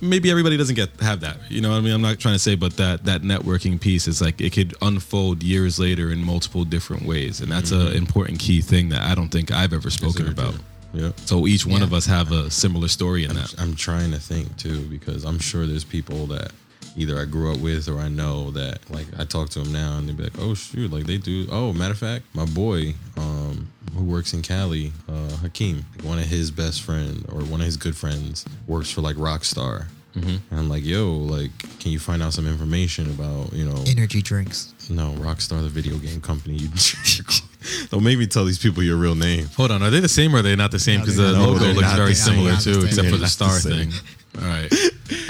maybe 0.00 0.30
everybody 0.30 0.56
doesn't 0.56 0.74
get 0.76 0.90
have 1.00 1.20
that. 1.20 1.36
You 1.48 1.60
know 1.62 1.70
what 1.70 1.78
I 1.78 1.80
mean? 1.80 1.94
I'm 1.94 2.02
not 2.02 2.18
trying 2.18 2.34
to 2.34 2.38
say, 2.48 2.54
but 2.56 2.76
that 2.76 3.04
that 3.06 3.22
networking 3.22 3.80
piece 3.80 4.06
is 4.06 4.20
like 4.20 4.40
it 4.40 4.52
could 4.52 4.74
unfold 4.82 5.42
years 5.42 5.78
later 5.78 6.10
in 6.12 6.22
multiple 6.24 6.64
different 6.64 7.04
ways, 7.06 7.40
and 7.40 7.50
that's 7.50 7.70
Mm-hmm. 7.72 7.88
an 7.88 7.96
important 7.96 8.38
key 8.38 8.60
thing 8.60 8.90
that 8.90 9.02
I 9.02 9.14
don't 9.14 9.30
think 9.30 9.50
I've 9.50 9.72
ever 9.72 9.90
spoken 9.90 10.28
about. 10.28 10.54
Yep. 10.94 11.20
So 11.24 11.46
each 11.46 11.64
one 11.64 11.80
Yeah. 11.80 11.86
of 11.86 11.92
us 11.94 12.04
have 12.06 12.32
a 12.32 12.50
similar 12.50 12.88
story 12.88 13.24
in 13.24 13.34
that. 13.34 13.54
I'm 13.58 13.74
trying 13.74 14.10
to 14.12 14.18
think 14.18 14.56
too 14.58 14.80
because 14.90 15.24
I'm 15.24 15.38
sure 15.38 15.66
there's 15.66 15.84
people 15.84 16.26
that 16.26 16.50
either 16.96 17.18
I 17.18 17.24
grew 17.24 17.52
up 17.52 17.60
with 17.60 17.88
or 17.88 17.98
I 17.98 18.08
know 18.08 18.50
that 18.52 18.78
like 18.90 19.06
I 19.18 19.24
talk 19.24 19.50
to 19.50 19.60
them 19.60 19.72
now 19.72 19.98
and 19.98 20.08
they 20.08 20.12
be 20.12 20.24
like, 20.24 20.38
oh 20.38 20.54
shoot, 20.54 20.92
like 20.92 21.04
they 21.04 21.18
do. 21.18 21.46
Oh, 21.50 21.72
matter 21.72 21.92
of 21.92 21.98
fact, 21.98 22.24
my 22.34 22.44
boy 22.46 22.94
um, 23.16 23.68
who 23.94 24.04
works 24.04 24.32
in 24.32 24.42
Cali, 24.42 24.92
uh, 25.08 25.36
Hakeem, 25.36 25.84
one 26.02 26.18
of 26.18 26.26
his 26.26 26.50
best 26.50 26.82
friend 26.82 27.24
or 27.32 27.40
one 27.40 27.60
of 27.60 27.66
his 27.66 27.76
good 27.76 27.96
friends 27.96 28.44
works 28.66 28.90
for 28.90 29.00
like 29.00 29.16
Rockstar. 29.16 29.86
And 30.14 30.42
I'm 30.52 30.68
like, 30.68 30.84
yo, 30.84 31.10
like, 31.10 31.50
can 31.80 31.90
you 31.90 31.98
find 31.98 32.22
out 32.22 32.34
some 32.34 32.46
information 32.46 33.08
about, 33.10 33.52
you 33.54 33.64
know, 33.64 33.82
Energy 33.86 34.20
drinks. 34.20 34.74
no, 34.90 35.12
Rockstar, 35.12 35.62
the 35.62 35.70
video 35.70 35.96
game 35.96 36.20
company. 36.20 36.56
You 36.56 36.68
don't 37.90 38.04
make 38.04 38.18
me 38.18 38.26
tell 38.26 38.44
these 38.44 38.58
people 38.58 38.82
your 38.82 38.96
real 38.96 39.14
name. 39.14 39.46
Hold 39.56 39.70
on, 39.70 39.82
are 39.82 39.88
they 39.88 40.00
the 40.00 40.08
same 40.08 40.34
or 40.34 40.40
are 40.40 40.42
they 40.42 40.54
not 40.54 40.70
the 40.70 40.78
same? 40.78 41.00
Because 41.00 41.16
they're 41.16 41.32
the. 41.32 41.38
No, 41.38 41.52
logo 41.52 41.72
looks 41.72 41.92
very 41.94 42.14
similar 42.14 42.56
too, 42.56 42.84
except 42.84 43.08
for 43.08 43.16
the 43.16 43.22
the 43.22 43.28
star 43.28 43.58
same. 43.58 43.90
thing. 43.90 44.00
All 44.42 44.48
right. 44.48 44.72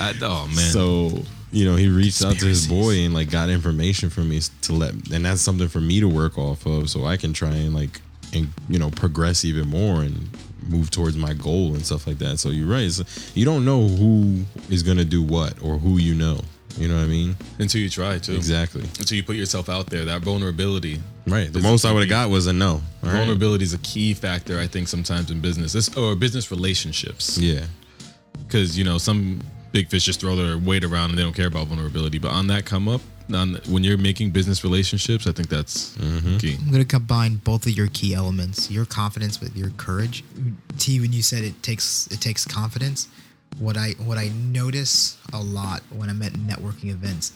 I, 0.01 0.15
oh 0.23 0.47
man. 0.49 0.71
So 0.71 1.23
you 1.53 1.65
know, 1.65 1.77
he 1.77 1.89
reached 1.89 2.25
out 2.25 2.39
to 2.39 2.47
his 2.47 2.67
boy 2.67 3.05
and 3.05 3.15
like 3.15 3.31
got 3.31 3.51
information 3.51 4.11
from 4.11 4.31
me 4.31 4.41
to 4.63 4.73
let, 4.73 4.93
and 5.13 5.25
that's 5.25 5.43
something 5.43 5.69
for 5.69 5.81
me 5.81 6.01
to 6.01 6.09
work 6.09 6.39
off 6.39 6.67
of, 6.67 6.91
so 6.91 7.05
I 7.05 7.17
can 7.17 7.33
try 7.33 7.51
and 7.51 7.75
like, 7.75 8.01
and 8.35 8.49
you 8.69 8.79
know, 8.79 8.91
progress 8.91 9.45
even 9.45 9.69
more 9.69 10.03
and 10.03 10.29
move 10.67 10.91
towards 10.91 11.17
my 11.17 11.35
goal 11.35 11.75
and 11.75 11.85
stuff 11.85 12.07
like 12.07 12.19
that. 12.19 12.39
So 12.39 12.49
you're 12.49 12.69
right. 12.69 12.85
It's, 12.85 13.37
you 13.37 13.45
don't 13.45 13.65
know 13.65 13.87
who 13.87 14.45
is 14.71 14.83
gonna 14.83 15.05
do 15.05 15.23
what 15.23 15.63
or 15.63 15.79
who 15.79 15.99
you 15.99 16.15
know. 16.15 16.41
You 16.79 16.89
know 16.89 16.97
what 16.97 17.05
I 17.05 17.07
mean? 17.07 17.37
until 17.59 17.81
you 17.81 17.91
try 17.91 18.19
to. 18.19 18.35
Exactly. 18.35 18.83
Until 18.83 19.17
you 19.17 19.23
put 19.23 19.37
yourself 19.37 19.69
out 19.69 19.87
there, 19.87 20.05
that 20.07 20.23
vulnerability. 20.23 21.01
Right. 21.27 21.53
The 21.53 21.61
most 21.61 21.85
I 21.85 21.93
would 21.93 22.01
have 22.01 22.09
got 22.09 22.31
was 22.31 22.47
a 22.47 22.53
no. 22.53 22.69
All 22.69 22.81
right? 23.03 23.13
Vulnerability 23.13 23.65
is 23.65 23.75
a 23.75 23.79
key 23.79 24.15
factor, 24.15 24.59
I 24.59 24.67
think, 24.67 24.89
sometimes 24.89 25.31
in 25.31 25.41
business 25.41 25.73
this, 25.73 25.95
or 25.97 26.17
business 26.17 26.51
relationships. 26.51 27.39
Yeah. 27.39 27.65
Because, 28.39 28.79
you 28.79 28.85
know, 28.85 28.99
some 28.99 29.41
big 29.73 29.89
fish 29.89 30.05
just 30.05 30.21
throw 30.21 30.37
their 30.37 30.59
weight 30.59 30.85
around 30.85 31.11
and 31.11 31.19
they 31.19 31.23
don't 31.23 31.35
care 31.35 31.49
about 31.49 31.67
vulnerability. 31.67 32.19
But 32.19 32.33
on 32.33 32.47
that 32.49 32.65
come 32.65 32.89
up, 32.89 33.01
on, 33.33 33.55
when 33.69 33.83
you're 33.85 33.99
making 33.99 34.31
business 34.31 34.63
relationships, 34.65 35.27
I 35.27 35.33
think 35.33 35.49
that's 35.49 35.97
mm-hmm. 35.97 36.37
key. 36.37 36.57
I'm 36.61 36.71
gonna 36.71 36.85
combine 36.85 37.37
both 37.37 37.67
of 37.67 37.73
your 37.73 37.89
key 37.89 38.15
elements: 38.15 38.71
your 38.71 38.85
confidence 38.85 39.41
with 39.41 39.57
your 39.57 39.71
courage. 39.71 40.25
T, 40.79 41.01
when 41.01 41.13
you 41.13 41.23
said 41.23 41.45
it 41.45 41.63
takes 41.63 42.07
it 42.09 42.21
takes 42.21 42.45
confidence, 42.45 43.09
what 43.59 43.77
I 43.77 43.91
what 43.99 44.19
I 44.19 44.29
notice 44.29 45.19
a 45.33 45.41
lot 45.41 45.83
when 45.91 46.09
I'm 46.09 46.23
at 46.23 46.33
networking 46.33 46.91
events 46.91 47.33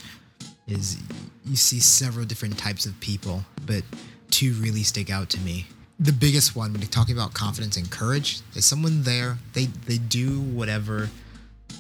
is 0.67 0.99
you 1.45 1.57
see 1.57 1.79
several 1.79 2.25
different 2.25 2.59
types 2.59 2.87
of 2.87 2.99
people, 3.01 3.45
but 3.65 3.83
two 4.31 4.53
really 4.55 4.83
stick 4.83 5.11
out 5.11 5.31
to 5.31 5.41
me. 5.41 5.67
The 5.99 6.13
biggest 6.13 6.57
one 6.57 6.73
when 6.73 6.83
you're 6.83 6.91
talking 6.91 7.17
about 7.17 7.33
confidence 7.33 7.77
and 7.77 7.91
courage 7.91 8.41
is 8.55 8.65
someone 8.65 9.03
there. 9.05 9.39
They 9.55 9.67
they 9.67 9.99
do 9.99 10.41
whatever 10.41 11.09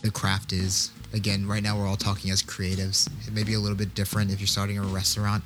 the 0.02 0.10
craft 0.10 0.52
is. 0.52 0.90
Again, 1.12 1.46
right 1.46 1.62
now 1.62 1.78
we're 1.78 1.86
all 1.86 1.96
talking 1.96 2.30
as 2.30 2.42
creatives. 2.42 3.08
It 3.26 3.32
may 3.32 3.42
be 3.42 3.54
a 3.54 3.58
little 3.58 3.76
bit 3.76 3.94
different 3.94 4.32
if 4.32 4.40
you're 4.40 4.46
starting 4.46 4.78
a 4.78 4.82
restaurant, 4.82 5.42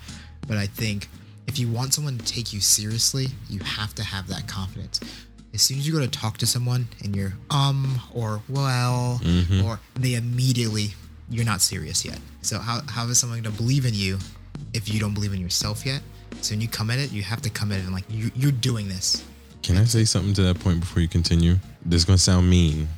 but 0.48 0.56
I 0.56 0.66
think 0.66 1.08
if 1.46 1.58
you 1.58 1.68
want 1.68 1.94
someone 1.94 2.18
to 2.18 2.24
take 2.24 2.52
you 2.52 2.60
seriously, 2.60 3.28
you 3.48 3.60
have 3.60 3.94
to 3.96 4.02
have 4.02 4.26
that 4.28 4.46
confidence. 4.48 5.00
As 5.52 5.62
soon 5.62 5.78
as 5.78 5.86
you 5.86 5.92
go 5.92 6.00
to 6.00 6.08
talk 6.08 6.38
to 6.38 6.46
someone 6.46 6.86
and 7.02 7.14
you're 7.14 7.34
um 7.50 8.00
or 8.14 8.40
well 8.48 9.20
or 9.64 9.80
they 9.96 10.14
immediately 10.14 10.90
you're 11.28 11.44
not 11.44 11.60
serious 11.60 12.04
yet. 12.04 12.18
So 12.42 12.58
how 12.58 12.80
how 12.88 13.06
is 13.08 13.18
someone 13.18 13.42
going 13.42 13.54
to 13.54 13.62
believe 13.62 13.84
in 13.84 13.94
you 13.94 14.18
if 14.74 14.92
you 14.92 15.00
don't 15.00 15.14
believe 15.14 15.32
in 15.32 15.40
yourself 15.40 15.84
yet? 15.86 16.02
So 16.40 16.52
when 16.52 16.60
you 16.60 16.68
come 16.68 16.90
at 16.90 16.98
it, 16.98 17.12
you 17.12 17.22
have 17.22 17.42
to 17.42 17.50
come 17.50 17.72
at 17.72 17.78
it 17.78 17.84
and 17.84 17.92
like 17.92 18.04
you, 18.08 18.30
you're 18.34 18.52
doing 18.52 18.88
this. 18.88 19.24
Can 19.62 19.76
I 19.76 19.84
say 19.84 20.04
something 20.04 20.34
to 20.34 20.42
that 20.42 20.60
point 20.60 20.80
before 20.80 21.02
you 21.02 21.08
continue? 21.08 21.56
This 21.84 22.02
is 22.02 22.04
gonna 22.04 22.18
sound 22.18 22.48
mean, 22.48 22.88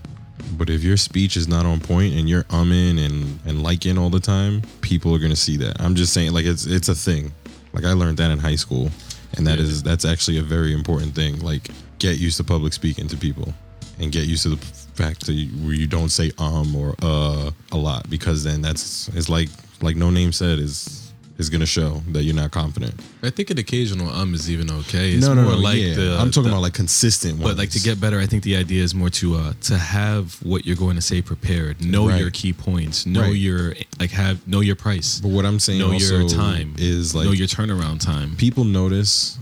but 0.57 0.69
if 0.71 0.83
your 0.83 0.97
speech 0.97 1.37
is 1.37 1.49
not 1.49 1.67
on 1.67 1.81
point 1.81 2.15
and 2.15 2.29
you're 2.29 2.45
umming 2.45 3.05
and 3.05 3.39
and 3.47 3.63
liking 3.63 3.99
all 3.99 4.11
the 4.11 4.21
time, 4.21 4.63
people 4.81 5.15
are 5.15 5.19
gonna 5.19 5.37
see 5.37 5.57
that. 5.59 5.81
I'm 5.81 5.95
just 5.95 6.13
saying, 6.13 6.33
like 6.33 6.45
it's 6.45 6.67
it's 6.67 6.89
a 6.89 6.95
thing. 6.95 7.33
Like 7.73 7.85
I 7.85 7.93
learned 7.93 8.19
that 8.19 8.31
in 8.31 8.39
high 8.39 8.57
school, 8.57 8.91
and 9.37 9.47
that 9.47 9.59
is 9.59 9.83
that's 9.83 10.05
actually 10.05 10.39
a 10.39 10.43
very 10.43 10.73
important 10.75 11.15
thing. 11.15 11.41
Like 11.41 11.69
get 11.99 12.19
used 12.19 12.37
to 12.39 12.45
public 12.45 12.73
speaking 12.73 13.09
to 13.09 13.17
people, 13.17 13.53
and 13.99 14.13
get 14.13 14.27
used 14.27 14.43
to 14.45 14.51
the 14.51 14.57
fact 14.57 15.27
that 15.27 15.33
you, 15.33 15.49
where 15.65 15.75
you 15.75 15.87
don't 15.87 16.11
say 16.11 16.31
um 16.39 16.75
or 16.77 16.95
uh 17.03 17.51
a 17.73 17.77
lot 17.77 18.09
because 18.11 18.45
then 18.45 18.61
that's 18.61 19.09
it's 19.09 19.29
like 19.29 19.49
like 19.81 19.97
no 19.97 20.11
name 20.11 20.33
said 20.33 20.59
is 20.59 21.02
is 21.43 21.51
gonna 21.51 21.67
show 21.67 21.91
that 22.15 22.23
you're 22.23 22.35
not 22.35 22.51
confident. 22.51 22.95
I 23.23 23.31
think 23.31 23.51
an 23.51 23.59
occasional 23.59 24.09
um 24.21 24.33
is 24.35 24.51
even 24.51 24.71
okay. 24.83 25.13
It's 25.13 25.27
more 25.29 25.57
like 25.69 25.79
yeah. 25.79 25.95
the 25.95 26.17
I'm 26.21 26.31
talking 26.31 26.45
the- 26.45 26.49
about 26.57 26.63
like 26.63 26.75
consistent 26.75 27.35
ones. 27.39 27.45
But 27.51 27.59
like 27.59 27.71
to 27.71 27.81
get 27.81 28.01
better, 28.01 28.19
I 28.19 28.27
think 28.27 28.43
the 28.45 28.57
idea 28.57 28.83
is 28.83 28.95
more 28.95 29.11
to 29.21 29.27
uh 29.37 29.53
to 29.69 29.77
have 29.77 30.25
what 30.43 30.65
you're 30.67 30.77
going 30.85 30.97
to 30.97 31.03
say 31.03 31.21
prepared, 31.21 31.85
know 31.85 32.09
Right. 32.09 32.21
your 32.21 32.31
key 32.31 32.53
points, 32.53 33.05
know 33.07 33.21
Right. 33.23 33.37
your 33.49 33.75
like 34.01 34.11
have 34.13 34.37
know 34.47 34.61
your 34.61 34.77
price, 34.77 35.21
But 35.21 35.31
what 35.37 35.45
I'm 35.45 35.59
saying 35.61 35.81
know 35.81 35.93
your 35.93 36.29
time, 36.29 36.75
is 36.79 37.15
like 37.15 37.27
know 37.27 37.33
your 37.33 37.49
turnaround 37.49 38.01
time. 38.01 38.37
people 38.37 38.65
notice 38.65 39.39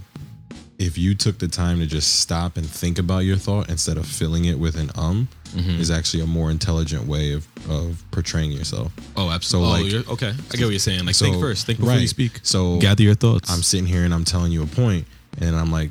if 0.80 0.96
you 0.98 1.14
took 1.14 1.38
the 1.38 1.46
time 1.46 1.78
to 1.78 1.86
just 1.86 2.20
stop 2.20 2.56
and 2.56 2.66
think 2.66 2.98
about 2.98 3.20
your 3.20 3.36
thought 3.36 3.68
instead 3.68 3.96
of 3.98 4.06
filling 4.06 4.46
it 4.46 4.58
with 4.58 4.76
an 4.76 4.90
um 4.96 5.28
Mm-hmm. 5.50 5.80
is 5.80 5.90
actually 5.90 6.22
a 6.22 6.26
more 6.28 6.48
intelligent 6.48 7.08
way 7.08 7.32
of, 7.32 7.44
of 7.68 8.04
portraying 8.12 8.52
yourself. 8.52 8.92
Oh, 9.16 9.30
absolutely. 9.30 9.68
So, 9.68 9.74
oh, 9.74 9.82
like- 9.82 9.92
you're, 9.92 10.12
okay, 10.14 10.28
I 10.52 10.56
get 10.56 10.64
what 10.64 10.70
you're 10.70 10.78
saying. 10.78 11.04
Like 11.06 11.16
So, 11.16 11.24
think 11.24 11.40
first, 11.40 11.66
think 11.66 11.80
before 11.80 11.96
you 11.96 12.06
speak. 12.06 12.38
So, 12.44 12.78
gather 12.78 13.02
your 13.02 13.16
thoughts. 13.16 13.50
I'm 13.52 13.64
sitting 13.64 13.84
here 13.86 14.04
and 14.04 14.14
I'm 14.14 14.22
telling 14.24 14.52
you 14.52 14.62
a 14.62 14.66
point 14.66 15.08
and 15.40 15.56
I'm 15.56 15.72
like 15.72 15.90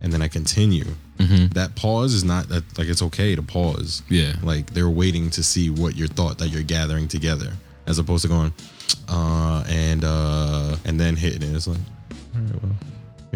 and 0.00 0.12
then 0.12 0.22
I 0.22 0.28
continue. 0.28 0.84
That 1.18 1.74
pause 1.74 2.14
is 2.14 2.22
not 2.22 2.48
that 2.50 2.62
like 2.78 2.86
it's 2.86 3.02
okay 3.02 3.34
to 3.34 3.42
pause. 3.42 4.02
Mm-hmm. 4.04 4.14
Yeah. 4.14 4.32
Like 4.44 4.70
they're 4.72 4.88
waiting 4.88 5.30
to 5.30 5.42
see 5.42 5.68
what 5.68 5.96
your 5.96 6.06
thought 6.06 6.38
that 6.38 6.50
you're 6.50 6.62
gathering 6.62 7.08
together 7.08 7.54
as 7.88 7.98
opposed 7.98 8.22
to 8.22 8.28
going 8.28 8.52
uh 9.08 9.64
and 9.68 10.04
uh 10.04 10.76
and 10.84 11.00
then 11.00 11.16
hitting 11.16 11.42
it. 11.42 11.56
It's 11.56 11.66
like 11.66 11.78
all 12.36 12.40
right, 12.42 12.62
well, 12.62 12.72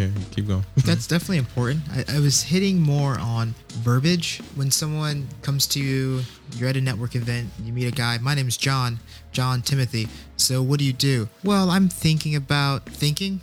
yeah, 0.00 0.08
keep 0.30 0.48
going. 0.48 0.64
That's 0.76 1.06
definitely 1.06 1.38
important. 1.38 1.82
I, 1.92 2.16
I 2.16 2.20
was 2.20 2.42
hitting 2.42 2.80
more 2.80 3.18
on 3.18 3.54
verbiage 3.68 4.40
when 4.54 4.70
someone 4.70 5.28
comes 5.42 5.66
to 5.68 5.80
you, 5.80 6.22
you're 6.56 6.70
at 6.70 6.76
a 6.76 6.80
network 6.80 7.14
event, 7.14 7.50
you 7.62 7.72
meet 7.72 7.86
a 7.86 7.90
guy. 7.90 8.16
My 8.18 8.34
name's 8.34 8.56
John, 8.56 8.98
John 9.32 9.60
Timothy. 9.60 10.08
So 10.36 10.62
what 10.62 10.78
do 10.78 10.86
you 10.86 10.94
do? 10.94 11.28
Well, 11.44 11.70
I'm 11.70 11.88
thinking 11.88 12.34
about 12.34 12.86
thinking. 12.86 13.40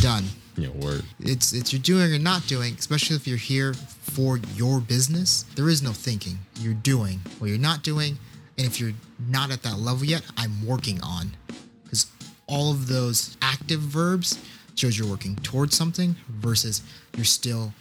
Done. 0.00 0.24
yeah, 0.56 0.70
word. 0.70 1.02
It's 1.20 1.52
it's 1.52 1.72
you're 1.72 1.82
doing 1.82 2.12
or 2.12 2.18
not 2.18 2.46
doing, 2.46 2.74
especially 2.78 3.16
if 3.16 3.26
you're 3.26 3.36
here 3.36 3.74
for 3.74 4.38
your 4.54 4.80
business. 4.80 5.44
There 5.54 5.68
is 5.68 5.82
no 5.82 5.90
thinking. 5.90 6.38
You're 6.58 6.74
doing 6.74 7.20
what 7.38 7.50
you're 7.50 7.58
not 7.58 7.82
doing, 7.82 8.18
and 8.56 8.66
if 8.66 8.80
you're 8.80 8.94
not 9.28 9.50
at 9.50 9.62
that 9.62 9.78
level 9.78 10.04
yet, 10.04 10.22
I'm 10.38 10.66
working 10.66 11.00
on. 11.02 11.36
Because 11.84 12.06
all 12.46 12.70
of 12.70 12.88
those 12.88 13.36
active 13.42 13.80
verbs 13.80 14.38
shows 14.74 14.98
you're 14.98 15.08
working 15.08 15.36
towards 15.36 15.76
something 15.76 16.16
versus 16.28 16.82
you're 17.16 17.24
still 17.24 17.72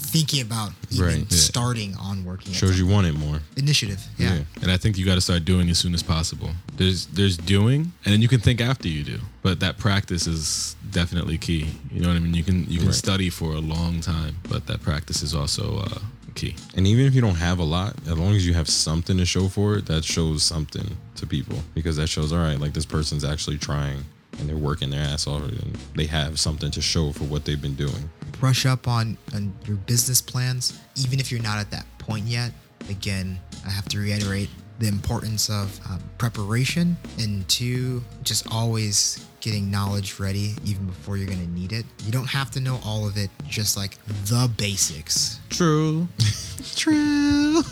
thinking 0.00 0.40
about 0.40 0.72
even 0.90 1.04
Right, 1.06 1.18
yeah. 1.18 1.26
starting 1.28 1.94
on 1.96 2.24
working. 2.24 2.52
Shows 2.54 2.78
you 2.78 2.86
want 2.86 3.06
it 3.06 3.12
more. 3.12 3.40
initiative. 3.56 4.00
Yeah. 4.16 4.34
Yeah. 4.36 4.42
and 4.62 4.70
I 4.70 4.78
think 4.78 4.96
you 4.96 5.04
got 5.04 5.16
to 5.16 5.20
start 5.20 5.44
doing 5.44 5.68
as 5.68 5.78
soon 5.78 5.92
as 5.94 6.02
possible. 6.02 6.50
There's 6.76 7.06
there's 7.06 7.36
doing, 7.36 7.92
and 8.04 8.12
then 8.14 8.22
you 8.22 8.28
can 8.28 8.40
think 8.40 8.60
after 8.62 8.88
you 8.88 9.02
do. 9.04 9.18
But 9.42 9.60
that 9.60 9.76
practice 9.78 10.26
is 10.26 10.74
definitely 10.90 11.36
key. 11.38 11.66
You 11.92 12.00
know 12.00 12.08
what 12.08 12.16
I 12.16 12.20
mean? 12.20 12.32
You 12.34 12.44
can 12.44 12.64
you 12.70 12.78
can 12.78 12.86
Right. 12.88 12.94
study 12.94 13.28
for 13.30 13.52
a 13.52 13.60
long 13.60 14.00
time, 14.00 14.36
but 14.48 14.66
that 14.68 14.80
practice 14.80 15.22
is 15.22 15.34
also 15.34 15.80
uh, 15.80 15.98
key. 16.34 16.56
And 16.76 16.86
even 16.86 17.04
if 17.04 17.14
you 17.14 17.20
don't 17.20 17.36
have 17.36 17.58
a 17.58 17.64
lot, 17.64 17.94
as 18.06 18.16
long 18.16 18.34
as 18.34 18.46
you 18.46 18.54
have 18.54 18.68
something 18.70 19.18
to 19.18 19.26
show 19.26 19.48
for 19.48 19.76
it, 19.76 19.86
that 19.86 20.04
shows 20.04 20.42
something 20.42 20.96
to 21.16 21.26
people 21.26 21.58
because 21.74 21.96
that 21.96 22.06
shows, 22.08 22.32
all 22.32 22.38
right, 22.38 22.58
like 22.58 22.72
this 22.72 22.86
person's 22.86 23.24
actually 23.24 23.58
trying 23.58 24.04
and 24.40 24.48
they're 24.48 24.56
working 24.56 24.90
their 24.90 25.02
ass 25.02 25.26
off 25.26 25.42
and 25.42 25.76
they 25.94 26.06
have 26.06 26.40
something 26.40 26.70
to 26.70 26.80
show 26.80 27.12
for 27.12 27.24
what 27.24 27.44
they've 27.44 27.60
been 27.60 27.74
doing. 27.74 28.10
brush 28.40 28.66
up 28.66 28.88
on, 28.88 29.16
on 29.34 29.52
your 29.66 29.76
business 29.76 30.20
plans, 30.20 30.80
even 30.96 31.20
if 31.20 31.30
you're 31.30 31.42
not 31.42 31.58
at 31.58 31.70
that 31.70 31.86
point 31.98 32.24
yet. 32.24 32.52
Again, 32.88 33.38
I 33.66 33.70
have 33.70 33.88
to 33.90 33.98
reiterate 33.98 34.48
the 34.78 34.88
importance 34.88 35.50
of 35.50 35.78
um, 35.90 36.02
preparation 36.16 36.96
and 37.18 37.46
two, 37.48 38.02
just 38.22 38.50
always 38.50 39.26
getting 39.40 39.70
knowledge 39.70 40.18
ready 40.18 40.54
even 40.64 40.86
before 40.86 41.16
you're 41.16 41.26
going 41.26 41.38
to 41.44 41.52
need 41.52 41.72
it. 41.72 41.84
You 42.04 42.12
don't 42.12 42.28
have 42.28 42.50
to 42.52 42.60
know 42.60 42.80
all 42.84 43.06
of 43.06 43.16
it, 43.16 43.30
just 43.46 43.76
like 43.76 43.98
the 44.26 44.50
basics. 44.56 45.38
True. 45.50 46.08
True. 46.76 47.62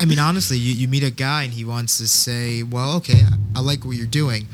I 0.00 0.04
mean, 0.06 0.18
honestly, 0.18 0.56
you, 0.58 0.72
you 0.72 0.88
meet 0.88 1.02
a 1.02 1.10
guy 1.10 1.44
and 1.44 1.52
he 1.52 1.64
wants 1.64 1.98
to 1.98 2.08
say, 2.08 2.62
well, 2.62 2.96
okay, 2.96 3.22
I 3.54 3.60
like 3.60 3.84
what 3.84 3.96
you're 3.96 4.06
doing. 4.06 4.46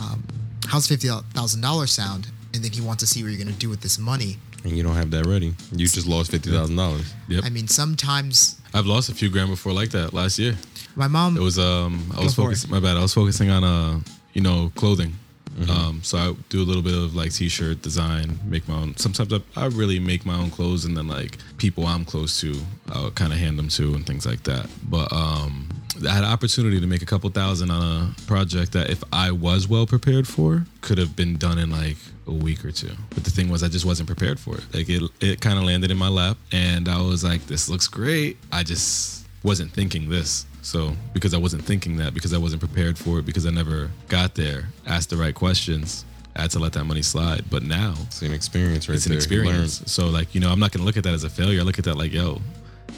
Um, 0.00 0.24
how's 0.66 0.88
$50,000 0.88 1.88
sound? 1.88 2.28
And 2.54 2.64
then 2.64 2.72
he 2.72 2.80
wants 2.80 3.02
to 3.02 3.06
see 3.06 3.22
what 3.22 3.30
you're 3.32 3.42
going 3.42 3.52
to 3.52 3.58
do 3.60 3.68
with 3.68 3.80
this 3.80 3.98
money. 3.98 4.36
And 4.64 4.76
you 4.76 4.82
don't 4.82 4.94
have 4.96 5.10
that 5.12 5.26
ready. 5.26 5.54
You 5.72 5.86
just 5.86 6.06
lost 6.06 6.32
$50,000. 6.32 7.04
Yep. 7.28 7.44
I 7.44 7.50
mean, 7.50 7.68
sometimes 7.68 8.60
I've 8.74 8.86
lost 8.86 9.08
a 9.10 9.14
few 9.14 9.30
grand 9.30 9.50
before 9.50 9.72
like 9.72 9.90
that 9.90 10.12
last 10.12 10.38
year. 10.38 10.56
my 10.96 11.06
mom 11.08 11.36
It 11.36 11.40
was 11.40 11.58
um 11.58 12.10
I 12.16 12.20
was 12.22 12.34
for 12.34 12.42
it. 12.42 12.44
focusing 12.46 12.70
my 12.70 12.80
bad. 12.80 12.96
I 12.96 13.02
was 13.02 13.14
focusing 13.14 13.50
on 13.50 13.62
uh 13.64 14.00
you 14.32 14.40
know 14.42 14.72
clothing. 14.74 15.12
Mm-hmm. 15.56 15.70
Um, 15.70 16.00
so 16.02 16.18
I 16.18 16.34
do 16.50 16.60
a 16.60 16.66
little 16.66 16.82
bit 16.82 16.94
of 16.94 17.14
like 17.14 17.32
t-shirt 17.32 17.80
design, 17.80 18.38
make 18.44 18.68
my 18.68 18.74
own. 18.74 18.94
Sometimes 18.98 19.32
I, 19.32 19.40
I 19.56 19.66
really 19.68 19.98
make 19.98 20.26
my 20.26 20.34
own 20.34 20.50
clothes, 20.50 20.84
and 20.84 20.94
then 20.94 21.08
like 21.08 21.38
people 21.56 21.86
I'm 21.86 22.04
close 22.04 22.38
to, 22.42 22.54
I'll 22.92 23.10
kind 23.12 23.32
of 23.32 23.38
hand 23.38 23.58
them 23.58 23.68
to 23.68 23.94
and 23.94 24.04
things 24.04 24.26
like 24.26 24.42
that. 24.42 24.68
But 24.82 25.10
um, 25.14 25.68
I 26.04 26.10
had 26.10 26.24
an 26.24 26.30
opportunity 26.30 26.80
to 26.80 26.86
make 26.86 27.02
a 27.02 27.06
couple 27.06 27.30
thousand 27.30 27.70
on 27.70 27.82
a 27.82 28.26
project 28.26 28.72
that 28.72 28.90
if 28.90 29.02
I 29.12 29.30
was 29.30 29.68
well 29.68 29.86
prepared 29.86 30.26
for, 30.26 30.66
could 30.80 30.98
have 30.98 31.14
been 31.16 31.36
done 31.36 31.58
in 31.58 31.70
like 31.70 31.96
a 32.26 32.32
week 32.32 32.64
or 32.64 32.72
two. 32.72 32.92
But 33.10 33.24
the 33.24 33.30
thing 33.30 33.48
was, 33.48 33.62
I 33.62 33.68
just 33.68 33.84
wasn't 33.84 34.06
prepared 34.08 34.38
for 34.40 34.56
it. 34.56 34.64
Like 34.74 34.88
it, 34.88 35.02
it 35.20 35.40
kind 35.40 35.58
of 35.58 35.64
landed 35.64 35.90
in 35.90 35.96
my 35.96 36.08
lap, 36.08 36.36
and 36.52 36.88
I 36.88 37.00
was 37.00 37.22
like, 37.24 37.46
"This 37.46 37.68
looks 37.68 37.88
great." 37.88 38.36
I 38.52 38.62
just 38.62 39.26
wasn't 39.42 39.72
thinking 39.72 40.08
this. 40.10 40.44
So 40.62 40.96
because 41.14 41.32
I 41.32 41.38
wasn't 41.38 41.64
thinking 41.64 41.96
that, 41.98 42.12
because 42.14 42.34
I 42.34 42.38
wasn't 42.38 42.60
prepared 42.60 42.98
for 42.98 43.20
it, 43.20 43.26
because 43.26 43.46
I 43.46 43.50
never 43.50 43.90
got 44.08 44.34
there, 44.34 44.68
asked 44.86 45.10
the 45.10 45.16
right 45.16 45.34
questions, 45.34 46.04
I 46.34 46.42
had 46.42 46.50
to 46.50 46.58
let 46.58 46.72
that 46.72 46.84
money 46.84 47.02
slide. 47.02 47.44
But 47.48 47.62
now 47.62 47.94
It's 48.06 48.20
an 48.22 48.32
experience 48.32 48.88
right 48.88 48.96
it's 48.96 49.06
an 49.06 49.12
there. 49.12 49.18
Experience. 49.18 49.82
So 49.86 50.08
like 50.08 50.34
you 50.34 50.40
know, 50.40 50.50
I'm 50.50 50.58
not 50.58 50.72
gonna 50.72 50.84
look 50.84 50.96
at 50.96 51.04
that 51.04 51.14
as 51.14 51.24
a 51.24 51.30
failure. 51.30 51.60
I 51.60 51.62
look 51.62 51.78
at 51.78 51.84
that 51.84 51.96
like 51.96 52.12
yo. 52.12 52.40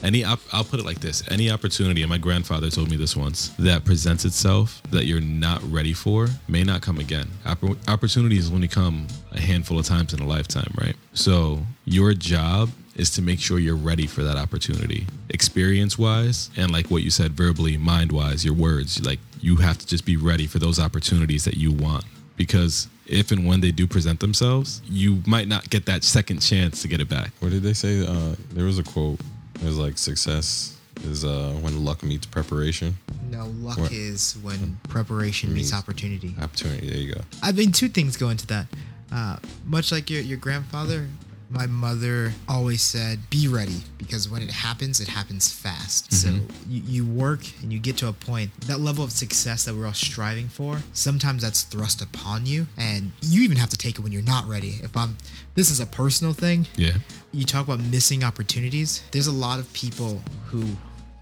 Any, 0.03 0.25
op- 0.25 0.41
I'll 0.53 0.65
put 0.65 0.81
it 0.81 0.87
like 0.87 1.01
this: 1.01 1.23
any 1.31 1.51
opportunity, 1.51 2.03
and 2.03 2.11
my 2.11 2.19
grandfather 2.19 2.71
told 2.71 2.91
me 2.91 2.97
this 2.97 3.17
once, 3.17 3.49
that 3.59 3.85
presents 3.85 4.25
itself 4.25 4.83
that 4.91 5.07
you're 5.07 5.21
not 5.21 5.63
ready 5.71 5.93
for, 5.93 6.29
may 6.49 6.65
not 6.65 6.83
come 6.83 6.99
again. 6.99 7.29
Oppor- 7.45 7.77
opportunities 7.89 8.53
only 8.53 8.69
come 8.69 9.07
a 9.33 9.41
handful 9.41 9.79
of 9.79 9.87
times 9.87 10.15
in 10.15 10.21
a 10.21 10.27
lifetime, 10.27 10.73
right? 10.81 10.97
So 11.15 11.63
your 11.85 12.15
job 12.15 12.71
is 12.95 13.11
to 13.11 13.23
make 13.23 13.39
sure 13.41 13.59
you're 13.59 13.77
ready 13.77 14.07
for 14.07 14.23
that 14.25 14.37
opportunity, 14.37 15.07
experience-wise, 15.31 16.51
and 16.57 16.71
like 16.73 16.91
what 16.91 17.03
you 17.03 17.11
said, 17.11 17.33
verbally, 17.33 17.77
mind-wise, 17.77 18.45
your 18.45 18.55
words. 18.55 19.05
Like 19.05 19.21
you 19.41 19.57
have 19.57 19.79
to 19.79 19.87
just 19.87 20.05
be 20.05 20.17
ready 20.17 20.47
for 20.47 20.59
those 20.59 20.81
opportunities 20.81 21.45
that 21.45 21.57
you 21.57 21.73
want 21.73 22.05
because 22.37 22.89
if 23.07 23.31
and 23.31 23.47
when 23.47 23.61
they 23.61 23.71
do 23.71 23.87
present 23.87 24.21
themselves, 24.21 24.83
you 24.89 25.23
might 25.27 25.49
not 25.49 25.71
get 25.71 25.87
that 25.87 26.05
second 26.05 26.41
chance 26.41 26.83
to 26.83 26.89
get 26.89 27.01
it 27.01 27.09
back. 27.09 27.31
What 27.41 27.51
did 27.51 27.63
they 27.63 27.73
say? 27.73 28.07
Uh, 28.07 28.35
there 28.53 28.65
was 28.65 28.79
a 28.79 28.85
quote. 28.85 29.21
It 29.61 29.65
was 29.65 29.79
like 29.79 29.99
success 29.99 30.77
is 31.05 31.25
uh, 31.25 31.53
when 31.61 31.85
luck 31.85 32.03
meets 32.03 32.27
preparation. 32.27 32.97
No, 33.31 33.47
luck 33.61 33.79
What? 33.79 33.93
is 33.93 34.37
when 34.43 34.79
preparation 34.89 35.53
meets 35.53 35.73
opportunity. 35.73 36.35
Opportunity. 36.41 36.89
There 36.89 36.99
you 36.99 37.15
go. 37.15 37.21
I 37.43 37.53
mean, 37.53 37.73
two 37.73 37.89
things 37.89 38.17
go 38.17 38.31
into 38.31 38.47
that. 38.49 38.67
Uh, 39.13 39.37
much 39.65 39.91
like 39.93 40.11
your, 40.11 40.21
your 40.23 40.39
grandfather, 40.39 41.07
my 41.51 41.67
mother 41.67 42.33
always 42.49 42.83
said, 42.83 43.19
be 43.31 43.49
ready 43.49 43.81
because 43.97 44.29
when 44.29 44.43
it 44.43 44.51
happens, 44.51 45.01
it 45.01 45.09
happens 45.09 45.51
fast. 45.51 46.13
So 46.13 46.29
you, 46.69 46.83
you 46.85 47.07
work 47.07 47.41
and 47.63 47.73
you 47.73 47.79
get 47.79 47.97
to 47.99 48.09
a 48.09 48.13
point, 48.13 48.51
that 48.63 48.81
level 48.81 49.03
of 49.03 49.13
success 49.13 49.65
that 49.65 49.75
we're 49.75 49.87
all 49.87 49.95
striving 49.95 50.49
for, 50.49 50.79
sometimes 50.93 51.43
that's 51.43 51.63
thrust 51.63 52.03
upon 52.03 52.45
you. 52.45 52.67
And 52.77 53.13
you 53.23 53.43
even 53.43 53.57
have 53.57 53.71
to 53.71 53.79
take 53.79 53.99
it 53.99 54.03
when 54.03 54.13
you're 54.13 54.23
not 54.23 54.47
ready. 54.47 54.81
If 54.83 54.97
I'm, 54.97 55.17
this 55.55 55.71
is 55.71 55.81
a 55.81 55.87
personal 55.87 56.35
thing. 56.35 56.67
Yeah. 56.77 56.95
You 57.33 57.45
talk 57.45 57.67
about 57.67 57.81
missing 57.81 58.25
opportunities. 58.25 59.03
There's 59.11 59.27
a 59.27 59.33
lot 59.33 59.59
of 59.59 59.73
people 59.73 60.23
who 60.47 60.65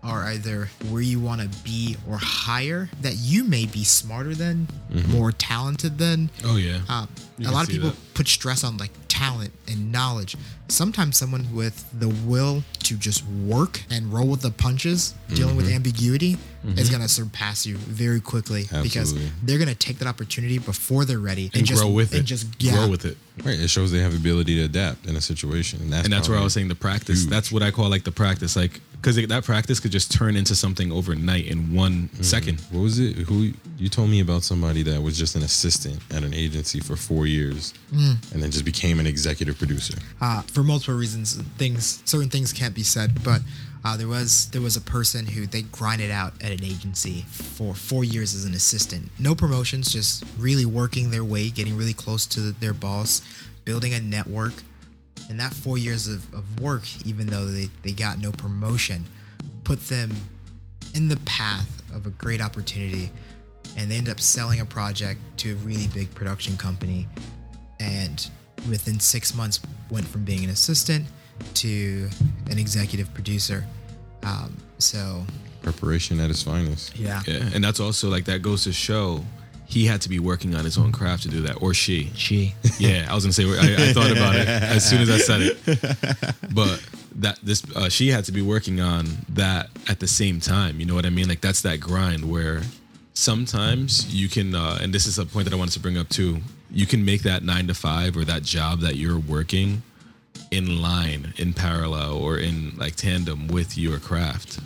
are 0.03 0.25
either 0.25 0.69
where 0.91 1.03
you 1.03 1.19
want 1.19 1.41
to 1.41 1.49
be 1.65 1.97
or 2.09 2.17
higher 2.17 2.89
that 3.01 3.15
you 3.17 3.43
may 3.43 3.67
be 3.67 3.83
smarter 3.83 4.35
than, 4.35 4.69
more 5.09 5.33
talented 5.33 5.99
than. 5.99 6.31
Oh 6.45 6.57
yeah. 6.57 6.81
Uh, 6.89 7.07
a 7.45 7.51
lot 7.51 7.65
of 7.65 7.71
people 7.71 7.91
that. 7.91 8.15
put 8.15 8.29
stress 8.29 8.63
on 8.63 8.77
like 8.77 8.93
talent 9.17 9.53
and 9.67 9.91
knowledge. 9.91 10.37
Sometimes 10.69 11.17
someone 11.17 11.47
with 11.55 11.89
the 11.99 12.09
will 12.27 12.63
to 12.81 12.97
just 12.97 13.25
work 13.27 13.83
and 13.91 14.13
roll 14.13 14.27
with 14.27 14.43
the 14.43 14.51
punches, 14.51 15.15
dealing 15.33 15.57
with 15.57 15.67
mm-hmm. 15.67 15.77
ambiguity, 15.77 16.33
is 16.33 16.39
mm-hmm. 16.89 16.93
gonna 16.93 17.09
surpass 17.09 17.65
you 17.65 17.77
very 17.77 18.21
quickly 18.21 18.65
because 18.83 19.15
they're 19.43 19.59
gonna 19.59 19.75
take 19.75 19.99
that 19.99 20.09
opportunity 20.09 20.59
before 20.59 21.05
they're 21.05 21.19
ready 21.19 21.51
and 21.55 21.65
just 21.65 21.81
grow 21.81 21.91
with 21.91 22.13
and 22.13 22.21
it. 22.21 22.25
just 22.25 22.47
yeah, 22.59 22.73
Grow 22.73 22.91
with 22.91 23.05
it. 23.07 23.17
Right. 23.43 23.59
It 23.59 23.69
shows 23.69 23.91
they 23.91 24.01
have 24.01 24.15
ability 24.15 24.57
to 24.57 24.65
adapt 24.65 25.07
in 25.07 25.17
a 25.17 25.21
situation, 25.21 25.81
and 25.81 25.93
that's 25.93 26.05
and 26.05 26.13
that's 26.13 26.29
where 26.29 26.39
I 26.39 26.43
was 26.43 26.53
saying 26.53 26.69
the 26.69 26.75
practice. 26.75 27.23
huge. 27.23 27.31
That's 27.31 27.51
what 27.51 27.63
I 27.63 27.71
call 27.71 27.89
like 27.89 28.05
the 28.05 28.13
practice, 28.13 28.55
like 28.55 28.81
because 29.07 29.29
that 29.29 29.45
practice 29.45 29.79
could 29.79 29.93
just 29.93 30.11
turn 30.11 30.35
into 30.35 30.57
something 30.57 30.91
overnight 30.91 31.47
in 31.47 31.73
one 31.73 31.87
Mm-hmm. 32.09 32.23
second. 32.25 32.61
What 32.73 32.81
was 32.83 32.99
it? 32.99 33.15
Who 33.17 33.53
you 33.79 33.89
told 33.89 34.11
me 34.11 34.21
about 34.21 34.43
somebody 34.43 34.83
that 34.83 35.01
was 35.01 35.17
just 35.17 35.37
an 35.37 35.43
assistant 35.43 36.01
at 36.11 36.25
an 36.25 36.35
agency 36.35 36.81
for 36.81 36.97
four 36.97 37.27
years, 37.27 37.73
Mm. 37.95 38.33
and 38.33 38.43
then 38.43 38.51
just 38.51 38.65
became 38.65 38.99
an 38.99 39.07
executive 39.07 39.57
producer. 39.59 39.97
uh, 40.21 40.43
for 40.43 40.63
multiple 40.65 40.95
reasons. 40.95 41.37
Things, 41.57 42.03
certain 42.05 42.31
things 42.31 42.53
can't 42.53 42.75
be 42.75 42.83
said, 42.83 43.23
but 43.23 43.43
uh, 43.85 43.97
there 43.97 44.09
was 44.09 44.49
there 44.51 44.61
was 44.63 44.77
a 44.77 44.81
person 44.81 45.27
who 45.27 45.47
they 45.47 45.63
grinded 45.63 46.11
out 46.11 46.33
at 46.43 46.51
an 46.51 46.65
agency 46.65 47.25
for 47.31 47.75
four 47.75 48.03
years 48.05 48.35
as 48.35 48.45
an 48.45 48.55
assistant. 48.55 49.11
No 49.21 49.35
promotions, 49.37 49.93
just 49.93 50.25
really 50.39 50.67
working 50.67 51.11
their 51.13 51.25
way, 51.25 51.51
getting 51.51 51.77
really 51.77 51.95
close 51.95 52.27
to 52.27 52.41
their 52.53 52.75
boss, 52.75 53.23
building 53.65 53.95
a 53.95 54.01
network. 54.01 54.55
And 55.29 55.41
that 55.41 55.53
four 55.53 55.77
years 55.79 56.07
of, 56.07 56.33
of 56.35 56.61
work, 56.61 56.85
even 57.05 57.27
though 57.27 57.47
they, 57.47 57.69
they 57.83 57.93
got 57.93 58.19
no 58.19 58.31
promotion, 58.33 59.05
put 59.65 59.81
them 59.89 60.13
in 60.95 61.09
the 61.09 61.17
path 61.19 61.83
of 61.95 62.07
a 62.07 62.11
great 62.11 62.41
opportunity. 62.41 63.11
And 63.77 63.91
they 63.91 63.97
ended 63.97 64.13
up 64.13 64.21
selling 64.21 64.61
a 64.61 64.65
project 64.65 65.21
to 65.39 65.53
a 65.53 65.55
really 65.57 65.89
big 65.89 66.15
production 66.15 66.57
company 66.57 67.09
and 67.81 68.29
within 68.69 68.99
six 68.99 69.35
months 69.35 69.61
went 69.91 70.07
from 70.07 70.25
being 70.25 70.45
an 70.45 70.51
assistant 70.51 71.07
to 71.55 72.09
an 72.51 72.59
executive 72.59 73.13
producer. 73.15 73.65
Um, 74.23 74.57
so 74.79 75.25
Preparation 75.63 76.21
at 76.21 76.31
its 76.31 76.43
finest. 76.43 76.97
yeah, 76.97 77.23
Yeah, 77.27 77.51
and 77.55 77.63
that's 77.63 77.81
also 77.81 78.09
like 78.09 78.25
that 78.27 78.41
goes 78.41 78.65
to 78.65 78.73
show 78.73 79.25
he 79.67 79.87
had 79.87 80.01
to 80.03 80.09
be 80.09 80.19
working 80.19 80.55
on 80.55 80.65
his 80.65 80.79
own 80.79 80.93
craft 80.93 81.25
to 81.25 81.29
do 81.29 81.43
that, 81.43 81.61
or 81.61 81.75
she. 81.75 82.11
she 82.15 82.55
Yeah, 82.79 83.07
I 83.11 83.15
was 83.15 83.25
gonna 83.25 83.33
say 83.33 83.45
I, 83.45 83.89
I 83.89 83.93
thought 83.93 84.11
about 84.11 84.37
it 84.37 84.47
as 84.49 84.89
soon 84.89 85.01
as 85.03 85.11
I 85.11 85.19
said 85.19 85.43
it, 85.43 86.55
but 86.55 86.83
that 87.17 87.39
this 87.43 87.65
uh, 87.75 87.89
she 87.89 88.09
had 88.09 88.25
to 88.27 88.33
be 88.33 88.43
working 88.43 88.81
on 88.81 89.07
that 89.31 89.69
at 89.89 90.01
the 90.01 90.07
same 90.07 90.41
time. 90.41 90.79
You 90.79 90.87
know 90.87 90.95
what 90.95 91.07
I 91.07 91.11
mean? 91.11 91.29
Like 91.29 91.41
that's 91.41 91.63
that 91.63 91.81
grind 91.81 92.31
where 92.31 92.63
sometimes 93.15 94.15
you 94.15 94.29
can, 94.29 94.55
uh, 94.55 94.79
and 94.81 94.93
this 94.93 95.07
is 95.07 95.19
a 95.19 95.27
point 95.27 95.47
that 95.47 95.55
I 95.55 95.57
wanted 95.57 95.73
to 95.73 95.81
bring 95.81 95.99
up 95.99 96.09
too. 96.09 96.39
You 96.71 96.87
can 96.87 97.05
make 97.05 97.23
that 97.23 97.43
nine 97.43 97.67
to 97.67 97.75
five 97.75 98.17
or 98.17 98.25
that 98.25 98.43
job 98.43 98.81
that 98.81 98.97
you're 98.97 99.19
working 99.19 99.83
in 100.51 100.81
line, 100.81 101.33
in 101.39 101.55
parallel, 101.55 102.15
or 102.15 102.39
in 102.39 102.77
like 102.77 102.95
tandem 102.95 103.49
with 103.49 103.77
your 103.77 103.99
craft 103.99 104.61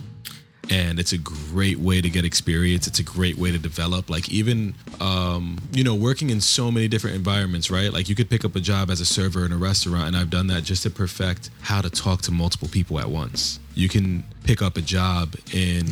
and 0.71 0.99
it's 0.99 1.11
a 1.11 1.17
great 1.17 1.77
way 1.77 2.01
to 2.01 2.09
get 2.09 2.25
experience. 2.25 2.87
It's 2.87 2.99
a 2.99 3.03
great 3.03 3.37
way 3.37 3.51
to 3.51 3.59
develop. 3.59 4.09
Like 4.09 4.29
even 4.29 4.73
um, 4.99 5.57
you 5.71 5.83
know 5.83 5.93
working 5.93 6.29
in 6.29 6.41
so 6.41 6.71
many 6.71 6.87
different 6.87 7.15
environments 7.15 7.69
right? 7.69 7.91
Like 7.91 8.09
you 8.09 8.15
could 8.15 8.29
pick 8.29 8.45
up 8.45 8.55
a 8.55 8.59
job 8.59 8.89
as 8.89 9.01
a 9.01 9.05
server 9.05 9.45
in 9.45 9.51
a 9.51 9.57
restaurant 9.57 10.07
and 10.07 10.17
i've 10.17 10.29
done 10.29 10.47
that 10.47 10.63
just 10.63 10.83
to 10.83 10.89
perfect 10.89 11.49
how 11.61 11.81
to 11.81 11.89
talk 11.89 12.21
to 12.21 12.31
multiple 12.31 12.67
people 12.67 12.99
at 12.99 13.09
once 13.09 13.59
you 13.73 13.89
can 13.89 14.23
pick 14.43 14.61
up 14.61 14.77
a 14.77 14.81
job 14.81 15.35
in 15.53 15.85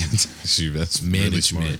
that's 0.73 1.01
really 1.01 1.19
management 1.19 1.79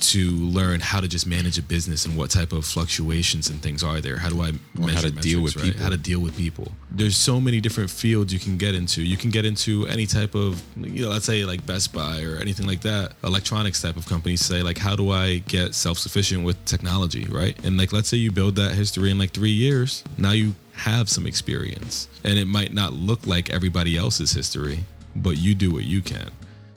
to 0.00 0.30
learn 0.30 0.80
how 0.80 1.00
to 1.00 1.08
just 1.08 1.26
manage 1.26 1.58
a 1.58 1.62
business 1.62 2.06
and 2.06 2.16
what 2.16 2.30
type 2.30 2.52
of 2.52 2.64
fluctuations 2.64 3.48
and 3.48 3.60
things 3.62 3.82
are 3.82 4.00
there. 4.00 4.18
How 4.18 4.28
do 4.28 4.42
I 4.42 4.50
Or 4.80 4.90
how 4.90 5.00
to 5.00 5.10
deal 5.10 5.42
with 5.42 5.56
right? 5.56 5.66
people. 5.66 5.82
How 5.82 5.88
to 5.88 5.96
deal 5.96 6.20
with 6.20 6.36
people. 6.36 6.72
There's 6.90 7.16
so 7.16 7.40
many 7.40 7.60
different 7.60 7.90
fields 7.90 8.32
you 8.32 8.38
can 8.38 8.56
get 8.56 8.74
into. 8.74 9.02
You 9.02 9.16
can 9.16 9.30
get 9.30 9.44
into 9.44 9.86
any 9.88 10.06
type 10.06 10.34
of, 10.34 10.62
you 10.76 11.04
know, 11.04 11.10
let's 11.10 11.24
say 11.24 11.44
like 11.44 11.66
Best 11.66 11.92
Buy 11.92 12.22
or 12.22 12.36
anything 12.36 12.66
like 12.66 12.82
that. 12.82 13.12
Electronics 13.24 13.82
type 13.82 13.96
of 13.96 14.06
companies 14.06 14.44
say 14.44 14.62
like, 14.62 14.78
how 14.78 14.94
do 14.96 15.10
I 15.10 15.38
get 15.38 15.74
self-sufficient 15.74 16.44
with 16.44 16.62
technology, 16.64 17.24
right? 17.24 17.56
And 17.64 17.76
like, 17.76 17.92
let's 17.92 18.08
say 18.08 18.16
you 18.18 18.30
build 18.30 18.56
that 18.56 18.72
history 18.72 19.10
in 19.10 19.18
like 19.18 19.30
three 19.32 19.50
years. 19.50 20.04
Now 20.18 20.32
you 20.32 20.54
have 20.74 21.08
some 21.08 21.26
experience, 21.26 22.06
and 22.22 22.38
it 22.38 22.44
might 22.46 22.72
not 22.72 22.92
look 22.92 23.26
like 23.26 23.50
everybody 23.50 23.96
else's 23.96 24.32
history, 24.32 24.84
but 25.22 25.36
you 25.36 25.54
do 25.54 25.72
what 25.72 25.84
you 25.84 26.02
can. 26.02 26.30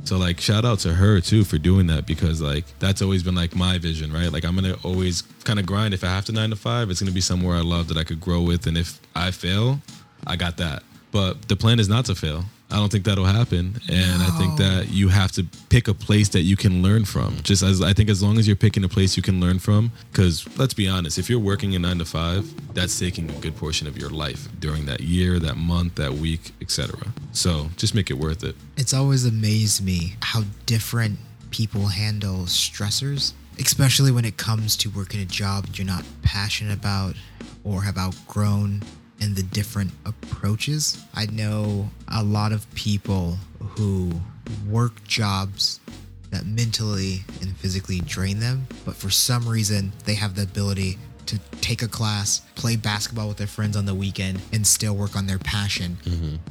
So 0.06 0.18
like 0.18 0.40
shout 0.40 0.66
out 0.66 0.80
to 0.80 0.94
her 0.94 1.20
too 1.20 1.44
for 1.44 1.58
doing 1.58 1.88
that 1.88 2.06
because 2.06 2.42
like 2.42 2.66
that's 2.80 3.02
always 3.02 3.22
been 3.22 3.36
like 3.36 3.56
my 3.56 3.78
vision, 3.78 4.12
right? 4.12 4.32
Like 4.32 4.46
I'm 4.46 4.56
gonna 4.56 4.76
always 4.84 5.24
kind 5.44 5.60
of 5.60 5.66
grind. 5.66 5.94
If 5.94 6.04
I 6.04 6.08
have 6.08 6.26
to 6.26 6.32
nine 6.32 6.50
to 6.50 6.56
five, 6.56 6.90
it's 6.90 7.00
gonna 7.00 7.12
be 7.12 7.22
somewhere 7.22 7.56
I 7.56 7.62
love 7.62 7.88
that 7.90 7.98
I 7.98 8.04
could 8.04 8.22
grow 8.22 8.42
with. 8.42 8.66
And 8.66 8.78
if 8.78 9.00
I 9.16 9.32
fail, 9.32 9.82
I 10.26 10.36
got 10.36 10.58
that. 10.58 10.84
But 11.12 11.48
the 11.48 11.56
plan 11.56 11.80
is 11.80 11.90
not 11.90 12.06
to 12.06 12.16
fail. 12.16 12.46
I 12.72 12.76
don't 12.76 12.92
think 12.92 13.06
that'll 13.06 13.26
happen. 13.26 13.76
And 13.90 14.22
I 14.22 14.30
think 14.38 14.58
that 14.58 14.90
you 14.90 15.10
have 15.10 15.32
to 15.34 15.46
pick 15.70 15.88
a 15.88 15.94
place 15.94 16.30
that 16.30 16.42
you 16.42 16.56
can 16.56 16.84
learn 16.84 17.06
from. 17.06 17.38
Just 17.42 17.64
as 17.64 17.82
I 17.82 17.94
think 17.94 18.10
as 18.10 18.22
long 18.22 18.38
as 18.38 18.46
you're 18.48 18.56
picking 18.56 18.84
a 18.84 18.90
place 18.90 19.18
you 19.18 19.24
can 19.24 19.40
learn 19.40 19.60
from, 19.60 19.92
because 20.12 20.48
let's 20.58 20.74
be 20.74 20.88
honest, 20.88 21.18
if 21.18 21.30
you're 21.30 21.40
working 21.40 21.76
a 21.76 21.80
nine 21.80 21.98
to 21.98 22.06
five, 22.06 22.48
that's 22.76 22.98
taking 22.98 23.30
a 23.30 23.34
good 23.34 23.56
portion 23.56 23.88
of 23.88 23.98
your 23.98 24.10
life 24.10 24.48
during 24.60 24.86
that 24.86 25.02
year, 25.02 25.40
that 25.40 25.58
month, 25.58 25.96
that 25.96 26.14
week, 26.14 26.52
etc. 26.62 27.08
So 27.32 27.70
just 27.76 27.96
make 27.96 28.12
it 28.12 28.16
worth 28.16 28.44
it. 28.44 28.56
it's 28.78 28.94
always 28.94 29.26
amazed 29.26 29.84
me 29.84 30.16
how 30.22 30.44
different 30.66 31.18
people 31.52 31.88
handle 31.88 32.42
stressors, 32.46 33.34
especially 33.60 34.12
when 34.12 34.26
it 34.26 34.38
comes 34.38 34.76
to 34.78 34.90
working 34.90 35.20
a 35.22 35.26
job 35.26 35.66
you're 35.74 35.88
not 35.88 36.04
passionate 36.22 36.78
about 36.78 37.16
or 37.64 37.82
have 37.84 37.98
outgrown 37.98 38.84
and 39.22 39.36
the 39.36 39.44
different 39.44 39.92
approaches. 40.06 41.04
I 41.14 41.26
know 41.28 41.90
a 42.08 42.24
lot 42.24 42.52
of 42.52 42.74
people 42.76 43.38
who 43.60 44.12
work 44.68 45.04
jobs 45.04 45.80
that 46.32 46.46
mentally 46.46 47.24
and 47.42 47.56
physically 47.58 48.02
drain 48.02 48.40
them, 48.40 48.68
but 48.86 48.96
for 48.96 49.10
some 49.10 49.48
reason 49.48 49.92
they 50.06 50.14
have 50.16 50.36
the 50.36 50.44
ability 50.44 50.98
to 51.30 51.40
take 51.62 51.82
a 51.82 51.88
class, 51.88 52.42
play 52.56 52.76
basketball 52.76 53.28
with 53.28 53.38
their 53.38 53.48
friends 53.48 53.78
on 53.78 53.86
the 53.86 53.96
weekend, 53.96 54.42
and 54.52 54.66
still 54.66 54.96
work 54.96 55.16
on 55.16 55.28
their 55.28 55.40
passion. 55.40 55.98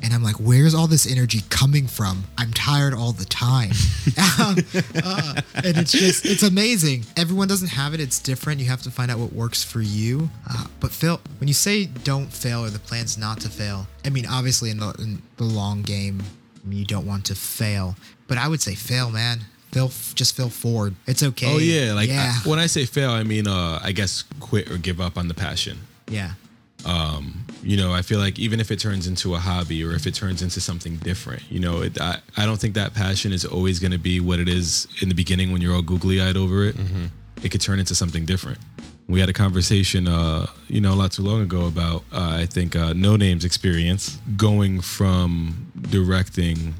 And 0.03 0.15
I'm 0.15 0.23
like, 0.23 0.37
where's 0.37 0.75
all 0.75 0.87
this 0.87 1.11
energy 1.11 1.41
coming 1.51 1.87
from? 1.87 2.25
I'm 2.37 2.53
tired 2.53 2.95
all 2.95 3.13
the 3.13 3.25
time. 3.27 3.73
Uh, 5.05 5.41
and 5.55 5.77
it's 5.77 5.93
just, 5.93 6.25
it's 6.27 6.43
amazing. 6.43 7.05
Everyone 7.17 7.49
doesn't 7.49 7.69
have 7.69 7.95
it, 7.95 8.01
it's 8.01 8.19
different. 8.21 8.61
You 8.61 8.67
have 8.67 8.83
to 8.83 8.91
find 8.91 9.11
out 9.11 9.19
what 9.19 9.33
works 9.33 9.63
for 9.63 9.81
you. 9.81 10.29
Uh, 10.49 10.67
but 10.81 10.91
Phil, 10.91 11.21
when 11.39 11.49
you 11.49 11.55
say 11.55 11.87
don't 11.87 12.33
fail 12.33 12.65
or 12.65 12.71
the 12.71 12.79
plan's 12.79 13.17
not 13.17 13.41
to 13.41 13.49
fail, 13.49 13.87
I 14.05 14.11
mean, 14.11 14.27
obviously 14.27 14.71
in 14.71 14.79
the, 14.79 14.91
in 14.99 15.23
the 15.37 15.45
long 15.45 15.83
game, 15.83 16.23
you 16.69 16.85
don't 16.85 17.07
want 17.07 17.25
to 17.27 17.35
fail. 17.35 17.97
But 18.27 18.39
I 18.39 18.49
would 18.49 18.61
say 18.61 18.75
fail, 18.75 19.11
man. 19.11 19.41
Fail, 19.73 19.91
just 20.15 20.37
fail 20.37 20.49
forward. 20.49 20.95
It's 21.07 21.23
okay. 21.23 21.47
Oh 21.55 21.59
yeah, 21.59 21.93
like 21.93 22.09
yeah, 22.09 22.33
I- 22.45 22.49
when 22.49 22.59
I 22.59 22.67
say 22.67 22.87
fail, 22.87 23.11
I 23.11 23.23
mean 23.23 23.47
uh, 23.47 23.79
I 23.83 23.93
guess 23.93 24.25
quit 24.41 24.71
or 24.71 24.79
give 24.79 25.01
up 25.01 25.17
on 25.19 25.29
the 25.29 25.35
passion. 25.35 25.79
yeah. 26.11 26.33
Um, 26.85 27.45
You 27.63 27.77
know, 27.77 27.93
I 27.93 28.03
feel 28.03 28.21
like 28.21 28.39
even 28.39 28.61
if 28.61 28.71
it 28.71 28.79
turns 28.79 29.07
into 29.09 29.35
a 29.35 29.39
hobby 29.39 29.83
or 29.85 29.93
if 29.95 30.07
it 30.07 30.15
turns 30.15 30.43
into 30.43 30.61
something 30.61 30.97
different, 31.03 31.43
you 31.51 31.59
know, 31.61 31.83
it, 31.83 32.01
I 32.01 32.19
I 32.37 32.47
don't 32.47 32.59
think 32.61 32.75
that 32.75 32.95
passion 32.95 33.33
is 33.33 33.45
always 33.45 33.79
going 33.81 33.93
to 33.93 33.99
be 33.99 34.21
what 34.21 34.39
it 34.39 34.49
is 34.49 34.87
in 35.03 35.09
the 35.09 35.15
beginning 35.15 35.51
when 35.53 35.61
you're 35.61 35.75
all 35.75 35.83
googly 35.83 36.21
eyed 36.21 36.37
over 36.37 36.65
it. 36.65 36.77
It 37.43 37.51
could 37.51 37.61
turn 37.61 37.79
into 37.81 37.95
something 37.95 38.25
different. 38.25 38.59
We 39.09 39.21
had 39.21 39.29
a 39.29 39.33
conversation, 39.33 40.07
uh, 40.07 40.47
you 40.69 40.81
know, 40.81 40.95
not 40.95 41.13
too 41.13 41.23
long 41.23 41.41
ago 41.43 41.67
about 41.67 42.05
uh, 42.13 42.43
I 42.43 42.47
think 42.47 42.77
uh, 42.77 42.93
No 42.95 43.17
Name's 43.17 43.45
experience 43.45 44.19
going 44.37 44.81
from 44.83 45.67
directing 45.91 46.75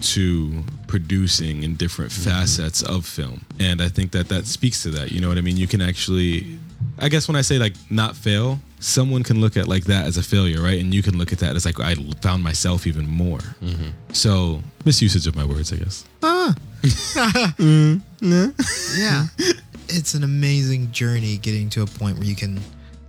to 0.00 0.64
producing 0.86 1.62
in 1.62 1.76
different 1.76 2.10
mm-hmm. 2.10 2.30
facets 2.30 2.82
of 2.82 3.06
film. 3.06 3.44
And 3.58 3.80
I 3.80 3.88
think 3.88 4.12
that 4.12 4.28
that 4.28 4.46
speaks 4.46 4.82
to 4.82 4.90
that. 4.90 5.12
You 5.12 5.20
know 5.20 5.28
what 5.28 5.38
I 5.38 5.42
mean? 5.42 5.56
You 5.56 5.66
can 5.66 5.80
actually, 5.80 6.58
I 6.98 7.08
guess 7.08 7.28
when 7.28 7.36
I 7.36 7.42
say 7.42 7.58
like 7.58 7.74
not 7.90 8.16
fail, 8.16 8.58
someone 8.80 9.22
can 9.22 9.40
look 9.40 9.56
at 9.56 9.68
like 9.68 9.84
that 9.84 10.06
as 10.06 10.16
a 10.16 10.22
failure, 10.22 10.60
right? 10.60 10.80
And 10.80 10.92
you 10.92 11.02
can 11.02 11.18
look 11.18 11.32
at 11.32 11.38
that 11.40 11.54
as 11.54 11.64
like 11.64 11.78
I 11.78 11.94
found 12.20 12.42
myself 12.42 12.86
even 12.86 13.06
more. 13.06 13.38
Mm-hmm. 13.38 13.88
So 14.12 14.62
misusage 14.84 15.26
of 15.26 15.36
my 15.36 15.44
words, 15.44 15.72
I 15.72 15.76
guess. 15.76 16.04
Ah, 16.22 16.54
mm-hmm. 16.82 18.50
yeah, 18.98 19.26
it's 19.88 20.14
an 20.14 20.24
amazing 20.24 20.90
journey 20.92 21.36
getting 21.36 21.68
to 21.70 21.82
a 21.82 21.86
point 21.86 22.18
where 22.18 22.26
you 22.26 22.36
can 22.36 22.60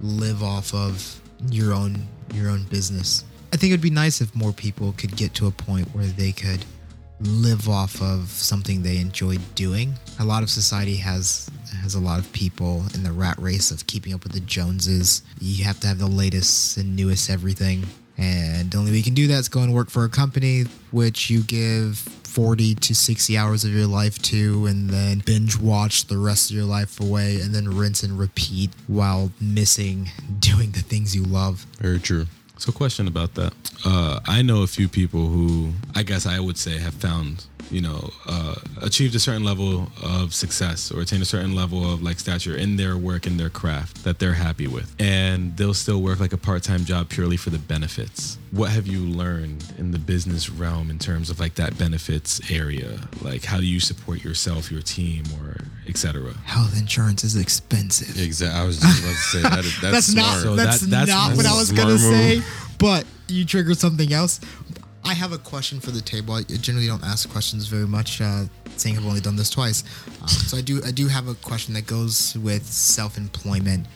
live 0.01 0.43
off 0.43 0.73
of 0.73 1.19
your 1.49 1.73
own 1.73 2.07
your 2.33 2.49
own 2.49 2.63
business. 2.65 3.23
I 3.53 3.57
think 3.57 3.71
it'd 3.71 3.81
be 3.81 3.89
nice 3.89 4.21
if 4.21 4.33
more 4.33 4.53
people 4.53 4.93
could 4.93 5.15
get 5.15 5.33
to 5.35 5.47
a 5.47 5.51
point 5.51 5.87
where 5.93 6.05
they 6.05 6.31
could 6.31 6.63
live 7.24 7.69
off 7.69 8.01
of 8.01 8.30
something 8.30 8.82
they 8.82 8.97
enjoy 8.97 9.38
doing. 9.55 9.93
A 10.19 10.26
lot 10.26 10.43
of 10.43 10.49
society 10.49 10.95
has 10.97 11.49
has 11.82 11.95
a 11.95 11.99
lot 11.99 12.19
of 12.19 12.32
people 12.34 12.84
in 12.93 13.03
the 13.03 13.11
rat 13.11 13.38
race 13.39 13.72
of 13.72 13.88
keeping 13.88 14.13
up 14.13 14.24
with 14.24 14.34
the 14.34 14.39
Joneses. 14.41 15.24
You 15.39 15.63
have 15.63 15.80
to 15.82 15.88
have 15.88 15.99
the 15.99 16.07
latest 16.07 16.78
and 16.78 16.95
newest 16.95 17.30
everything. 17.30 17.86
And 18.17 18.69
the 18.69 18.78
only 18.78 18.91
way 18.91 18.97
you 18.97 19.03
can 19.03 19.13
do 19.13 19.28
that 19.28 19.39
is 19.39 19.49
go 19.49 19.61
and 19.61 19.74
work 19.74 19.89
for 19.89 20.03
a 20.03 20.09
company 20.09 20.65
which 20.91 21.30
you 21.30 21.41
give 21.41 21.97
40 21.97 22.76
to 22.76 22.95
60 22.95 23.38
hours 23.38 23.65
of 23.65 23.72
your 23.72 23.88
life 23.88 24.22
to 24.24 24.65
and 24.67 24.89
then 24.89 25.19
binge 25.26 25.57
watch 25.57 26.05
the 26.05 26.17
rest 26.17 26.49
of 26.49 26.55
your 26.55 26.65
life 26.65 26.99
away 26.99 27.41
and 27.41 27.53
then 27.53 27.67
rinse 27.67 28.03
and 28.03 28.19
repeat 28.19 28.69
while 28.88 29.32
missing 29.41 30.09
doing 30.39 30.72
the 30.72 30.82
things 30.82 31.15
you 31.15 31.24
love. 31.24 31.65
Very 31.80 31.99
true. 31.99 32.28
So, 32.62 32.72
question 32.72 33.07
about 33.07 33.34
that. 33.34 33.53
Uh, 33.84 34.20
I 34.28 34.43
know 34.43 34.62
a 34.62 34.68
few 34.68 34.88
people 34.88 35.30
who 35.30 35.72
I 35.95 36.03
guess 36.03 36.28
I 36.28 36.39
would 36.39 36.59
say 36.59 36.78
have 36.78 36.93
found, 36.93 37.47
you 37.72 37.82
know, 37.82 38.09
uh, 38.28 38.55
achieved 38.82 39.15
a 39.15 39.19
certain 39.19 39.43
level 39.43 39.89
of 40.03 40.34
success 40.34 40.91
or 40.91 41.01
attained 41.01 41.22
a 41.22 41.26
certain 41.26 41.55
level 41.55 41.91
of 41.93 42.03
like 42.03 42.19
stature 42.19 42.55
in 42.55 42.76
their 42.76 42.97
work 42.97 43.26
in 43.26 43.38
their 43.38 43.49
craft 43.49 44.03
that 44.03 44.19
they're 44.19 44.34
happy 44.34 44.67
with, 44.67 44.93
and 44.99 45.55
they'll 45.57 45.74
still 45.74 46.01
work 46.01 46.19
like 46.19 46.34
a 46.34 46.38
part-time 46.38 46.84
job 46.86 47.09
purely 47.09 47.38
for 47.38 47.49
the 47.49 47.57
benefits. 47.59 48.38
What 48.51 48.72
have 48.72 48.88
you 48.88 48.99
learned 48.99 49.63
in 49.78 49.91
the 49.91 49.99
business 49.99 50.49
realm 50.49 50.89
in 50.89 50.99
terms 50.99 51.30
of 51.30 51.39
like 51.39 51.55
that 51.55 51.78
benefits 51.78 52.41
area? 52.51 52.99
Like, 53.22 53.45
how 53.45 53.57
do 53.57 53.65
you 53.65 53.80
support 53.80 54.24
yourself, 54.24 54.69
your 54.72 54.82
team, 54.82 55.24
or 55.39 55.55
etc. 55.88 56.34
Health 56.43 56.78
insurance 56.78 57.24
is 57.24 57.36
expensive. 57.38 58.19
Exactly. 58.22 58.59
I 58.59 58.65
was 58.65 58.80
just 58.80 58.99
about 58.99 59.09
to 59.11 59.15
say 59.15 59.41
that. 59.41 59.59
Is, 59.59 59.82
that's, 59.82 59.91
that's 59.91 60.05
smart. 60.07 60.28
not 60.28 60.41
So 60.43 60.55
that's, 60.55 60.82
that- 60.82 60.89
that's 60.89 61.09
not 61.11 61.30
my 61.32 61.36
what 61.38 61.45
I 61.45 61.57
was 61.57 61.72
gonna 61.72 61.91
move. 61.91 61.99
say. 62.01 62.41
But 62.78 63.05
you 63.28 63.45
triggered 63.45 63.78
something 63.78 64.11
else. 64.11 64.41
I 65.04 65.14
have 65.14 65.32
a 65.32 65.38
question 65.38 65.80
for 65.80 65.91
the 65.91 66.02
table. 66.02 66.36
I 66.36 66.43
generally 66.43 66.88
don't 66.88 67.04
ask 67.04 67.30
questions 67.30 67.68
very 67.68 67.88
much, 67.88 68.22
uh, 68.22 68.45
seeing 68.78 68.97
I've 68.97 69.06
only 69.06 69.22
done 69.22 69.36
this 69.36 69.49
twice. 69.49 69.84
Um, 70.22 70.28
so 70.28 70.58
I 70.58 70.62
do 70.62 70.82
I 70.86 70.91
do 70.91 71.08
have 71.08 71.28
a 71.28 71.36
question 71.36 71.74
that 71.74 71.88
goes 71.88 72.38
with 72.38 72.66
self-employment, 72.66 73.88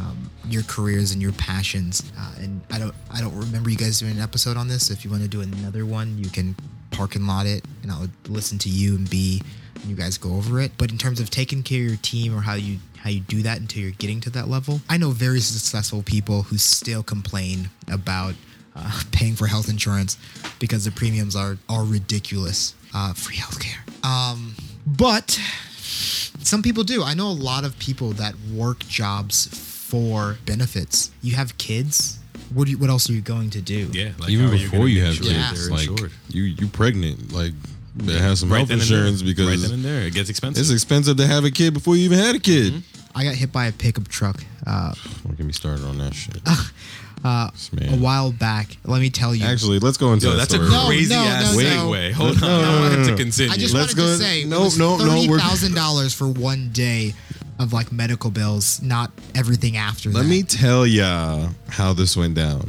um, 0.00 0.30
your 0.48 0.62
careers 0.64 1.12
and 1.12 1.22
your 1.22 1.32
passions. 1.32 2.02
Uh, 2.18 2.34
and 2.40 2.60
I 2.70 2.78
don't 2.78 2.94
I 3.10 3.20
don't 3.20 3.36
remember 3.36 3.70
you 3.70 3.76
guys 3.76 4.00
doing 4.00 4.12
an 4.12 4.20
episode 4.20 4.56
on 4.56 4.68
this. 4.68 4.90
If 4.90 5.04
you 5.04 5.10
want 5.10 5.22
to 5.22 5.28
do 5.28 5.40
another 5.40 5.86
one, 5.86 6.18
you 6.18 6.28
can 6.30 6.56
park 6.90 7.14
and 7.14 7.26
lot 7.26 7.46
it, 7.46 7.64
and 7.82 7.92
I'll 7.92 8.08
listen 8.28 8.58
to 8.58 8.68
you 8.68 8.96
and 8.96 9.08
B, 9.08 9.40
and 9.76 9.84
you 9.84 9.96
guys 9.96 10.18
go 10.18 10.34
over 10.34 10.60
it. 10.60 10.72
But 10.76 10.90
in 10.90 10.98
terms 10.98 11.20
of 11.20 11.30
taking 11.30 11.62
care 11.62 11.82
of 11.82 11.88
your 11.88 11.96
team 11.98 12.36
or 12.36 12.40
how 12.40 12.54
you 12.54 12.78
how 12.98 13.10
you 13.10 13.20
do 13.20 13.42
that 13.42 13.60
until 13.60 13.82
you're 13.82 13.92
getting 13.92 14.20
to 14.22 14.30
that 14.30 14.48
level, 14.48 14.80
I 14.88 14.96
know 14.96 15.10
very 15.10 15.40
successful 15.40 16.02
people 16.02 16.42
who 16.42 16.58
still 16.58 17.02
complain 17.04 17.70
about 17.86 18.34
uh, 18.78 19.00
paying 19.12 19.34
for 19.34 19.46
health 19.46 19.68
insurance 19.68 20.16
because 20.60 20.84
the 20.84 20.90
premiums 20.92 21.34
are 21.36 21.58
are 21.68 21.84
ridiculous. 21.84 22.74
Uh, 22.94 23.12
free 23.12 23.36
healthcare. 23.36 23.80
Um, 24.04 24.54
but 24.86 25.38
some 26.40 26.62
people 26.62 26.84
do. 26.84 27.02
I 27.02 27.14
know 27.14 27.28
a 27.28 27.32
lot 27.32 27.64
of 27.64 27.78
people 27.78 28.12
that 28.12 28.34
work 28.54 28.78
jobs 28.88 29.46
for 29.48 30.38
benefits. 30.46 31.10
You 31.22 31.36
have 31.36 31.56
kids. 31.58 32.18
What 32.54 32.64
do 32.64 32.70
you, 32.70 32.78
what 32.78 32.88
else 32.88 33.10
are 33.10 33.12
you 33.12 33.20
going 33.20 33.50
to 33.50 33.60
do? 33.60 33.90
Yeah, 33.92 34.12
like 34.18 34.30
Even 34.30 34.50
before 34.50 34.78
gonna 34.80 34.90
you, 34.90 35.02
make 35.02 35.06
have 35.06 35.14
sure 35.16 35.26
Yeah. 35.32 35.48
kids, 35.50 35.68
they're 35.68 35.76
like 35.76 35.88
insured? 35.90 36.12
you 36.30 36.42
you 36.44 36.66
pregnant, 36.68 37.30
like 37.32 37.52
they 37.94 38.18
have 38.18 38.38
some 38.38 38.48
Right 38.50 38.58
health 38.60 38.68
then 38.68 38.80
and 38.80 38.88
there. 38.88 38.98
insurance 39.00 39.22
because 39.22 39.48
right 39.48 39.58
then 39.58 39.72
and 39.72 39.84
there 39.84 40.00
it 40.06 40.14
gets 40.14 40.30
expensive. 40.30 40.60
it's 40.62 40.70
expensive 40.70 41.18
to 41.18 41.26
have 41.26 41.44
a 41.44 41.50
kid 41.50 41.74
before 41.74 41.94
you 41.96 42.04
even 42.04 42.18
had 42.18 42.34
a 42.34 42.38
kid. 42.38 42.82
I 43.14 43.24
got 43.24 43.34
hit 43.34 43.52
by 43.52 43.66
a 43.66 43.72
pickup 43.72 44.08
truck 44.08 44.42
uh, 44.66 44.94
Don't 45.24 45.36
get 45.36 45.44
me 45.46 45.52
started 45.52 45.84
on 45.84 45.98
that 45.98 46.14
shit. 46.14 46.38
uh, 46.46 46.64
Uh, 47.24 47.50
this 47.50 47.70
a 47.88 47.96
while 47.96 48.30
back. 48.32 48.76
Let 48.84 49.00
me 49.00 49.10
tell 49.10 49.34
you. 49.34 49.44
Actually, 49.44 49.80
let's 49.80 49.96
go 49.96 50.12
into 50.12 50.26
Yo, 50.26 50.32
that 50.32 50.48
that's 50.48 50.54
story. 50.54 50.68
a 50.68 50.70
No, 50.70 50.86
crazy 50.86 51.14
no, 51.14 51.20
ass 51.20 51.52
no, 51.54 51.60
segue. 51.60 52.08
no. 52.10 52.14
Hold 52.14 52.42
on, 52.44 52.64
I 52.64 52.80
wanted 52.80 53.04
to 53.06 53.16
continue. 53.16 53.52
I 53.52 53.56
just 53.56 53.74
Let's 53.74 53.94
wanted 53.96 53.96
go- 53.96 54.18
to 54.18 54.22
say 54.24 54.44
no, 54.44 54.68
no, 54.78 54.96
no, 54.98 55.04
thirty 55.04 55.28
we're- 55.28 55.40
thousand 55.40 55.74
dollars 55.74 56.14
for 56.14 56.28
one 56.28 56.70
day 56.72 57.14
of 57.58 57.72
like 57.72 57.90
medical 57.90 58.30
bills, 58.30 58.80
not 58.82 59.10
everything 59.34 59.76
after 59.76 60.10
that. 60.10 60.14
Let 60.16 60.22
that. 60.24 60.28
me 60.28 60.42
tell 60.44 60.86
ya 60.86 61.48
how 61.68 61.92
this 61.92 62.16
went 62.16 62.34
down. 62.34 62.68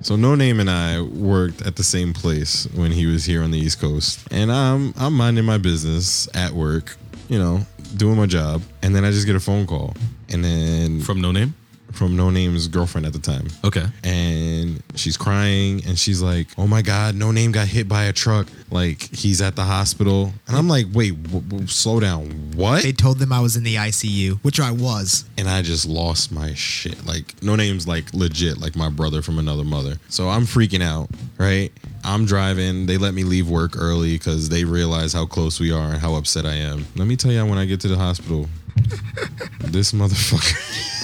So 0.00 0.16
No 0.16 0.34
Name 0.34 0.60
and 0.60 0.70
I 0.70 1.00
worked 1.02 1.62
at 1.62 1.76
the 1.76 1.82
same 1.84 2.12
place 2.14 2.66
when 2.74 2.90
he 2.90 3.06
was 3.06 3.24
here 3.26 3.42
on 3.42 3.50
the 3.50 3.58
East 3.58 3.80
Coast, 3.80 4.20
and 4.30 4.50
I'm 4.50 4.94
I'm 4.96 5.12
minding 5.14 5.44
my 5.44 5.58
business 5.58 6.26
at 6.34 6.52
work, 6.52 6.96
you 7.28 7.38
know, 7.38 7.60
doing 7.96 8.16
my 8.16 8.26
job, 8.26 8.62
and 8.82 8.94
then 8.96 9.04
I 9.04 9.10
just 9.10 9.26
get 9.26 9.36
a 9.36 9.40
phone 9.40 9.66
call, 9.66 9.94
and 10.30 10.42
then 10.42 11.00
from 11.02 11.20
No 11.20 11.32
Name. 11.32 11.54
From 11.94 12.16
No 12.16 12.30
Name's 12.30 12.68
girlfriend 12.68 13.06
at 13.06 13.12
the 13.12 13.18
time, 13.18 13.46
Okay. 13.64 13.86
and 14.02 14.82
she's 14.94 15.16
crying 15.16 15.82
and 15.86 15.98
she's 15.98 16.20
like, 16.20 16.48
"Oh 16.58 16.66
my 16.66 16.82
God, 16.82 17.14
No 17.14 17.30
Name 17.30 17.52
got 17.52 17.68
hit 17.68 17.88
by 17.88 18.04
a 18.04 18.12
truck. 18.12 18.46
Like 18.70 19.14
he's 19.14 19.40
at 19.40 19.56
the 19.56 19.64
hospital." 19.64 20.32
And 20.46 20.56
I'm 20.56 20.68
like, 20.68 20.86
"Wait, 20.92 21.20
w- 21.24 21.40
w- 21.42 21.66
slow 21.66 22.00
down. 22.00 22.52
What?" 22.54 22.82
They 22.82 22.92
told 22.92 23.18
them 23.18 23.32
I 23.32 23.40
was 23.40 23.56
in 23.56 23.62
the 23.64 23.76
ICU, 23.76 24.38
which 24.42 24.60
I 24.60 24.70
was. 24.70 25.24
and 25.38 25.48
I 25.48 25.62
just 25.62 25.86
lost 25.86 26.30
my 26.32 26.54
shit. 26.54 27.04
Like 27.06 27.34
no 27.42 27.56
name's 27.56 27.86
like 27.88 28.12
legit, 28.14 28.58
like 28.58 28.76
my 28.76 28.88
brother 28.88 29.22
from 29.22 29.38
another 29.38 29.64
mother. 29.64 29.96
So 30.08 30.28
I'm 30.28 30.42
freaking 30.44 30.82
out, 30.82 31.08
right? 31.38 31.72
I'm 32.04 32.26
driving. 32.26 32.86
They 32.86 32.98
let 32.98 33.14
me 33.14 33.24
leave 33.24 33.48
work 33.48 33.76
early 33.76 34.12
because 34.12 34.48
they 34.50 34.64
realize 34.64 35.12
how 35.14 35.24
close 35.26 35.58
we 35.58 35.72
are 35.72 35.90
and 35.92 35.98
how 35.98 36.14
upset 36.16 36.44
I 36.44 36.54
am. 36.54 36.86
Let 36.96 37.06
me 37.08 37.16
tell 37.16 37.32
you, 37.32 37.44
when 37.46 37.58
I 37.58 37.64
get 37.64 37.80
to 37.80 37.88
the 37.88 37.96
hospital, 37.96 38.48
this 39.60 39.92
motherfucker. 39.92 41.00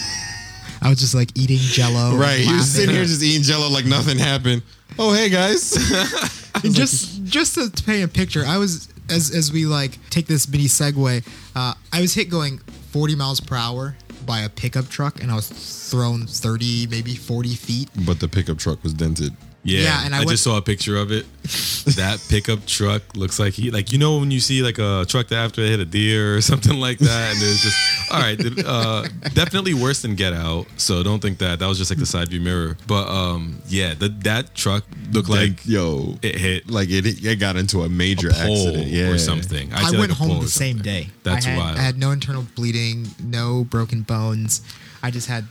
I 0.83 0.89
was 0.89 0.99
just 0.99 1.15
like 1.15 1.37
eating 1.37 1.59
Jello. 1.59 2.17
right, 2.17 2.41
he 2.41 2.53
was 2.53 2.71
sitting 2.71 2.95
here 2.95 3.05
just 3.05 3.23
eating 3.23 3.43
Jello 3.43 3.69
like 3.69 3.85
nothing 3.85 4.19
happened. 4.19 4.63
Oh 4.99 5.13
hey 5.13 5.29
guys. 5.29 5.77
And 6.63 6.75
just 6.75 7.25
just 7.25 7.55
to 7.55 7.71
paint 7.85 8.05
a 8.05 8.09
picture, 8.09 8.45
I 8.45 8.59
was 8.59 8.89
as 9.09 9.31
as 9.35 9.51
we 9.53 9.65
like 9.67 9.99
take 10.11 10.27
this 10.27 10.47
mini 10.49 10.65
segue, 10.65 11.27
uh, 11.57 11.75
I 11.93 12.01
was 12.01 12.13
hit 12.13 12.29
going 12.29 12.59
40 12.91 13.15
miles 13.15 13.41
per 13.41 13.55
hour 13.57 13.97
by 14.27 14.41
a 14.41 14.49
pickup 14.49 14.89
truck, 14.89 15.23
and 15.23 15.31
I 15.31 15.37
was 15.37 15.49
thrown 15.49 16.27
30, 16.27 16.89
maybe 16.91 17.15
40 17.15 17.55
feet. 17.55 17.89
but 18.05 18.21
the 18.21 18.29
pickup 18.29 18.59
truck 18.59 18.83
was 18.83 18.93
dented. 18.93 19.35
Yeah, 19.63 19.83
Yeah, 19.83 20.05
and 20.07 20.15
I 20.15 20.19
I, 20.19 20.21
went- 20.21 20.31
just 20.31 20.45
saw 20.45 20.57
a 20.57 20.63
picture 20.63 20.97
of 20.97 21.13
it. 21.13 21.27
that 21.97 22.25
pickup 22.29 22.65
truck 22.67 23.03
looks 23.17 23.39
like 23.39 23.55
he, 23.55 23.71
like 23.71 23.93
you 23.93 23.99
know 23.99 24.19
when 24.19 24.31
you 24.31 24.41
see 24.41 24.63
like 24.63 24.79
a 24.79 25.05
truck 25.09 25.29
that 25.29 25.37
after 25.37 25.63
it 25.63 25.71
hit 25.71 25.81
a 25.81 25.85
deer 25.85 26.37
or 26.37 26.41
something 26.51 26.79
like 26.79 26.99
that, 26.99 27.35
and 27.35 27.43
it's 27.43 27.63
just 27.63 28.13
all 28.13 28.21
right. 28.21 28.39
Uh, 28.65 29.03
definitely 29.35 29.75
worse 29.75 30.03
than 30.03 30.15
Get 30.15 30.33
Out. 30.33 30.67
So 30.77 31.03
don't 31.03 31.21
think 31.21 31.39
that 31.39 31.59
that 31.59 31.67
was 31.67 31.79
just 31.79 31.91
like 31.91 31.99
the 31.99 32.07
side 32.07 32.29
view 32.29 32.41
mirror. 32.41 32.77
But 32.87 33.09
um, 33.09 33.61
yeah, 33.67 33.95
the, 33.95 34.09
that 34.25 34.55
truck 34.55 34.85
looked 35.13 35.29
like, 35.29 35.51
Like 35.51 35.67
yo, 35.67 36.15
it 36.23 36.37
hit 36.37 36.71
like 36.71 36.89
it, 36.91 37.25
it 37.25 37.41
got 37.41 37.57
into 37.57 37.83
a 37.83 37.89
major 37.89 38.29
a 38.29 38.35
accident. 38.35 38.87
Yeah, 38.87 39.11
or 39.11 39.19
something. 39.19 39.73
I, 39.73 39.91
say, 39.91 39.99
went 39.99 40.11
like, 40.11 40.19
home 40.19 40.41
the 40.41 40.49
same 40.49 40.79
day. 40.79 41.09
That's 41.23 41.47
I 41.47 41.51
had, 41.51 41.59
wild. 41.59 41.79
I 41.79 41.83
had 41.83 41.99
no 41.99 42.13
internal 42.13 42.45
bleeding, 42.55 43.09
no 43.23 43.65
broken 43.65 44.03
bones. 44.03 44.63
I 45.03 45.11
just 45.11 45.29
had 45.29 45.47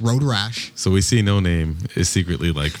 road 0.00 0.22
rash. 0.22 0.72
So 0.74 0.90
we 0.90 1.00
see 1.02 1.22
No 1.22 1.40
Name 1.40 1.76
is 1.94 2.08
secretly 2.08 2.52
like 2.52 2.72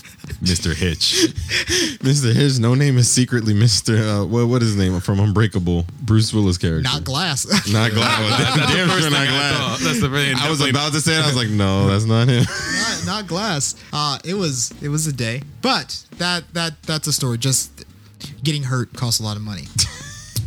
Mr. 0.42 0.74
Hitch. 0.74 1.14
Mr. 2.00 2.32
Hitch, 2.32 2.58
no 2.58 2.74
name 2.74 2.96
is 2.98 3.10
secretly 3.10 3.52
Mr. 3.52 4.22
Uh, 4.22 4.26
what 4.26 4.46
what 4.48 4.62
is 4.62 4.68
his 4.70 4.76
name 4.78 4.98
from 5.00 5.20
Unbreakable? 5.20 5.84
Bruce 6.02 6.32
Willis 6.32 6.56
character. 6.58 6.82
Not 6.82 7.04
glass. 7.04 7.44
Not 7.72 7.92
Glass. 7.92 8.38
That's 8.38 8.54
the 8.54 8.60
Damn 8.74 8.88
sure 9.00 9.10
not 9.10 9.20
I 9.20 9.26
Glass. 9.26 9.58
thought. 9.58 9.78
That's 9.82 10.00
the 10.00 10.08
very 10.08 10.28
I 10.28 10.48
was 10.48 10.58
definitely- 10.58 10.70
about 10.70 10.92
to 10.92 11.00
say 11.00 11.16
it. 11.18 11.22
I 11.22 11.26
was 11.26 11.36
like, 11.36 11.48
no, 11.50 11.88
that's 11.88 12.04
not 12.04 12.28
him. 12.28 12.44
not, 12.44 13.02
not 13.06 13.26
glass. 13.26 13.74
Uh, 13.92 14.18
it 14.24 14.34
was 14.34 14.72
it 14.82 14.88
was 14.88 15.06
a 15.06 15.12
day, 15.12 15.42
but 15.62 16.04
that 16.18 16.44
that 16.54 16.82
that's 16.84 17.06
a 17.06 17.12
story. 17.12 17.36
Just 17.38 17.84
getting 18.44 18.62
hurt 18.64 18.92
costs 18.94 19.20
a 19.20 19.22
lot 19.22 19.36
of 19.36 19.42
money. 19.42 19.64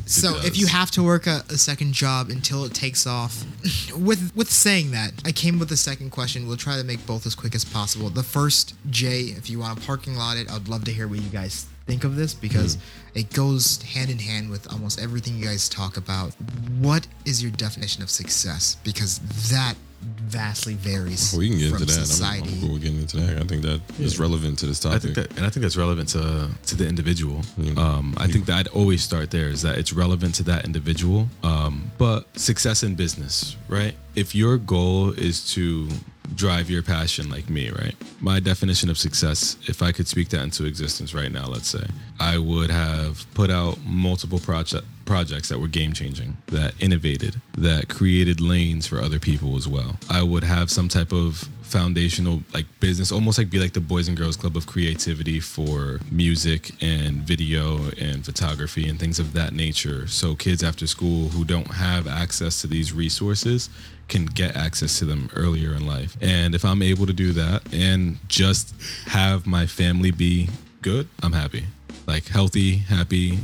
So 0.05 0.33
does. 0.33 0.45
if 0.45 0.57
you 0.57 0.67
have 0.67 0.91
to 0.91 1.03
work 1.03 1.27
a, 1.27 1.43
a 1.49 1.57
second 1.57 1.93
job 1.93 2.29
until 2.29 2.65
it 2.65 2.73
takes 2.73 3.07
off, 3.07 3.45
with 3.97 4.35
with 4.35 4.51
saying 4.51 4.91
that, 4.91 5.13
I 5.25 5.31
came 5.31 5.59
with 5.59 5.69
the 5.69 5.77
second 5.77 6.11
question. 6.11 6.47
We'll 6.47 6.57
try 6.57 6.77
to 6.77 6.83
make 6.83 7.05
both 7.05 7.25
as 7.25 7.35
quick 7.35 7.55
as 7.55 7.65
possible. 7.65 8.09
The 8.09 8.23
first, 8.23 8.75
Jay, 8.89 9.21
if 9.21 9.49
you 9.49 9.59
want 9.59 9.79
to 9.79 9.85
parking 9.85 10.15
lot 10.15 10.37
it, 10.37 10.51
I'd 10.51 10.67
love 10.67 10.85
to 10.85 10.91
hear 10.91 11.07
what 11.07 11.19
you 11.19 11.29
guys 11.29 11.67
think 11.85 12.03
of 12.03 12.15
this 12.15 12.33
because 12.33 12.77
mm-hmm. 12.77 13.19
it 13.19 13.33
goes 13.33 13.81
hand 13.81 14.09
in 14.09 14.19
hand 14.19 14.49
with 14.49 14.71
almost 14.71 15.01
everything 15.01 15.37
you 15.37 15.45
guys 15.45 15.67
talk 15.69 15.97
about. 15.97 16.33
What 16.79 17.07
is 17.25 17.41
your 17.41 17.51
definition 17.51 18.03
of 18.03 18.09
success? 18.09 18.77
Because 18.83 19.19
that 19.51 19.75
vastly 20.03 20.73
varies 20.73 21.35
we 21.37 21.49
can 21.49 21.59
get 21.59 21.69
from 21.71 21.81
into 21.81 21.85
that. 21.93 21.97
I'm- 21.99 22.05
society. 22.05 22.49
I'm, 22.53 22.59
cool 22.61 22.73
with 22.73 22.81
getting 22.83 22.99
into 23.01 23.17
that. 23.17 23.37
I 23.41 23.45
think 23.45 23.61
that 23.63 23.81
is 23.99 24.19
relevant 24.19 24.59
to 24.59 24.65
this 24.65 24.85
I 24.85 24.89
topic. 24.89 25.01
think 25.03 25.15
that, 25.15 25.37
and 25.37 25.45
I 25.45 25.49
think 25.49 25.61
that's 25.61 25.77
relevant 25.77 26.09
to 26.09 26.49
to 26.67 26.75
the 26.75 26.87
individual. 26.87 27.41
Yeah. 27.57 27.73
Um, 27.73 28.13
I 28.17 28.27
think 28.27 28.45
that 28.45 28.55
I'd 28.57 28.67
always 28.69 29.03
start 29.03 29.31
there 29.31 29.47
is 29.49 29.61
that 29.61 29.77
it's 29.77 29.93
relevant 29.93 30.35
to 30.35 30.43
that 30.43 30.65
individual. 30.65 31.27
Um, 31.43 31.91
but 31.97 32.25
success 32.37 32.83
in 32.83 32.95
business, 32.95 33.55
right? 33.67 33.93
If 34.15 34.33
your 34.35 34.57
goal 34.57 35.11
is 35.11 35.51
to 35.53 35.89
drive 36.35 36.69
your 36.69 36.83
passion 36.83 37.29
like 37.29 37.49
me, 37.49 37.69
right? 37.69 37.95
My 38.19 38.39
definition 38.39 38.89
of 38.89 38.97
success, 38.97 39.57
if 39.67 39.81
I 39.81 39.91
could 39.91 40.07
speak 40.07 40.29
that 40.29 40.41
into 40.41 40.65
existence 40.65 41.13
right 41.13 41.31
now, 41.31 41.47
let's 41.47 41.67
say, 41.67 41.85
I 42.19 42.37
would 42.37 42.69
have 42.69 43.25
put 43.33 43.49
out 43.49 43.77
multiple 43.85 44.39
project 44.39 44.85
projects 45.05 45.49
that 45.49 45.59
were 45.59 45.67
game 45.67 45.91
changing, 45.91 46.37
that 46.47 46.73
innovated, 46.79 47.35
that 47.57 47.89
created 47.89 48.39
lanes 48.39 48.87
for 48.87 49.01
other 49.01 49.19
people 49.19 49.57
as 49.57 49.67
well. 49.67 49.97
I 50.09 50.23
would 50.23 50.45
have 50.45 50.71
some 50.71 50.87
type 50.87 51.11
of 51.11 51.49
foundational 51.73 52.43
like 52.53 52.67
business 52.79 53.11
almost 53.11 53.39
like 53.39 53.49
be 53.49 53.57
like 53.57 53.73
the 53.73 53.79
boys 53.79 54.07
and 54.07 54.15
girls 54.15 54.37
club 54.37 54.55
of 54.55 54.67
creativity 54.67 55.39
for 55.39 55.99
music 56.11 56.71
and 56.83 57.23
video 57.23 57.89
and 57.99 58.23
photography 58.23 58.87
and 58.87 58.99
things 58.99 59.17
of 59.17 59.33
that 59.33 59.53
nature. 59.53 60.05
So 60.05 60.35
kids 60.35 60.61
after 60.61 60.85
school 60.85 61.29
who 61.29 61.43
don't 61.43 61.65
have 61.65 62.07
access 62.07 62.61
to 62.61 62.67
these 62.67 62.93
resources 62.93 63.71
can 64.07 64.25
get 64.25 64.55
access 64.55 64.99
to 64.99 65.05
them 65.05 65.31
earlier 65.35 65.73
in 65.73 65.87
life. 65.87 66.15
And 66.21 66.53
if 66.53 66.63
i'm 66.63 66.83
able 66.83 67.07
to 67.07 67.13
do 67.13 67.31
that 67.33 67.73
and 67.73 68.19
just 68.27 68.75
have 69.07 69.47
my 69.47 69.65
family 69.65 70.11
be 70.11 70.49
good 70.83 71.07
i'm 71.23 71.33
happy. 71.33 71.63
Like 72.05 72.27
healthy 72.27 72.75
happy 72.97 73.39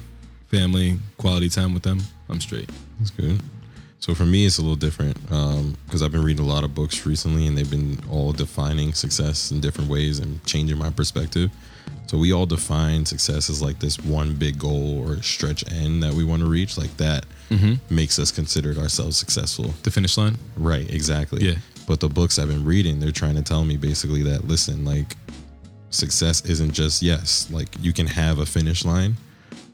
family 0.49 0.99
quality 1.17 1.49
time 1.49 1.73
with 1.73 1.81
them 1.81 1.99
i'm 2.29 2.39
straight. 2.39 2.69
That's 2.99 3.09
good. 3.09 3.41
So 3.99 4.15
for 4.15 4.25
me, 4.25 4.45
it's 4.45 4.57
a 4.57 4.61
little 4.61 4.77
different 4.77 5.17
um, 5.31 5.75
because 5.85 6.01
I've 6.01 6.11
been 6.11 6.23
reading 6.23 6.45
a 6.45 6.47
lot 6.47 6.63
of 6.63 6.73
books 6.73 7.05
recently, 7.05 7.47
and 7.47 7.57
they've 7.57 7.69
been 7.69 7.99
all 8.09 8.31
defining 8.31 8.93
success 8.93 9.51
in 9.51 9.59
different 9.59 9.89
ways 9.89 10.19
and 10.19 10.43
changing 10.45 10.77
my 10.77 10.89
perspective. 10.89 11.51
So 12.07 12.17
we 12.17 12.33
all 12.33 12.45
define 12.45 13.05
success 13.05 13.49
as 13.49 13.61
like 13.61 13.79
this 13.79 13.99
one 13.99 14.35
big 14.35 14.57
goal 14.57 15.07
or 15.07 15.21
stretch 15.21 15.69
end 15.71 16.01
that 16.01 16.13
we 16.13 16.23
want 16.23 16.41
to 16.41 16.49
reach. 16.49 16.77
Like 16.77 16.95
that 16.97 17.25
mm-hmm. 17.49 17.73
makes 17.93 18.17
us 18.17 18.31
consider 18.31 18.75
ourselves 18.79 19.17
successful. 19.17 19.73
the 19.83 19.91
finish 19.91 20.17
line 20.17 20.37
Right, 20.57 20.91
exactly. 20.91 21.45
Yeah. 21.45 21.55
But 21.85 21.99
the 21.99 22.09
books 22.09 22.39
I've 22.39 22.47
been 22.47 22.65
reading, 22.65 22.99
they're 22.99 23.11
trying 23.11 23.35
to 23.35 23.41
tell 23.41 23.65
me 23.65 23.77
basically 23.77 24.23
that 24.23 24.47
listen, 24.47 24.85
like 24.85 25.17
success 25.89 26.45
isn't 26.45 26.71
just 26.71 27.01
yes, 27.01 27.47
like 27.51 27.67
you 27.81 27.93
can 27.93 28.07
have 28.07 28.39
a 28.39 28.45
finish 28.45 28.85
line, 28.85 29.17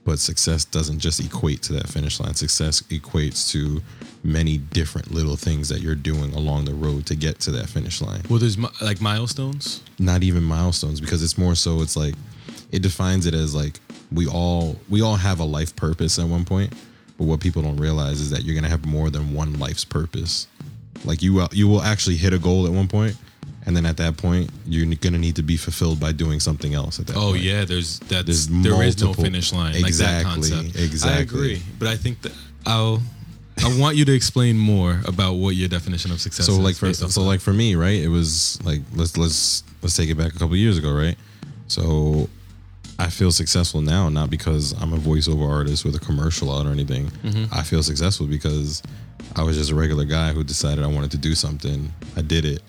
but 0.05 0.19
success 0.19 0.63
doesn't 0.63 0.99
just 0.99 1.19
equate 1.19 1.61
to 1.63 1.73
that 1.73 1.89
finish 1.89 2.19
line. 2.19 2.35
Success 2.35 2.81
equates 2.83 3.51
to 3.51 3.81
many 4.23 4.57
different 4.57 5.11
little 5.11 5.35
things 5.35 5.67
that 5.69 5.81
you're 5.81 5.95
doing 5.95 6.33
along 6.33 6.65
the 6.65 6.73
road 6.73 7.05
to 7.07 7.15
get 7.15 7.39
to 7.39 7.51
that 7.51 7.67
finish 7.67 8.01
line. 8.01 8.21
well 8.29 8.39
there's 8.39 8.57
like 8.81 9.01
milestones 9.01 9.83
Not 9.99 10.23
even 10.23 10.43
milestones 10.43 11.01
because 11.01 11.21
it's 11.21 11.37
more 11.37 11.55
so 11.55 11.81
it's 11.81 11.97
like 11.97 12.15
it 12.71 12.81
defines 12.81 13.25
it 13.25 13.33
as 13.33 13.53
like 13.53 13.79
we 14.11 14.27
all 14.27 14.77
we 14.89 15.01
all 15.01 15.15
have 15.15 15.39
a 15.39 15.43
life 15.43 15.75
purpose 15.75 16.19
at 16.19 16.27
one 16.27 16.45
point, 16.45 16.73
but 17.17 17.25
what 17.25 17.39
people 17.39 17.61
don't 17.61 17.77
realize 17.77 18.19
is 18.19 18.29
that 18.31 18.43
you're 18.43 18.59
to 18.63 18.69
have 18.69 18.85
more 18.85 19.09
than 19.09 19.33
one 19.33 19.59
life's 19.59 19.85
purpose. 19.85 20.47
Like 21.03 21.21
you 21.21 21.39
uh, 21.39 21.47
you 21.51 21.67
will 21.67 21.81
actually 21.81 22.17
hit 22.17 22.33
a 22.33 22.39
goal 22.39 22.65
at 22.65 22.71
one 22.71 22.87
point, 22.87 23.15
and 23.65 23.75
then 23.75 23.85
at 23.85 23.97
that 23.97 24.17
point 24.17 24.49
you're 24.67 24.85
gonna 24.95 25.17
need 25.17 25.35
to 25.37 25.43
be 25.43 25.57
fulfilled 25.57 25.99
by 25.99 26.11
doing 26.11 26.39
something 26.39 26.73
else. 26.73 26.99
At 26.99 27.07
that 27.07 27.15
Oh 27.17 27.31
point. 27.31 27.43
yeah, 27.43 27.65
there's 27.65 27.99
that's 27.99 28.25
There's 28.25 28.47
there 28.47 28.81
is 28.83 29.01
no 29.01 29.13
finish 29.13 29.51
line. 29.53 29.75
Exactly, 29.75 30.41
like 30.41 30.49
that 30.49 30.59
concept. 30.63 30.77
I 30.77 30.81
exactly. 30.83 31.21
agree, 31.53 31.61
but 31.79 31.87
I 31.87 31.95
think 31.95 32.21
that 32.23 32.33
I'll 32.65 33.01
I 33.63 33.77
want 33.79 33.95
you 33.95 34.03
to 34.05 34.13
explain 34.13 34.57
more 34.57 34.99
about 35.07 35.33
what 35.35 35.55
your 35.55 35.69
definition 35.69 36.11
of 36.11 36.19
success 36.19 36.45
so 36.45 36.53
is. 36.53 36.59
like 36.59 36.75
for 36.75 36.93
so 36.93 37.07
that. 37.07 37.19
like 37.21 37.39
for 37.39 37.53
me 37.53 37.75
right 37.75 38.01
it 38.01 38.09
was 38.09 38.59
like 38.65 38.81
let's 38.93 39.15
let's 39.17 39.63
let's 39.81 39.95
take 39.95 40.09
it 40.09 40.15
back 40.17 40.35
a 40.35 40.37
couple 40.37 40.55
years 40.57 40.77
ago 40.77 40.91
right 40.93 41.15
so 41.67 42.27
i 42.99 43.09
feel 43.09 43.31
successful 43.31 43.81
now 43.81 44.09
not 44.09 44.29
because 44.29 44.73
i'm 44.81 44.91
a 44.93 44.97
voiceover 44.97 45.49
artist 45.49 45.85
with 45.85 45.95
a 45.95 45.99
commercial 45.99 46.53
out 46.53 46.65
or 46.65 46.71
anything 46.71 47.05
Mm-hmm. 47.23 47.45
i 47.53 47.63
feel 47.63 47.81
successful 47.81 48.27
because 48.27 48.83
i 49.37 49.41
was 49.41 49.55
just 49.57 49.71
a 49.71 49.75
regular 49.75 50.03
guy 50.03 50.33
who 50.33 50.43
decided 50.43 50.83
i 50.83 50.87
wanted 50.87 51.11
to 51.11 51.17
do 51.17 51.33
something 51.33 51.91
i 52.17 52.21
did 52.21 52.43
it 52.43 52.61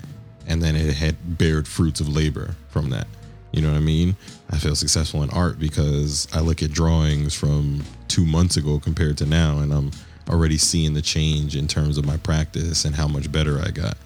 and 0.46 0.62
then 0.62 0.76
it 0.76 0.94
had 0.94 1.38
bared 1.38 1.66
fruits 1.66 2.00
of 2.00 2.08
labor 2.08 2.54
from 2.68 2.90
that 2.90 3.06
you 3.52 3.62
know 3.62 3.70
what 3.70 3.76
i 3.76 3.80
mean 3.80 4.16
i 4.50 4.58
feel 4.58 4.74
successful 4.74 5.22
in 5.22 5.30
art 5.30 5.58
because 5.58 6.28
i 6.32 6.40
look 6.40 6.62
at 6.62 6.70
drawings 6.72 7.34
from 7.34 7.82
two 8.08 8.24
months 8.24 8.56
ago 8.56 8.78
compared 8.78 9.16
to 9.16 9.26
now 9.26 9.58
and 9.58 9.72
i'm 9.72 9.90
already 10.28 10.58
seeing 10.58 10.94
the 10.94 11.02
change 11.02 11.56
in 11.56 11.68
terms 11.68 11.98
of 11.98 12.04
my 12.04 12.16
practice 12.18 12.84
and 12.84 12.94
how 12.94 13.06
much 13.06 13.30
better 13.30 13.60
I 13.60 13.70
got. 13.70 13.96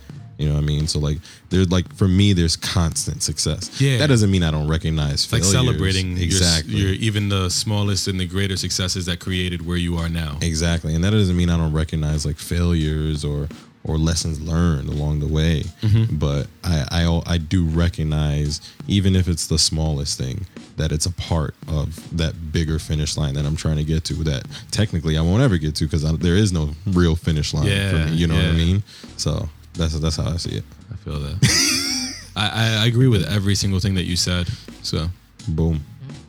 You 0.40 0.48
know 0.48 0.54
what 0.54 0.62
I 0.62 0.66
mean? 0.66 0.86
So 0.86 0.98
like 0.98 1.18
there's 1.50 1.70
like 1.70 1.92
for 1.94 2.08
me 2.08 2.32
there's 2.32 2.56
constant 2.56 3.22
success. 3.22 3.80
Yeah. 3.80 3.98
That 3.98 4.06
doesn't 4.08 4.30
mean 4.30 4.42
I 4.42 4.50
don't 4.50 4.68
recognize 4.68 5.30
like 5.30 5.42
failures. 5.42 5.52
celebrating 5.52 6.16
your- 6.16 6.24
exactly. 6.24 6.74
your, 6.76 6.90
even 6.94 7.28
the 7.28 7.50
smallest 7.50 8.08
and 8.08 8.18
the 8.18 8.26
greater 8.26 8.56
successes 8.56 9.04
that 9.06 9.20
created 9.20 9.66
where 9.66 9.76
you 9.76 9.96
are 9.98 10.08
now. 10.08 10.38
Exactly. 10.40 10.94
And 10.94 11.04
that 11.04 11.10
doesn't 11.10 11.36
mean 11.36 11.50
I 11.50 11.56
don't 11.58 11.72
recognize 11.74 12.24
like 12.24 12.36
failures 12.38 13.24
or 13.24 13.48
or 13.82 13.96
lessons 13.96 14.38
learned 14.40 14.88
along 14.90 15.20
the 15.20 15.26
way. 15.26 15.62
Mm-hmm. 15.82 16.16
But 16.16 16.48
I, 16.64 16.84
I 16.90 17.34
I 17.34 17.38
do 17.38 17.64
recognize 17.64 18.60
even 18.88 19.14
if 19.16 19.28
it's 19.28 19.46
the 19.46 19.58
smallest 19.58 20.18
thing 20.18 20.46
that 20.76 20.92
it's 20.92 21.06
a 21.06 21.12
part 21.12 21.54
of 21.68 22.16
that 22.16 22.52
bigger 22.52 22.78
finish 22.78 23.16
line 23.16 23.34
that 23.34 23.44
I'm 23.44 23.56
trying 23.56 23.76
to 23.76 23.84
get 23.84 24.04
to 24.04 24.14
that 24.24 24.46
technically 24.70 25.18
I 25.18 25.20
won't 25.22 25.42
ever 25.42 25.58
get 25.58 25.74
to 25.76 25.84
because 25.84 26.02
there 26.18 26.36
is 26.36 26.52
no 26.52 26.70
real 26.86 27.14
finish 27.16 27.52
line 27.52 27.64
for 27.64 27.70
Yeah, 27.70 28.06
me. 28.06 28.12
You 28.16 28.26
know 28.26 28.36
what 28.36 28.44
I 28.46 28.52
mean? 28.52 28.82
So 29.18 29.48
that's 29.74 29.98
that's 29.98 30.16
how 30.16 30.28
I 30.28 30.36
see 30.36 30.56
it. 30.56 30.64
I 30.92 30.96
feel 30.96 31.18
that. 31.20 32.24
I, 32.36 32.48
I 32.48 32.82
I 32.82 32.86
agree 32.86 33.08
with 33.08 33.24
every 33.30 33.54
single 33.54 33.80
thing 33.80 33.94
that 33.94 34.04
you 34.04 34.16
said. 34.16 34.48
So 34.82 35.08
Boom. 35.48 35.80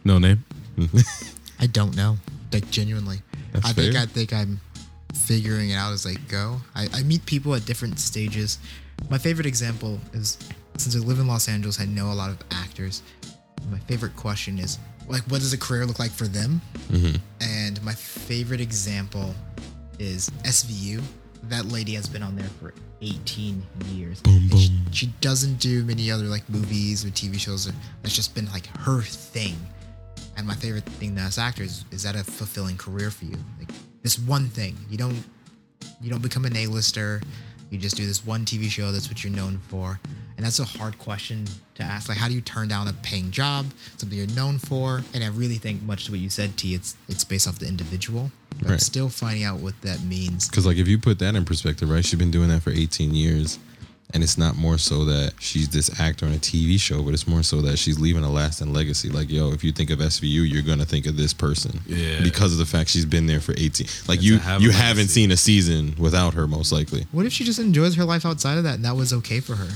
no 0.04 0.20
name. 0.20 0.44
I 1.60 1.68
don't 1.68 1.96
know. 1.96 2.18
Like 2.52 2.70
genuinely. 2.72 3.22
That's 3.54 3.66
I 3.66 3.74
think 3.74 3.94
fair. 3.94 4.04
I 4.04 4.06
think 4.06 4.34
I'm 4.34 4.60
figuring 5.14 5.70
it 5.72 5.76
out 5.76 5.94
as 5.94 6.06
I 6.06 6.16
go. 6.28 6.58
I, 6.76 6.88
I 6.94 7.04
meet 7.04 7.26
people 7.26 7.54
at 7.56 7.66
different 7.66 8.00
stages. 8.00 8.60
My 9.10 9.18
favorite 9.18 9.46
example 9.46 10.00
is 10.14 10.38
since 10.78 10.96
I 10.96 11.00
live 11.00 11.20
in 11.20 11.28
Los 11.28 11.48
Angeles, 11.48 11.80
I 11.80 11.86
know 11.86 12.12
a 12.12 12.14
lot 12.14 12.30
of 12.30 12.40
actors. 12.52 13.04
My 13.70 13.80
favorite 13.80 14.16
question 14.16 14.58
is 14.58 14.80
like, 15.08 15.22
what 15.24 15.40
does 15.42 15.54
a 15.54 15.58
career 15.58 15.86
look 15.86 16.00
like 16.00 16.12
for 16.12 16.28
them? 16.28 16.62
Mm-hmm. 16.90 17.18
And 17.42 17.84
my 17.84 17.94
favorite 17.94 18.62
example 18.62 19.36
is 20.00 20.30
SVU. 20.44 21.02
That 21.44 21.66
lady 21.66 21.94
has 21.96 22.08
been 22.08 22.24
on 22.24 22.36
there 22.36 22.50
for 22.60 22.74
18 23.02 23.64
years. 23.90 24.22
Boom, 24.22 24.50
And 24.52 24.60
she- 24.60 24.82
She, 24.92 25.08
doesn't 25.22 25.60
do 25.60 25.84
many 25.86 26.12
other 26.12 26.26
like 26.26 26.48
movies 26.50 27.04
or 27.06 27.10
TV 27.10 27.40
shows. 27.40 27.72
That's 28.04 28.16
just 28.16 28.36
been 28.36 28.46
like 28.52 28.68
her 28.78 29.02
thing. 29.02 29.56
And 30.38 30.46
my 30.48 30.56
favorite 30.56 30.86
thing 30.86 31.18
as 31.18 31.38
actors 31.38 31.86
is 31.92 32.04
that 32.04 32.16
a 32.16 32.24
fulfilling 32.24 32.78
career 32.78 33.10
for 33.12 33.26
you? 33.26 33.38
Like 33.60 33.70
this 34.04 34.20
one 34.20 34.48
thing. 34.50 34.76
You 34.90 34.98
don't 34.98 35.24
you 36.02 36.10
don't 36.10 36.22
become 36.22 36.46
an 36.46 36.56
A-lister. 36.56 37.22
You 37.70 37.78
just 37.78 37.96
do 37.96 38.06
this 38.06 38.26
one 38.26 38.44
TV 38.46 38.70
show. 38.70 38.92
That's 38.92 39.08
what 39.08 39.24
you're 39.24 39.34
known 39.34 39.60
for. 39.70 40.00
And 40.36 40.46
that's 40.46 40.60
a 40.60 40.66
hard 40.66 40.98
question 41.00 41.46
to 41.76 41.84
ask. 41.84 42.10
Like, 42.10 42.18
how 42.18 42.28
do 42.28 42.34
you 42.34 42.42
turn 42.42 42.68
down 42.68 42.88
a 42.88 42.94
paying 43.02 43.32
job, 43.32 43.66
something 43.98 44.18
you're 44.18 44.28
known 44.36 44.58
for? 44.58 45.04
And 45.14 45.24
I 45.24 45.28
really 45.28 45.56
think, 45.58 45.82
much 45.84 46.06
to 46.06 46.12
what 46.12 46.20
you 46.20 46.30
said, 46.30 46.58
T, 46.58 46.74
it's 46.74 46.96
it's 47.08 47.24
based 47.24 47.48
off 47.48 47.60
the 47.60 47.68
individual. 47.68 48.32
But 48.62 48.72
I'm 48.72 48.80
still 48.80 49.10
finding 49.10 49.44
out 49.44 49.60
what 49.60 49.80
that 49.82 50.04
means. 50.04 50.48
Because 50.48 50.66
like 50.66 50.78
if 50.78 50.88
you 50.88 50.98
put 50.98 51.20
that 51.20 51.36
in 51.36 51.46
perspective, 51.46 51.90
right? 51.90 52.06
She's 52.06 52.20
been 52.20 52.32
doing 52.32 52.50
that 52.50 52.62
for 52.62 52.70
18 52.70 53.14
years, 53.14 53.58
and 54.14 54.24
it's 54.24 54.38
not 54.38 54.56
more 54.58 54.78
so 54.78 55.06
that 55.06 55.34
she's 55.40 55.70
this 55.70 56.00
actor 56.00 56.26
on 56.26 56.34
a 56.34 56.38
TV 56.38 56.80
show, 56.80 57.02
but 57.02 57.14
it's 57.14 57.28
more 57.28 57.44
so 57.44 57.62
that 57.62 57.78
she's 57.78 58.00
leaving 58.00 58.24
a 58.24 58.30
lasting 58.30 58.74
legacy. 58.74 59.10
Like 59.10 59.30
yo, 59.30 59.52
if 59.54 59.64
you 59.64 59.72
think 59.72 59.90
of 59.90 60.00
SVU, 60.00 60.50
you're 60.50 60.62
gonna 60.64 60.86
think 60.86 61.06
of 61.06 61.16
this 61.18 61.34
person, 61.34 61.80
Yeah. 61.88 62.22
because 62.22 62.52
of 62.52 62.58
the 62.58 62.66
fact 62.66 62.90
she's 62.90 63.06
been 63.06 63.26
there 63.28 63.40
for 63.40 63.54
18. 63.58 63.88
Like 64.08 64.20
That's 64.20 64.24
you, 64.24 64.38
have 64.40 64.62
you 64.62 64.72
haven't 64.72 65.08
seen 65.08 65.32
a 65.32 65.38
season 65.38 65.96
without 65.98 66.34
her, 66.34 66.48
most 66.48 66.72
likely, 66.72 67.06
What 67.12 67.26
if 67.26 67.34
she 67.34 67.44
just 67.44 67.60
enjoys 67.60 67.96
her 67.96 68.06
life 68.06 68.26
outside 68.26 68.58
of 68.58 68.64
that, 68.66 68.76
and 68.76 68.86
that 68.86 68.96
was 68.96 69.14
okay 69.14 69.40
for 69.40 69.56
her? 69.56 69.70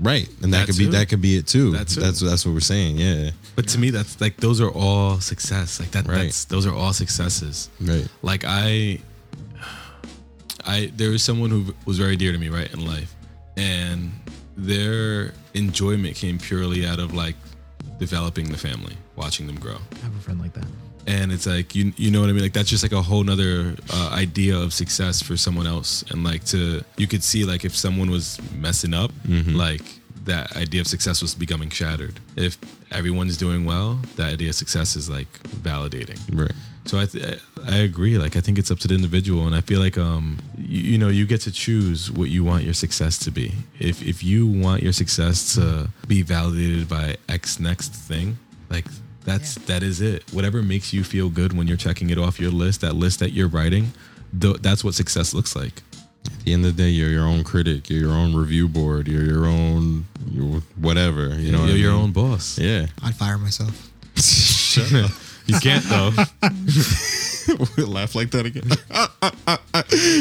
right? 0.00 0.28
And 0.42 0.52
that, 0.52 0.60
That 0.60 0.66
could 0.66 0.78
be 0.78 0.86
that 0.86 1.08
could 1.08 1.20
be 1.22 1.36
it 1.36 1.46
too. 1.46 1.70
That 1.72 1.88
too. 1.88 2.00
That's 2.00 2.20
that's 2.20 2.44
what 2.44 2.52
we're 2.54 2.60
saying. 2.60 2.96
Yeah, 2.98 3.30
But 3.54 3.68
to 3.68 3.78
me, 3.78 3.90
that's 3.90 4.20
like 4.20 4.36
those 4.38 4.60
are 4.60 4.70
all 4.70 5.20
success. 5.20 5.78
Like 5.80 5.90
that. 5.92 6.06
Right. 6.08 6.22
That's 6.24 6.44
those 6.46 6.66
are 6.66 6.74
all 6.74 6.92
successes. 6.92 7.68
right. 7.80 8.06
Like 8.22 8.44
I, 8.46 8.98
I 10.66 10.90
there 10.96 11.10
was 11.10 11.22
someone 11.22 11.50
who 11.50 11.74
was 11.84 11.98
very 11.98 12.16
dear 12.16 12.32
to 12.32 12.38
me, 12.38 12.48
right, 12.48 12.72
in 12.72 12.84
life, 12.84 13.14
and 13.56 14.10
their 14.56 15.32
enjoyment 15.54 16.16
came 16.16 16.38
purely 16.38 16.86
out 16.86 16.98
of 16.98 17.14
like 17.14 17.36
developing 17.98 18.50
the 18.50 18.58
family, 18.58 18.94
watching 19.16 19.46
them 19.46 19.58
grow. 19.58 19.76
I 19.92 19.98
have 20.04 20.16
a 20.16 20.20
friend 20.20 20.40
like 20.40 20.52
that. 20.54 20.66
and 21.06 21.30
it's 21.32 21.46
like 21.46 21.74
you 21.74 21.92
you 21.96 22.10
know 22.10 22.20
what 22.20 22.28
I 22.30 22.32
mean 22.32 22.42
like 22.42 22.52
that's 22.52 22.68
just 22.68 22.82
like 22.82 22.92
a 22.92 23.02
whole 23.02 23.22
nother 23.22 23.76
uh, 23.92 24.10
idea 24.12 24.58
of 24.58 24.72
success 24.72 25.22
for 25.22 25.36
someone 25.36 25.66
else 25.66 26.02
and 26.10 26.24
like 26.24 26.42
to 26.46 26.82
you 26.96 27.06
could 27.06 27.22
see 27.22 27.44
like 27.44 27.64
if 27.64 27.76
someone 27.76 28.10
was 28.10 28.40
messing 28.52 28.92
up 28.92 29.12
like 29.56 29.82
that 30.24 30.56
idea 30.56 30.80
of 30.80 30.88
success 30.88 31.22
was 31.22 31.32
becoming 31.36 31.70
shattered 31.70 32.18
if 32.34 32.58
everyone's 32.90 33.36
doing 33.36 33.64
well 33.64 34.00
that 34.16 34.32
idea 34.32 34.48
of 34.48 34.56
success 34.56 34.96
is 34.96 35.08
like 35.08 35.30
validating 35.62 36.18
Right. 36.32 36.50
So 36.86 36.98
I 36.98 37.06
th- 37.06 37.40
I 37.66 37.76
agree 37.78 38.16
like 38.18 38.36
I 38.36 38.40
think 38.40 38.58
it's 38.58 38.70
up 38.70 38.78
to 38.80 38.88
the 38.88 38.94
individual 38.94 39.46
and 39.46 39.54
I 39.54 39.60
feel 39.60 39.80
like 39.80 39.98
um 39.98 40.38
you, 40.58 40.80
you 40.92 40.98
know 40.98 41.08
you 41.08 41.26
get 41.26 41.40
to 41.42 41.52
choose 41.52 42.10
what 42.10 42.28
you 42.30 42.44
want 42.44 42.64
your 42.64 42.74
success 42.74 43.18
to 43.24 43.30
be 43.30 43.52
if 43.78 44.02
if 44.02 44.22
you 44.22 44.46
want 44.46 44.82
your 44.82 44.92
success 44.92 45.54
to 45.56 45.88
be 46.06 46.22
validated 46.22 46.88
by 46.88 47.16
X 47.28 47.58
next 47.60 47.92
thing 47.92 48.38
like 48.70 48.86
that's 49.24 49.56
Yeah. 49.56 49.62
that 49.66 49.82
is 49.82 50.00
it 50.00 50.22
whatever 50.32 50.62
makes 50.62 50.92
you 50.92 51.02
feel 51.04 51.28
good 51.28 51.52
when 51.56 51.66
you're 51.66 51.76
checking 51.88 52.10
it 52.10 52.18
off 52.18 52.38
your 52.38 52.52
list 52.52 52.80
that 52.82 52.94
list 52.94 53.18
that 53.20 53.32
you're 53.32 53.48
writing 53.48 53.92
th- 54.40 54.58
that's 54.62 54.82
what 54.84 54.94
success 54.94 55.34
looks 55.34 55.54
like 55.56 55.82
At 56.26 56.44
the 56.44 56.52
end 56.54 56.64
of 56.66 56.76
the 56.76 56.82
day, 56.82 56.90
you're 56.90 57.10
your 57.18 57.26
own 57.32 57.42
critic. 57.44 57.88
You're 57.88 58.00
your 58.06 58.16
own 58.22 58.34
review 58.34 58.66
board. 58.68 59.06
You're 59.06 59.22
your 59.34 59.46
own 59.46 60.06
you're 60.34 60.60
whatever. 60.86 61.24
You 61.44 61.50
know, 61.54 61.64
you're 61.66 61.78
I 61.78 61.84
your 61.86 61.92
mean? 61.94 62.02
own 62.02 62.12
boss. 62.12 62.58
Yeah. 62.58 62.86
I'd 63.04 63.14
fire 63.14 63.38
myself. 63.38 63.74
Shut 64.16 64.92
up. 65.04 65.10
You 65.46 65.58
can't 65.60 65.84
though. 65.84 66.10
we 67.76 67.84
Laugh 67.84 68.14
like 68.16 68.30
that 68.32 68.46
again. 68.46 68.64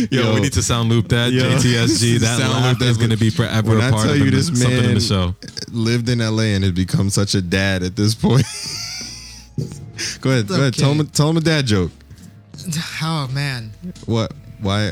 Yo, 0.12 0.36
we 0.36 0.42
need 0.42 0.54
to 0.54 0.62
sound 0.62 0.90
loop 0.90 1.08
that 1.10 1.32
Yo. 1.32 1.42
JTSG. 1.44 2.20
That 2.20 2.40
Sound 2.40 2.54
laugh 2.54 2.66
loop 2.70 2.80
that, 2.80 2.86
is 2.90 2.98
going 2.98 3.10
to 3.10 3.18
be 3.18 3.30
forever 3.32 3.70
when 3.70 3.82
a 3.82 3.88
I 3.88 3.92
part 3.92 4.04
tell 4.04 4.12
of 4.14 4.18
you 4.20 4.26
the, 4.26 4.32
this 4.38 4.48
something 4.48 4.72
in 4.72 4.84
man- 4.86 4.94
the 4.96 5.00
show. 5.02 5.36
lived 5.72 6.10
in 6.10 6.20
LA 6.20 6.54
and 6.54 6.64
has 6.64 6.74
become 6.74 7.10
such 7.10 7.34
a 7.36 7.42
dad 7.42 7.82
at 7.84 7.96
this 7.96 8.14
point. 8.14 8.46
go 10.22 10.30
ahead, 10.32 10.48
go 10.48 10.56
ahead. 10.56 10.74
Tell 10.76 10.94
him, 10.94 11.08
tell 11.08 11.30
him 11.32 11.38
a 11.38 11.42
dad 11.42 11.66
joke. 11.66 11.92
Oh 13.02 13.28
man, 13.34 13.72
What? 14.06 14.32
Why? 14.62 14.92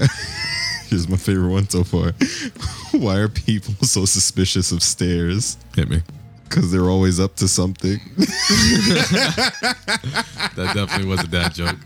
Here's 0.87 1.07
my 1.07 1.17
favorite 1.17 1.49
one 1.49 1.67
so 1.69 1.83
far. 1.83 2.11
Why 2.91 3.17
are 3.17 3.29
people 3.29 3.73
so 3.87 4.05
suspicious 4.05 4.71
of 4.71 4.83
stairs? 4.83 5.57
Hit 5.75 5.89
me. 5.89 6.01
Because 6.53 6.71
they're 6.71 6.89
always 6.89 7.19
up 7.19 7.35
to 7.37 7.47
something. 7.47 7.99
That 10.55 10.71
definitely 10.75 11.07
was 11.07 11.21
a 11.21 11.27
dad 11.27 11.55
joke. 11.55 11.77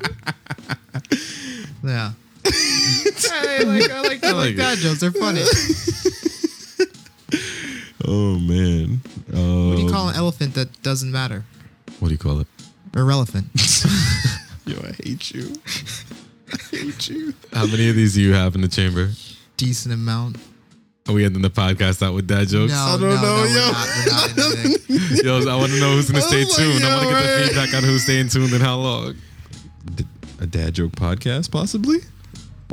yeah. 1.83 2.11
I 2.45 3.63
like 3.63 3.89
I 3.89 4.01
like 4.01 4.23
I 4.23 4.31
like 4.31 4.35
like 4.35 4.53
it. 4.53 4.57
dad 4.57 4.77
jokes. 4.79 4.99
They're 4.99 5.11
funny. 5.11 5.43
Oh 8.05 8.37
man. 8.39 9.01
Uh, 9.33 9.69
What 9.69 9.77
do 9.77 9.83
you 9.83 9.89
call 9.89 10.09
an 10.09 10.15
elephant 10.15 10.53
that 10.55 10.81
doesn't 10.81 11.11
matter? 11.11 11.45
What 11.99 12.09
do 12.09 12.13
you 12.13 12.17
call 12.17 12.39
it? 12.41 12.47
Irrelevant. 12.95 13.47
yo, 14.65 14.77
I 14.83 14.91
hate 15.03 15.31
you. 15.31 15.53
I 16.53 16.57
hate 16.75 17.07
you. 17.09 17.33
How 17.53 17.65
many 17.67 17.89
of 17.89 17.95
these 17.95 18.15
do 18.15 18.21
you 18.21 18.33
have 18.33 18.53
in 18.55 18.61
the 18.61 18.67
chamber? 18.67 19.11
Decent 19.55 19.93
amount. 19.93 20.37
Are 21.07 21.13
we 21.13 21.23
ending 21.23 21.41
the 21.41 21.49
podcast 21.49 22.05
out 22.05 22.13
with 22.13 22.27
dad 22.27 22.49
jokes? 22.49 22.73
No, 22.73 22.79
I 22.79 22.97
don't 22.99 23.01
no, 23.01 23.15
know, 23.15 23.21
no, 23.21 23.41
we're 23.41 23.47
yo. 23.47 23.71
not. 23.71 23.87
We're 23.95 25.23
not. 25.23 25.43
Yo, 25.47 25.51
I 25.51 25.55
want 25.55 25.71
to 25.71 25.79
know 25.79 25.91
who's 25.91 26.11
going 26.11 26.21
to 26.21 26.27
stay 26.27 26.43
my 26.43 26.49
tuned. 26.49 26.83
I 26.83 26.95
want 26.95 27.07
to 27.07 27.13
get 27.13 27.23
God. 27.23 27.39
the 27.39 27.47
feedback 27.47 27.73
on 27.75 27.83
who's 27.83 28.03
staying 28.03 28.27
tuned 28.27 28.51
and 28.51 28.61
how 28.61 28.77
long. 28.77 29.15
A 30.39 30.45
dad 30.45 30.75
joke 30.75 30.91
podcast, 30.91 31.49
possibly. 31.49 31.99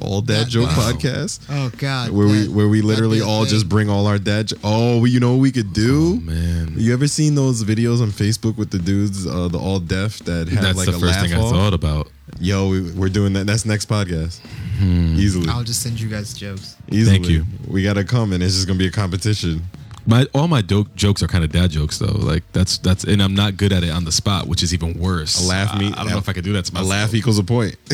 All 0.01 0.21
dad 0.21 0.47
That- 0.47 0.49
joke 0.49 0.69
Wow. 0.77 0.93
podcast. 0.93 1.39
Oh 1.49 1.71
God. 1.79 2.11
Where 2.11 2.27
we 2.27 2.49
where 2.49 2.69
we 2.69 2.83
literally 2.83 3.21
all 3.21 3.45
thing. 3.45 3.51
just 3.51 3.69
bring 3.69 3.89
all 3.89 4.07
our 4.07 4.19
dad. 4.19 4.49
Jo- 4.49 4.57
oh, 4.65 4.97
well, 4.99 5.07
you 5.07 5.21
know 5.21 5.33
what 5.33 5.41
we 5.41 5.53
could 5.53 5.73
do? 5.73 6.21
Oh, 6.21 6.31
man. 6.31 6.75
You 6.77 6.93
ever 6.93 7.07
seen 7.07 7.37
those 7.37 7.63
videos 7.63 8.03
on 8.03 8.11
Facebook 8.11 8.57
with 8.57 8.71
the 8.71 8.79
dudes, 8.81 9.25
uh, 9.27 9.47
the 9.49 9.59
all 9.59 9.79
deaf 9.79 10.19
that 10.21 10.49
have 10.49 10.63
That's 10.63 10.77
like 10.79 10.87
the 10.87 10.97
a 10.97 10.99
first 10.99 11.15
laugh 11.15 11.23
thing 11.23 11.35
I 11.35 11.41
off? 11.41 11.53
thought 11.53 11.75
about. 11.75 12.11
Yo, 12.41 12.69
we, 12.69 12.91
we're 12.91 13.09
doing 13.09 13.33
that. 13.35 13.47
That's 13.47 13.65
next 13.65 13.89
podcast. 13.89 14.41
Hmm. 14.79 15.15
Easily, 15.17 15.49
I'll 15.49 15.63
just 15.63 15.81
send 15.83 16.01
you 16.01 16.09
guys 16.09 16.35
jokes. 16.35 16.75
easily. 16.91 17.17
Thank 17.19 17.29
you. 17.31 17.47
We 17.69 17.85
gotta 17.85 18.03
come, 18.03 18.33
and 18.33 18.43
it's 18.43 18.55
just 18.55 18.67
gonna 18.67 18.79
be 18.79 18.89
a 18.89 18.91
competition. 18.91 19.63
My 20.07 20.27
all 20.35 20.49
my 20.49 20.61
do- 20.61 20.89
jokes 20.97 21.23
are 21.23 21.29
kind 21.29 21.45
of 21.45 21.53
dad 21.53 21.71
jokes 21.71 21.99
though. 21.99 22.07
Like 22.19 22.43
that's 22.53 22.79
that's 22.79 23.05
and 23.05 23.23
I'm 23.23 23.35
not 23.37 23.57
good 23.57 23.73
at 23.73 23.85
it 23.85 23.91
on 23.91 24.05
the 24.05 24.13
spot, 24.13 24.49
which 24.49 24.63
is 24.65 24.75
even 24.75 24.99
worse. 24.99 25.41
A 25.41 25.47
laugh 25.47 25.79
me- 25.79 25.87
I, 25.95 26.03
don't 26.03 26.11
know 26.11 26.19
if 26.19 26.29
I 26.29 26.33
could 26.33 26.45
do 26.45 26.53
that 26.55 26.65
to 26.67 26.81
A 26.81 26.83
laugh 26.83 27.15
equals 27.15 27.39
a 27.39 27.45
point. 27.45 27.77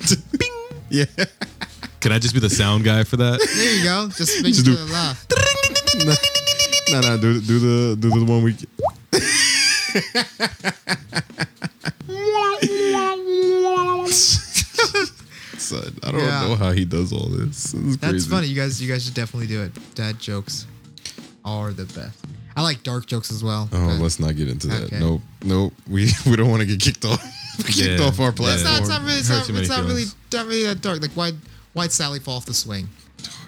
Yeah. 0.90 1.04
Can 2.00 2.12
I 2.12 2.18
just 2.18 2.34
be 2.34 2.40
the 2.40 2.50
sound 2.50 2.84
guy 2.84 3.04
for 3.04 3.16
that? 3.16 3.40
There 3.40 3.74
you 3.76 3.84
go. 3.84 4.08
Just 4.14 4.42
make 4.42 4.54
Just 4.54 4.66
sure 4.66 4.74
do- 4.76 4.86
to 4.86 4.92
laugh. 4.92 5.26
No, 6.90 7.00
no. 7.00 7.16
Do, 7.18 7.40
do 7.40 7.58
the 7.58 7.96
do 7.96 8.10
the 8.10 8.24
one 8.24 8.42
we. 8.44 8.56
Son, 15.58 15.92
I 16.02 16.10
don't 16.12 16.20
Yeah. 16.20 16.46
know 16.48 16.56
how 16.56 16.72
he 16.72 16.84
does 16.84 17.12
all 17.12 17.28
this. 17.28 17.72
This 17.72 17.74
is 17.74 17.96
That's 17.98 18.10
crazy. 18.12 18.30
funny. 18.30 18.46
You 18.48 18.56
guys, 18.56 18.80
you 18.82 18.90
guys 18.90 19.04
should 19.04 19.14
definitely 19.14 19.48
do 19.48 19.62
it. 19.62 19.72
Dad 19.94 20.18
jokes 20.18 20.66
are 21.44 21.72
the 21.72 21.84
best. 21.86 22.24
I 22.56 22.62
like 22.62 22.82
dark 22.82 23.06
jokes 23.06 23.30
as 23.30 23.42
well. 23.44 23.68
Oh, 23.72 23.86
but- 23.86 24.02
let's 24.02 24.18
not 24.20 24.36
get 24.36 24.48
into 24.48 24.66
that. 24.68 24.84
Okay. 24.84 24.98
Nope, 24.98 25.22
nope. 25.44 25.72
We 25.88 26.10
we 26.26 26.36
don't 26.36 26.50
want 26.50 26.60
to 26.60 26.66
get 26.66 26.80
kicked 26.80 27.04
off. 27.04 27.22
Kicked 27.64 28.00
Yeah. 28.00 28.06
off 28.06 28.20
our 28.20 28.32
Yeah. 28.38 28.54
It's 28.54 28.64
not, 28.64 28.80
it's 28.80 28.88
not 28.88 29.02
really. 29.02 29.18
It's 29.18 29.28
not, 29.28 29.46
too 29.46 29.56
it's 29.56 29.68
not 29.68 29.84
really, 29.84 30.04
not 30.32 30.46
really 30.46 30.64
that 30.64 30.80
dark. 30.80 31.00
Like 31.02 31.12
why, 31.12 31.32
why'd 31.72 31.92
Sally 31.92 32.20
fall 32.20 32.36
off 32.36 32.46
the 32.46 32.54
swing? 32.54 32.88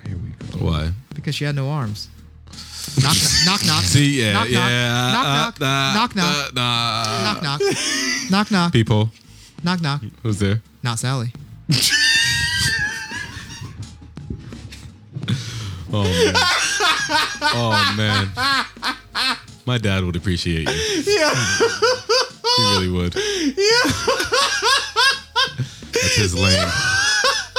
Here 0.06 0.16
we 0.16 0.30
go. 0.58 0.64
Why? 0.66 0.92
Because 1.14 1.34
she 1.34 1.44
had 1.44 1.54
no 1.54 1.68
arms. 1.68 2.08
Knock, 3.02 3.16
knock, 3.44 3.64
knock. 3.66 3.84
See, 3.84 4.20
yeah, 4.20 4.32
knock, 4.32 4.48
yeah. 4.48 5.12
Knock, 5.12 5.60
knock, 5.60 5.60
uh, 5.60 5.94
knock, 5.94 6.16
knock, 6.16 6.48
uh, 6.48 6.50
nah. 6.54 7.22
knock, 7.22 7.42
knock, 7.42 7.60
knock, 8.30 8.50
knock, 8.50 8.72
People, 8.72 9.10
knock, 9.62 9.80
knock. 9.80 10.02
who's 10.22 10.38
there? 10.38 10.60
Not 10.82 10.98
Sally. 10.98 11.32
Oh 15.92 16.04
man. 16.04 16.34
oh 17.42 17.94
man. 17.96 19.36
My 19.66 19.78
dad 19.78 20.04
would 20.04 20.16
appreciate 20.16 20.68
you. 20.68 21.02
Yeah. 21.06 21.34
He 22.56 22.62
really 22.74 22.88
would. 22.90 23.14
Yeah. 23.14 23.92
That's 25.92 26.16
his 26.16 26.34
lane. 26.34 26.68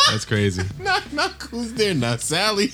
That's 0.10 0.26
crazy. 0.26 0.64
knock 0.80 1.12
knock. 1.14 1.44
Who's 1.50 1.74
there? 1.74 1.94
Not 1.94 2.22
Sally. 2.22 2.72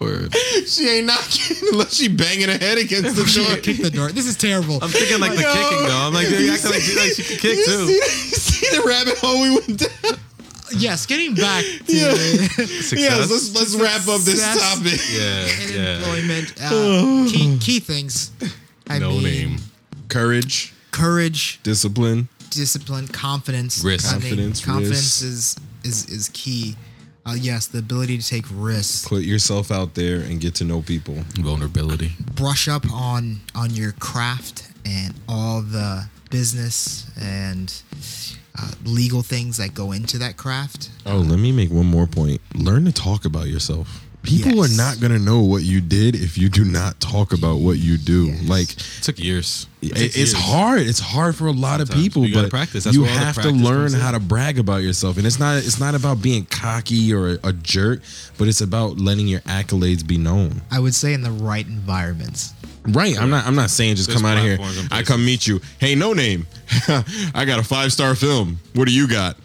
Word. 0.00 0.34
She 0.66 0.88
ain't 0.88 1.06
knocking 1.06 1.56
unless 1.72 1.94
she 1.94 2.08
banging 2.08 2.48
her 2.48 2.58
head 2.58 2.78
against 2.78 3.14
the 3.16 3.24
door. 3.44 3.56
Kick 3.58 3.78
the 3.78 3.90
door. 3.90 4.08
This 4.10 4.26
is 4.26 4.36
terrible. 4.36 4.78
I'm 4.82 4.88
thinking 4.90 5.20
like 5.20 5.36
the 5.36 5.42
Yo. 5.42 5.52
kicking 5.52 5.86
though. 5.86 5.96
I'm 6.06 6.12
like, 6.12 6.28
you 6.28 6.52
acting 6.52 6.70
like, 6.70 6.80
she- 6.82 6.98
like 6.98 7.12
she 7.12 7.22
can 7.22 7.36
kick 7.38 7.56
You 7.58 7.64
too. 7.64 7.86
see, 7.86 7.94
you 7.94 8.00
see 8.02 8.76
the 8.76 8.82
rabbit 8.86 9.16
hole 9.18 9.40
we 9.42 9.50
went 9.50 9.78
down? 9.78 10.18
Yes, 10.76 11.06
getting 11.06 11.34
back 11.34 11.64
to 11.86 11.92
Yeah. 11.96 12.14
Success. 12.14 12.92
Yes, 12.92 13.30
let's 13.30 13.54
let's 13.54 13.74
wrap 13.76 14.00
up 14.08 14.20
this 14.22 14.42
Success. 14.42 14.74
topic. 14.76 15.00
yeah, 15.12 15.76
yeah. 15.76 15.96
employment. 15.98 16.54
Uh, 16.60 17.26
key, 17.32 17.58
key 17.60 17.80
things. 17.80 18.30
I 18.88 18.98
No 18.98 19.10
mean, 19.12 19.22
name. 19.22 19.56
Courage, 20.08 20.72
Courage, 20.90 21.60
discipline. 21.62 22.28
discipline, 22.50 23.08
confidence. 23.08 23.82
Risk. 23.82 24.10
Confidence, 24.10 24.64
confidence 24.64 25.22
risk. 25.22 25.24
is 25.24 25.56
is 25.84 26.08
is 26.08 26.28
key. 26.32 26.76
Uh, 27.26 27.34
yes, 27.34 27.68
the 27.68 27.78
ability 27.78 28.18
to 28.18 28.26
take 28.26 28.44
risks. 28.52 29.08
Put 29.08 29.22
yourself 29.22 29.70
out 29.70 29.94
there 29.94 30.20
and 30.20 30.40
get 30.42 30.54
to 30.56 30.64
know 30.64 30.82
people. 30.82 31.14
Vulnerability. 31.40 32.12
Brush 32.34 32.68
up 32.68 32.84
on 32.92 33.40
on 33.54 33.70
your 33.74 33.92
craft 33.92 34.68
and 34.84 35.14
all 35.26 35.62
the 35.62 36.06
business 36.30 37.06
and 37.18 37.72
uh, 38.58 38.70
legal 38.84 39.22
things 39.22 39.56
that 39.56 39.74
go 39.74 39.92
into 39.92 40.18
that 40.18 40.36
craft. 40.36 40.90
Oh, 41.06 41.18
let 41.18 41.38
me 41.38 41.52
make 41.52 41.70
one 41.70 41.86
more 41.86 42.06
point. 42.06 42.40
Learn 42.54 42.84
to 42.84 42.92
talk 42.92 43.24
about 43.24 43.48
yourself. 43.48 44.03
People 44.24 44.56
Yes. 44.56 44.72
are 44.72 44.76
not 44.76 45.00
gonna 45.00 45.18
know 45.18 45.40
what 45.40 45.62
you 45.62 45.80
did 45.80 46.16
if 46.16 46.36
you 46.38 46.48
do 46.48 46.64
not 46.64 46.98
talk 46.98 47.32
about 47.32 47.60
what 47.60 47.78
you 47.78 47.96
do. 47.98 48.26
Yes. 48.26 48.48
Like 48.48 48.70
it 48.72 48.78
took 49.02 49.18
years. 49.18 49.66
It 49.82 49.92
it- 49.92 50.00
it's 50.02 50.16
years. 50.16 50.32
hard. 50.32 50.80
It's 50.80 50.98
hard 50.98 51.36
for 51.36 51.46
a 51.46 51.52
lot 51.52 51.80
of 51.80 51.88
Sometimes. 51.88 52.02
people, 52.04 52.26
You 52.26 52.32
gotta 52.34 52.46
but 52.46 52.50
practice. 52.50 52.84
That's 52.84 52.96
you 52.96 53.02
where 53.02 53.10
all 53.12 53.18
the 53.18 53.24
have 53.24 53.42
to 53.42 53.50
learn 53.50 53.92
how 53.92 54.10
to 54.12 54.18
brag 54.20 54.58
about 54.58 54.82
yourself. 54.82 55.18
And 55.18 55.26
it's 55.26 55.38
not 55.38 55.58
it's 55.58 55.78
not 55.78 55.94
about 55.94 56.22
being 56.22 56.46
cocky 56.46 57.12
or 57.12 57.38
a 57.44 57.52
jerk, 57.52 58.02
but 58.38 58.48
it's 58.48 58.60
about 58.62 58.98
letting 58.98 59.28
your 59.28 59.40
accolades 59.40 60.06
be 60.06 60.16
known. 60.18 60.62
I 60.70 60.80
would 60.80 60.94
say 60.94 61.12
in 61.12 61.22
the 61.22 61.30
right 61.30 61.66
environments. 61.66 62.52
Right. 62.86 63.18
I'm 63.18 63.30
not 63.30 63.46
I'm 63.46 63.54
not 63.54 63.70
saying 63.70 63.96
just 63.96 64.08
There's 64.08 64.20
come 64.20 64.30
out 64.30 64.38
of 64.38 64.44
here. 64.44 64.58
I 64.90 65.02
come 65.02 65.24
meet 65.24 65.46
you. 65.46 65.60
Hey, 65.78 65.94
no 65.94 66.12
name. 66.12 66.46
I 67.34 67.44
got 67.44 67.58
a 67.58 67.62
five 67.62 67.92
star 67.92 68.14
film. 68.14 68.58
What 68.74 68.86
do 68.88 68.92
you 68.94 69.06
got? 69.06 69.36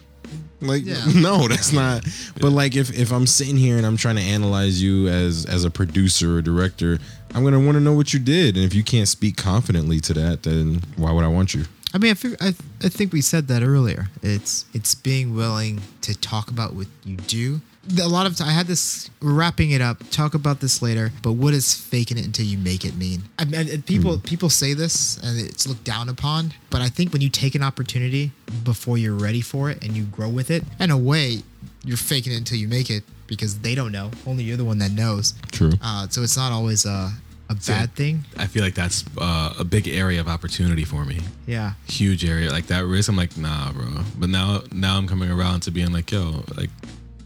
Like 0.62 0.86
Yeah. 0.86 1.03
no, 1.16 1.47
that's 1.47 1.72
not. 1.72 2.05
But 2.39 2.51
like 2.51 2.76
if 2.76 2.91
if 2.97 3.12
I'm 3.12 3.28
sitting 3.28 3.57
here 3.57 3.78
and 3.78 3.86
I'm 3.86 3.97
trying 3.97 4.18
to 4.18 4.22
analyze 4.22 4.82
you 4.82 5.07
as 5.07 5.45
as 5.45 5.64
a 5.66 5.70
producer 5.70 6.38
or 6.38 6.41
director, 6.41 6.99
I'm 7.34 7.43
gonna 7.43 7.60
want 7.60 7.76
to 7.76 7.80
know 7.82 7.93
what 7.93 8.14
you 8.14 8.20
did. 8.20 8.55
And 8.55 8.66
if 8.66 8.74
you 8.74 8.84
can't 8.84 9.07
speak 9.07 9.38
confidently 9.38 9.99
to 10.01 10.14
that, 10.16 10.43
then 10.43 10.82
why 10.97 11.12
would 11.12 11.24
I 11.24 11.30
want 11.30 11.53
you? 11.53 11.66
I 11.91 11.97
mean, 11.97 12.12
I, 12.12 12.14
fig- 12.14 12.38
I, 12.39 12.49
I 12.84 12.89
think 12.89 13.14
we 13.14 13.22
said 13.22 13.47
that 13.47 13.64
earlier. 13.64 14.10
It's 14.22 14.66
it's 14.74 14.93
being 14.95 15.36
willing 15.36 15.82
to 16.01 16.14
talk 16.16 16.49
about 16.51 16.76
what 16.76 16.88
you 17.03 17.16
do. 17.18 17.62
A 18.00 18.08
lot 18.08 18.26
of 18.28 18.36
time, 18.36 18.50
I 18.50 18.52
had 18.52 18.68
this. 18.68 19.10
Wrapping 19.22 19.72
it 19.72 19.82
up. 19.82 19.98
Talk 20.12 20.34
about 20.34 20.60
this 20.60 20.82
later. 20.82 21.12
But 21.24 21.34
what 21.34 21.52
does 21.52 21.74
faking 21.74 22.18
it 22.18 22.26
until 22.26 22.46
you 22.46 22.58
make 22.58 22.86
it 22.86 22.96
mean? 22.96 23.24
I 23.38 23.46
mean, 23.46 23.70
and 23.70 23.86
people 23.86 24.20
people 24.20 24.50
say 24.50 24.74
this 24.74 25.18
and 25.24 25.40
it's 25.40 25.68
looked 25.68 25.84
down 25.84 26.10
upon. 26.10 26.54
But 26.70 26.82
I 26.82 26.90
think 26.90 27.14
when 27.14 27.22
you 27.22 27.30
take 27.30 27.56
an 27.56 27.64
opportunity 27.64 28.32
before 28.64 28.98
you're 28.98 29.16
ready 29.16 29.42
for 29.42 29.70
it 29.70 29.84
and 29.84 29.94
you 29.96 30.04
grow 30.04 30.30
with 30.30 30.52
it, 30.52 30.64
in 30.80 30.92
a 30.92 30.98
way, 30.98 31.42
you're 31.84 31.98
faking 31.98 32.34
it 32.34 32.38
until 32.38 32.58
you 32.58 32.68
make 32.68 32.90
it 32.90 33.04
because 33.28 33.60
they 33.60 33.76
don't 33.76 33.92
know. 33.92 34.12
Only 34.28 34.44
you're 34.44 34.58
the 34.58 34.66
one 34.66 34.80
that 34.80 34.92
knows. 34.92 35.34
True. 35.52 35.72
Uh, 35.82 36.08
so 36.10 36.22
it's 36.22 36.38
not 36.38 36.52
always 36.52 36.86
a 36.86 37.12
a 37.50 37.56
bad 37.56 37.96
thing. 37.96 38.24
I 38.38 38.46
feel 38.46 38.64
like 38.64 38.76
that's 38.76 39.04
uh, 39.18 39.56
a 39.58 39.64
big 39.64 39.88
area 39.88 40.20
of 40.20 40.28
opportunity 40.28 40.84
for 40.84 41.04
me. 41.04 41.20
Yeah. 41.48 41.74
Huge 41.88 42.24
area. 42.24 42.52
Like 42.52 42.68
that 42.68 42.86
risk, 42.86 43.10
I'm 43.10 43.16
like, 43.16 43.36
nah, 43.38 43.72
bro. 43.72 43.86
But 44.20 44.30
now, 44.30 44.62
now 44.72 44.98
I'm 44.98 45.08
coming 45.08 45.32
around 45.32 45.62
to 45.62 45.72
being 45.72 45.92
like, 45.92 46.12
yo, 46.12 46.44
like, 46.56 46.70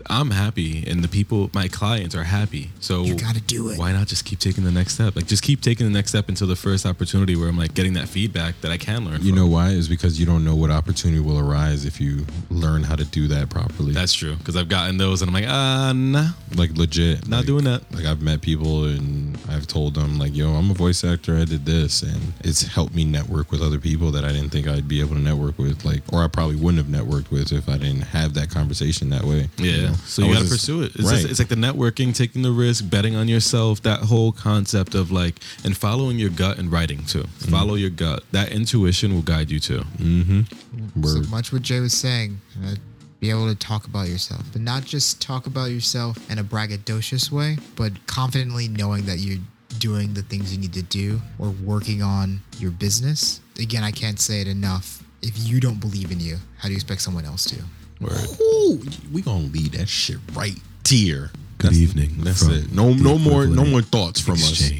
I'm 0.09 0.31
happy 0.31 0.83
and 0.87 1.03
the 1.03 1.07
people, 1.07 1.49
my 1.53 1.67
clients 1.67 2.15
are 2.15 2.23
happy. 2.23 2.71
So 2.79 3.03
You 3.03 3.15
gotta 3.15 3.41
do 3.41 3.69
it. 3.69 3.77
Why 3.77 3.91
not 3.91 4.07
just 4.07 4.25
keep 4.25 4.39
taking 4.39 4.63
the 4.63 4.71
next 4.71 4.95
step? 4.95 5.15
Like 5.15 5.27
just 5.27 5.43
keep 5.43 5.61
taking 5.61 5.85
the 5.85 5.93
next 5.93 6.09
step 6.11 6.29
until 6.29 6.47
the 6.47 6.55
first 6.55 6.85
opportunity 6.85 7.35
where 7.35 7.49
I'm 7.49 7.57
like 7.57 7.73
getting 7.73 7.93
that 7.93 8.07
feedback 8.07 8.59
that 8.61 8.71
I 8.71 8.77
can 8.77 9.05
learn. 9.05 9.21
You 9.21 9.29
from. 9.29 9.35
know 9.35 9.47
why? 9.47 9.69
Is 9.69 9.87
because 9.87 10.19
you 10.19 10.25
don't 10.25 10.43
know 10.43 10.55
what 10.55 10.71
opportunity 10.71 11.19
will 11.19 11.39
arise 11.39 11.85
if 11.85 11.99
you 11.99 12.25
learn 12.49 12.83
how 12.83 12.95
to 12.95 13.05
do 13.05 13.27
that 13.27 13.49
properly. 13.49 13.93
that's 13.93 14.13
true 14.13 14.35
because 14.35 14.55
I've 14.55 14.69
gotten 14.69 14.97
those 14.97 15.21
and 15.21 15.29
I'm 15.29 15.33
like, 15.33 15.49
ah, 15.49 15.93
nah, 15.95 16.29
like 16.55 16.71
legit. 16.77 17.27
not 17.27 17.37
like, 17.37 17.45
doing 17.45 17.63
that. 17.65 17.83
Like 17.93 18.05
I've 18.05 18.21
met 18.21 18.41
people 18.41 18.85
and 18.85 19.37
I've 19.49 19.67
told 19.67 19.95
them 19.95 20.17
like, 20.17 20.35
yo, 20.35 20.49
I'm 20.53 20.71
a 20.71 20.73
voice 20.73 21.03
actor. 21.03 21.35
I 21.37 21.45
did 21.45 21.65
this, 21.65 22.01
and 22.01 22.33
it's 22.41 22.61
helped 22.63 22.95
me 22.95 23.03
network 23.05 23.51
with 23.51 23.61
other 23.61 23.79
people 23.79 24.11
that 24.11 24.23
I 24.23 24.31
didn't 24.31 24.49
think 24.49 24.67
I'd 24.67 24.87
be 24.87 24.99
able 24.99 25.15
to 25.15 25.21
network 25.21 25.57
with. 25.57 25.85
Like, 25.85 26.01
or 26.11 26.23
I 26.23 26.27
probably 26.27 26.55
wouldn't 26.55 26.85
have 26.85 27.05
networked 27.05 27.31
with 27.31 27.51
if 27.51 27.69
I 27.69 27.77
didn't 27.77 28.01
have 28.01 28.33
that 28.35 28.49
conversation 28.49 29.09
that 29.09 29.23
way. 29.23 29.49
Yeah. 29.57 29.71
you 29.71 29.81
know? 29.87 29.92
So 29.93 30.23
you 30.23 30.33
got 30.33 30.43
to 30.43 30.49
pursue 30.49 30.83
it. 30.83 30.95
It's, 30.95 31.03
right. 31.03 31.15
just, 31.15 31.29
it's 31.29 31.39
like 31.39 31.49
the 31.49 31.55
networking, 31.55 32.15
taking 32.15 32.41
the 32.41 32.51
risk, 32.51 32.89
betting 32.89 33.15
on 33.15 33.27
yourself, 33.27 33.81
that 33.83 34.01
whole 34.01 34.31
concept 34.31 34.95
of 34.95 35.11
like, 35.11 35.39
and 35.63 35.75
following 35.75 36.19
your 36.19 36.29
gut 36.29 36.57
and 36.57 36.71
writing 36.71 37.05
too. 37.05 37.23
Mm-hmm. 37.23 37.51
Follow 37.51 37.75
your 37.75 37.89
gut. 37.89 38.23
That 38.31 38.51
intuition 38.51 39.13
will 39.13 39.21
guide 39.21 39.51
you 39.51 39.59
too. 39.59 39.83
So 39.99 41.15
Word. 41.15 41.29
much 41.29 41.53
what 41.53 41.61
Jay 41.61 41.79
was 41.79 41.93
saying. 41.93 42.39
uh, 42.63 42.75
be 43.23 43.29
able 43.29 43.47
to 43.47 43.55
talk 43.55 43.87
about 43.87 44.09
yourself, 44.09 44.43
but 44.51 44.59
not 44.59 44.83
just 44.83 45.21
talk 45.21 45.47
about 45.47 45.71
yourself 45.71 46.17
in 46.29 46.39
a 46.39 46.43
braggadocious 46.43 47.31
way, 47.31 47.57
but 47.77 48.05
confidently 48.05 48.67
knowing 48.67 49.05
that 49.05 49.19
you're 49.19 49.39
doing 49.79 50.13
the 50.13 50.23
things 50.23 50.53
you 50.53 50.59
need 50.59 50.73
to 50.73 50.83
do 50.83 51.21
or 51.39 51.51
working 51.63 52.01
on 52.01 52.41
your 52.59 52.69
business. 52.69 53.39
Again, 53.57 53.81
I 53.81 53.91
can't 53.91 54.19
say 54.19 54.41
it 54.41 54.47
enough. 54.49 55.01
If 55.21 55.47
you 55.47 55.61
don't 55.61 55.79
believe 55.79 56.11
in 56.11 56.19
you, 56.19 56.35
how 56.57 56.67
do 56.67 56.71
you 56.71 56.75
expect 56.75 56.99
someone 56.99 57.23
else 57.23 57.45
to? 57.45 57.63
Word. 58.03 58.27
Ooh, 58.41 58.81
we 59.11 59.21
gonna 59.21 59.45
leave 59.45 59.71
that 59.73 59.87
shit 59.89 60.17
right 60.33 60.57
here. 60.87 61.31
Good 61.57 61.71
That's- 61.71 61.77
evening 61.81 62.11
That's 62.19 62.41
it. 62.43 62.71
No, 62.71 62.93
no 62.93 63.17
more, 63.17 63.45
no 63.47 63.65
more 63.65 63.81
thoughts 63.81 64.19
from 64.19 64.33
us. 64.35 64.71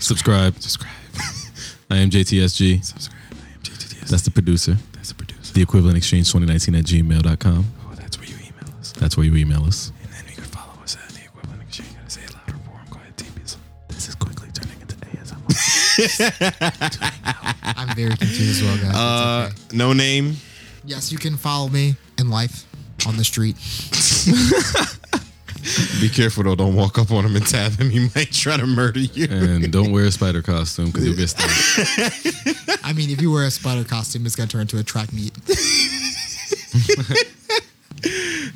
Subscribe. 0.00 0.54
Subscribe. 0.60 0.92
I 1.90 1.96
am 1.98 2.10
JTSG. 2.10 2.84
Subscribe. 2.84 3.18
I 3.32 3.54
am 3.54 3.60
JTSG. 3.62 4.08
That's 4.08 4.22
the 4.22 4.30
producer. 4.30 4.76
That's 4.92 5.08
the 5.08 5.14
producer. 5.14 5.52
The 5.54 5.62
equivalent 5.62 5.96
exchange 5.96 6.30
2019 6.32 6.74
at 6.76 6.84
gmail.com. 6.84 7.64
Oh, 7.90 7.94
that's 7.94 8.18
where 8.18 8.28
you 8.28 8.36
email 8.36 8.74
us. 8.78 8.92
That's 8.92 9.16
where 9.16 9.26
you 9.26 9.34
email 9.36 9.64
us. 9.64 9.92
And 10.02 10.12
then 10.12 10.24
you 10.28 10.34
can 10.34 10.44
follow 10.44 10.80
us 10.82 10.96
at 10.96 11.08
the 11.10 11.24
equivalent 11.24 11.62
exchange. 11.62 11.94
Gotta 11.96 12.10
say 12.10 12.22
it 12.22 12.34
louder 12.34 12.52
for 12.64 12.70
him. 12.78 12.86
Go 12.90 12.96
ahead, 12.98 13.16
TBs. 13.16 13.56
This 13.88 14.08
is 14.08 14.14
quickly 14.14 14.48
turning 14.52 14.80
into 14.80 14.96
ASMR. 14.96 15.48
I'm 17.76 17.96
very 17.96 18.10
confused 18.16 18.62
as 18.62 18.62
well, 18.62 18.76
guys. 18.78 18.94
Uh, 18.94 19.50
okay. 19.52 19.76
no 19.76 19.92
name. 19.92 20.36
Yes, 20.88 21.12
you 21.12 21.18
can 21.18 21.36
follow 21.36 21.68
me 21.68 21.96
in 22.18 22.30
life 22.30 22.64
on 23.06 23.18
the 23.18 23.24
street. 23.24 23.56
Be 26.00 26.08
careful 26.08 26.44
though. 26.44 26.54
Don't 26.54 26.74
walk 26.74 26.98
up 26.98 27.10
on 27.10 27.26
him 27.26 27.36
and 27.36 27.46
tap 27.46 27.72
him. 27.72 27.90
He 27.90 28.08
might 28.16 28.32
try 28.32 28.56
to 28.56 28.66
murder 28.66 29.00
you. 29.00 29.26
and 29.30 29.70
don't 29.70 29.92
wear 29.92 30.06
a 30.06 30.10
spider 30.10 30.40
costume 30.40 30.86
because 30.86 31.04
you'll 31.06 31.14
get 31.16 31.28
stung. 31.28 32.78
I 32.82 32.94
mean, 32.94 33.10
if 33.10 33.20
you 33.20 33.30
wear 33.30 33.44
a 33.44 33.50
spider 33.50 33.84
costume, 33.84 34.24
it's 34.24 34.34
gonna 34.34 34.48
turn 34.48 34.62
into 34.62 34.78
a 34.78 34.82
track 34.82 35.12
meet. 35.12 35.32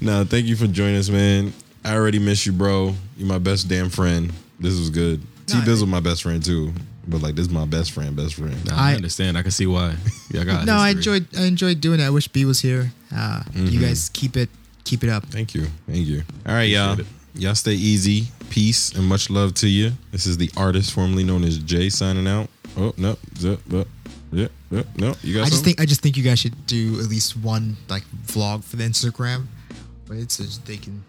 No, 0.01 0.25
thank 0.25 0.47
you 0.47 0.57
for 0.57 0.67
joining 0.67 0.97
us, 0.97 1.09
man. 1.09 1.53
I 1.85 1.95
already 1.95 2.19
miss 2.19 2.45
you, 2.47 2.53
bro. 2.53 2.95
You're 3.17 3.29
my 3.29 3.39
best 3.39 3.69
damn 3.69 3.89
friend. 3.89 4.33
This 4.59 4.77
was 4.79 4.91
good. 4.91 5.21
T 5.47 5.59
Nah, 5.59 5.65
Biz 5.65 5.81
was 5.81 5.87
my 5.91 6.01
best 6.01 6.23
friend 6.25 6.45
too, 6.45 6.73
but 7.07 7.23
like 7.23 7.35
this 7.35 7.47
is 7.47 7.53
my 7.53 7.65
best 7.67 7.93
friend, 7.93 8.15
best 8.17 8.35
friend. 8.35 8.55
Nah, 8.67 8.77
I, 8.77 8.93
I- 8.93 8.95
understand. 8.95 9.37
I 9.39 9.43
can 9.43 9.51
see 9.51 9.67
why. 9.67 9.95
Yeah, 10.31 10.43
I 10.43 10.45
got 10.45 10.65
no, 10.67 10.77
I 10.77 10.91
enjoyed 10.91 11.27
I 11.37 11.45
enjoyed 11.45 11.81
doing 11.81 12.01
it. 12.01 12.05
I 12.05 12.11
wish 12.11 12.29
B 12.29 12.45
was 12.45 12.61
here. 12.61 12.93
Uh, 13.15 13.43
You 13.55 13.81
guys 13.81 14.09
keep 14.11 14.37
it 14.37 14.49
keep 14.85 15.05
it 15.05 15.11
up. 15.11 15.25
Thank 15.27 15.55
you, 15.55 15.67
thank 15.87 16.07
you. 16.07 16.23
All 16.47 16.55
right, 16.55 16.63
y'all. 16.69 16.93
Appreciate 16.95 17.17
Y'all 17.35 17.55
stay 17.55 17.73
easy. 17.73 18.27
Peace 18.51 18.93
and 18.93 19.07
much 19.07 19.31
love 19.31 19.55
to 19.55 19.67
you. 19.67 19.93
This 20.11 20.27
is 20.27 20.37
the 20.37 20.51
artist 20.55 20.93
formerly 20.93 21.25
known 21.25 21.45
as 21.45 21.57
Jay 21.57 21.89
signing 21.89 22.27
out. 22.29 22.49
Oh 22.77 22.93
no, 22.99 23.17
zip, 23.39 23.61
yeah, 23.71 24.49
yeah, 24.71 24.83
no. 24.97 25.15
You 25.23 25.35
got 25.35 25.47
I 25.47 25.49
just 25.49 25.57
something? 25.57 25.63
think 25.65 25.81
I 25.81 25.87
just 25.87 26.03
think 26.03 26.19
you 26.19 26.23
guys 26.23 26.39
should 26.41 26.67
do 26.67 27.01
at 27.01 27.07
least 27.07 27.37
one 27.39 27.79
like 27.89 28.03
vlog 28.27 28.65
for 28.65 28.77
the 28.77 28.85
Instagram, 28.85 29.47
but 30.07 30.19
it's 30.19 30.35
so 30.35 30.45
they 30.67 30.77
can 30.77 31.03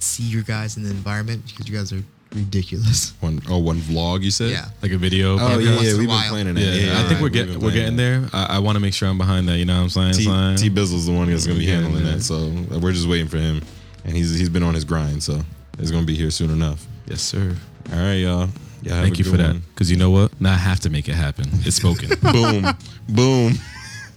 see 0.00 0.24
your 0.24 0.42
guys 0.42 0.76
in 0.76 0.82
the 0.82 0.90
environment 0.90 1.44
because 1.46 1.68
you 1.68 1.76
guys 1.76 1.92
are 1.92 2.02
ridiculous. 2.34 3.12
one 3.20 3.40
oh 3.48 3.58
one 3.58 3.78
vlog. 3.78 4.22
You 4.22 4.30
said 4.30 4.50
Yeah. 4.50 4.66
like 4.82 4.92
a 4.92 4.98
video. 4.98 5.38
Oh 5.38 5.48
Every 5.48 5.64
yeah, 5.64 5.80
yeah. 5.80 5.98
We've 5.98 6.08
been 6.08 6.28
planning 6.28 6.54
that. 6.54 6.60
Yeah, 6.60 6.72
Yeah, 6.74 6.92
I 6.92 6.94
think 7.02 7.10
right, 7.10 7.16
we're 7.18 7.22
we've 7.24 7.32
getting 7.32 7.60
we're 7.60 7.72
getting 7.72 7.96
there. 7.96 8.28
I, 8.32 8.56
I 8.56 8.58
want 8.60 8.76
to 8.76 8.80
make 8.80 8.94
sure 8.94 9.08
I'm 9.08 9.18
behind 9.18 9.48
that. 9.48 9.58
You 9.58 9.64
know 9.64 9.76
what 9.76 9.82
I'm 9.82 9.88
saying? 9.90 10.14
T, 10.14 10.22
Slime. 10.24 10.56
T 10.56 10.70
Bizzle's 10.70 11.06
the 11.06 11.12
one 11.12 11.28
that's 11.30 11.46
gonna 11.46 11.58
be 11.58 11.64
Yeah, 11.66 11.80
handling 11.80 12.04
yeah. 12.06 12.12
that. 12.16 12.22
So 12.22 12.48
we're 12.78 12.92
just 12.92 13.08
waiting 13.08 13.28
for 13.28 13.38
him, 13.38 13.62
and 14.04 14.16
he's 14.16 14.36
he's 14.38 14.48
been 14.48 14.62
on 14.62 14.74
his 14.74 14.84
grind. 14.84 15.22
So 15.22 15.40
it's 15.78 15.90
gonna 15.90 16.06
be 16.06 16.14
here 16.16 16.30
soon 16.30 16.50
enough. 16.50 16.86
Yes, 17.06 17.22
sir. 17.22 17.56
All 17.92 17.98
right, 17.98 18.14
y'all. 18.14 18.48
Yeah, 18.82 19.02
Thank 19.02 19.18
you 19.18 19.24
good 19.24 19.30
for 19.32 19.36
that. 19.36 19.56
Because 19.74 19.90
you 19.90 19.98
know 19.98 20.10
what? 20.10 20.40
Now 20.40 20.52
I 20.52 20.56
have 20.56 20.80
to 20.80 20.90
make 20.90 21.06
it 21.08 21.14
happen. 21.14 21.44
It's 21.66 21.76
spoken. 21.76 22.08
boom, 22.32 22.64
boom. 23.08 23.52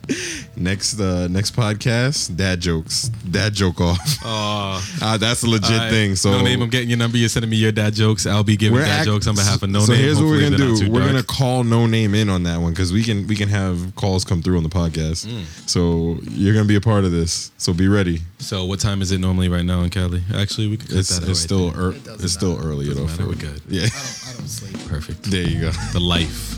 next, 0.58 1.00
uh, 1.00 1.28
next 1.30 1.56
podcast, 1.56 2.36
dad 2.36 2.60
jokes, 2.60 3.10
dad 3.30 3.54
joke 3.54 3.80
off. 3.82 4.00
Oh, 4.26 4.82
Uh, 5.02 5.18
that's 5.18 5.44
a 5.44 5.50
legit 5.50 5.90
thing. 5.92 6.16
So 6.16 6.32
no 6.32 6.42
name. 6.44 6.62
I'm 6.62 6.70
getting 6.70 6.90
your 6.90 6.98
number. 6.98 7.18
You're 7.18 7.30
sending 7.30 7.50
me 7.52 7.58
your 7.58 7.72
dad 7.74 7.94
jokes. 7.94 8.26
I'll 8.26 8.44
be 8.44 8.56
giving 8.58 8.80
dad 8.80 8.88
act- 9.00 9.06
jokes 9.06 9.28
on 9.28 9.36
behalf 9.36 9.62
of 9.64 9.70
no 9.70 9.80
so 9.82 9.92
name. 9.92 10.00
So 10.02 10.06
here's 10.06 10.18
what 10.22 10.28
we're 10.28 10.42
gonna 10.42 10.58
do. 10.58 10.90
We're 10.92 11.00
dark. 11.02 11.12
gonna 11.12 11.24
call 11.24 11.64
no 11.64 11.86
name 11.86 12.16
in 12.16 12.30
on 12.30 12.44
that 12.44 12.60
one 12.62 12.72
because 12.72 12.92
we 12.94 13.04
can 13.04 13.28
we 13.28 13.36
can 13.36 13.50
have 13.50 13.94
calls 13.96 14.24
come 14.24 14.42
through 14.42 14.58
on 14.58 14.64
the 14.64 14.70
podcast. 14.70 15.28
Mm. 15.28 15.44
So 15.70 16.18
you're 16.32 16.54
gonna 16.54 16.66
be 16.68 16.76
a 16.76 16.82
part 16.82 17.04
of 17.04 17.12
this. 17.12 17.52
So 17.58 17.74
be 17.74 17.88
ready. 17.88 18.22
So 18.40 18.66
what 18.66 18.80
time 18.80 19.02
is 19.02 19.12
it 19.12 19.20
normally 19.20 19.50
right 19.50 19.66
now 19.66 19.82
in 19.82 19.90
Cali? 19.90 20.24
Actually, 20.34 20.68
we 20.70 20.78
could 20.78 20.90
cut 20.90 21.00
It's, 21.00 21.10
that 21.20 21.24
out 21.26 21.30
it's 21.30 21.40
still 21.42 21.72
there. 21.72 21.82
ear 21.84 21.92
It 21.92 22.04
doesn't 22.06 22.24
it's 22.24 22.34
still 22.34 22.56
matter. 22.56 22.70
early. 22.70 22.88
Doesn't 22.88 23.18
though. 23.18 23.28
We're 23.28 23.36
good. 23.36 23.62
Yeah. 23.68 23.84
I 23.84 23.88
don't 23.88 24.30
I 24.30 24.34
don't 24.38 24.48
sleep. 24.48 24.88
Perfect. 24.88 25.24
There 25.24 25.44
you 25.48 25.60
go. 25.62 25.72
The 25.92 26.00
life 26.00 26.58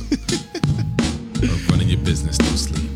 of 1.44 1.70
running 1.70 1.90
your 1.90 2.00
business, 2.00 2.40
no 2.40 2.48
sleep. 2.56 2.92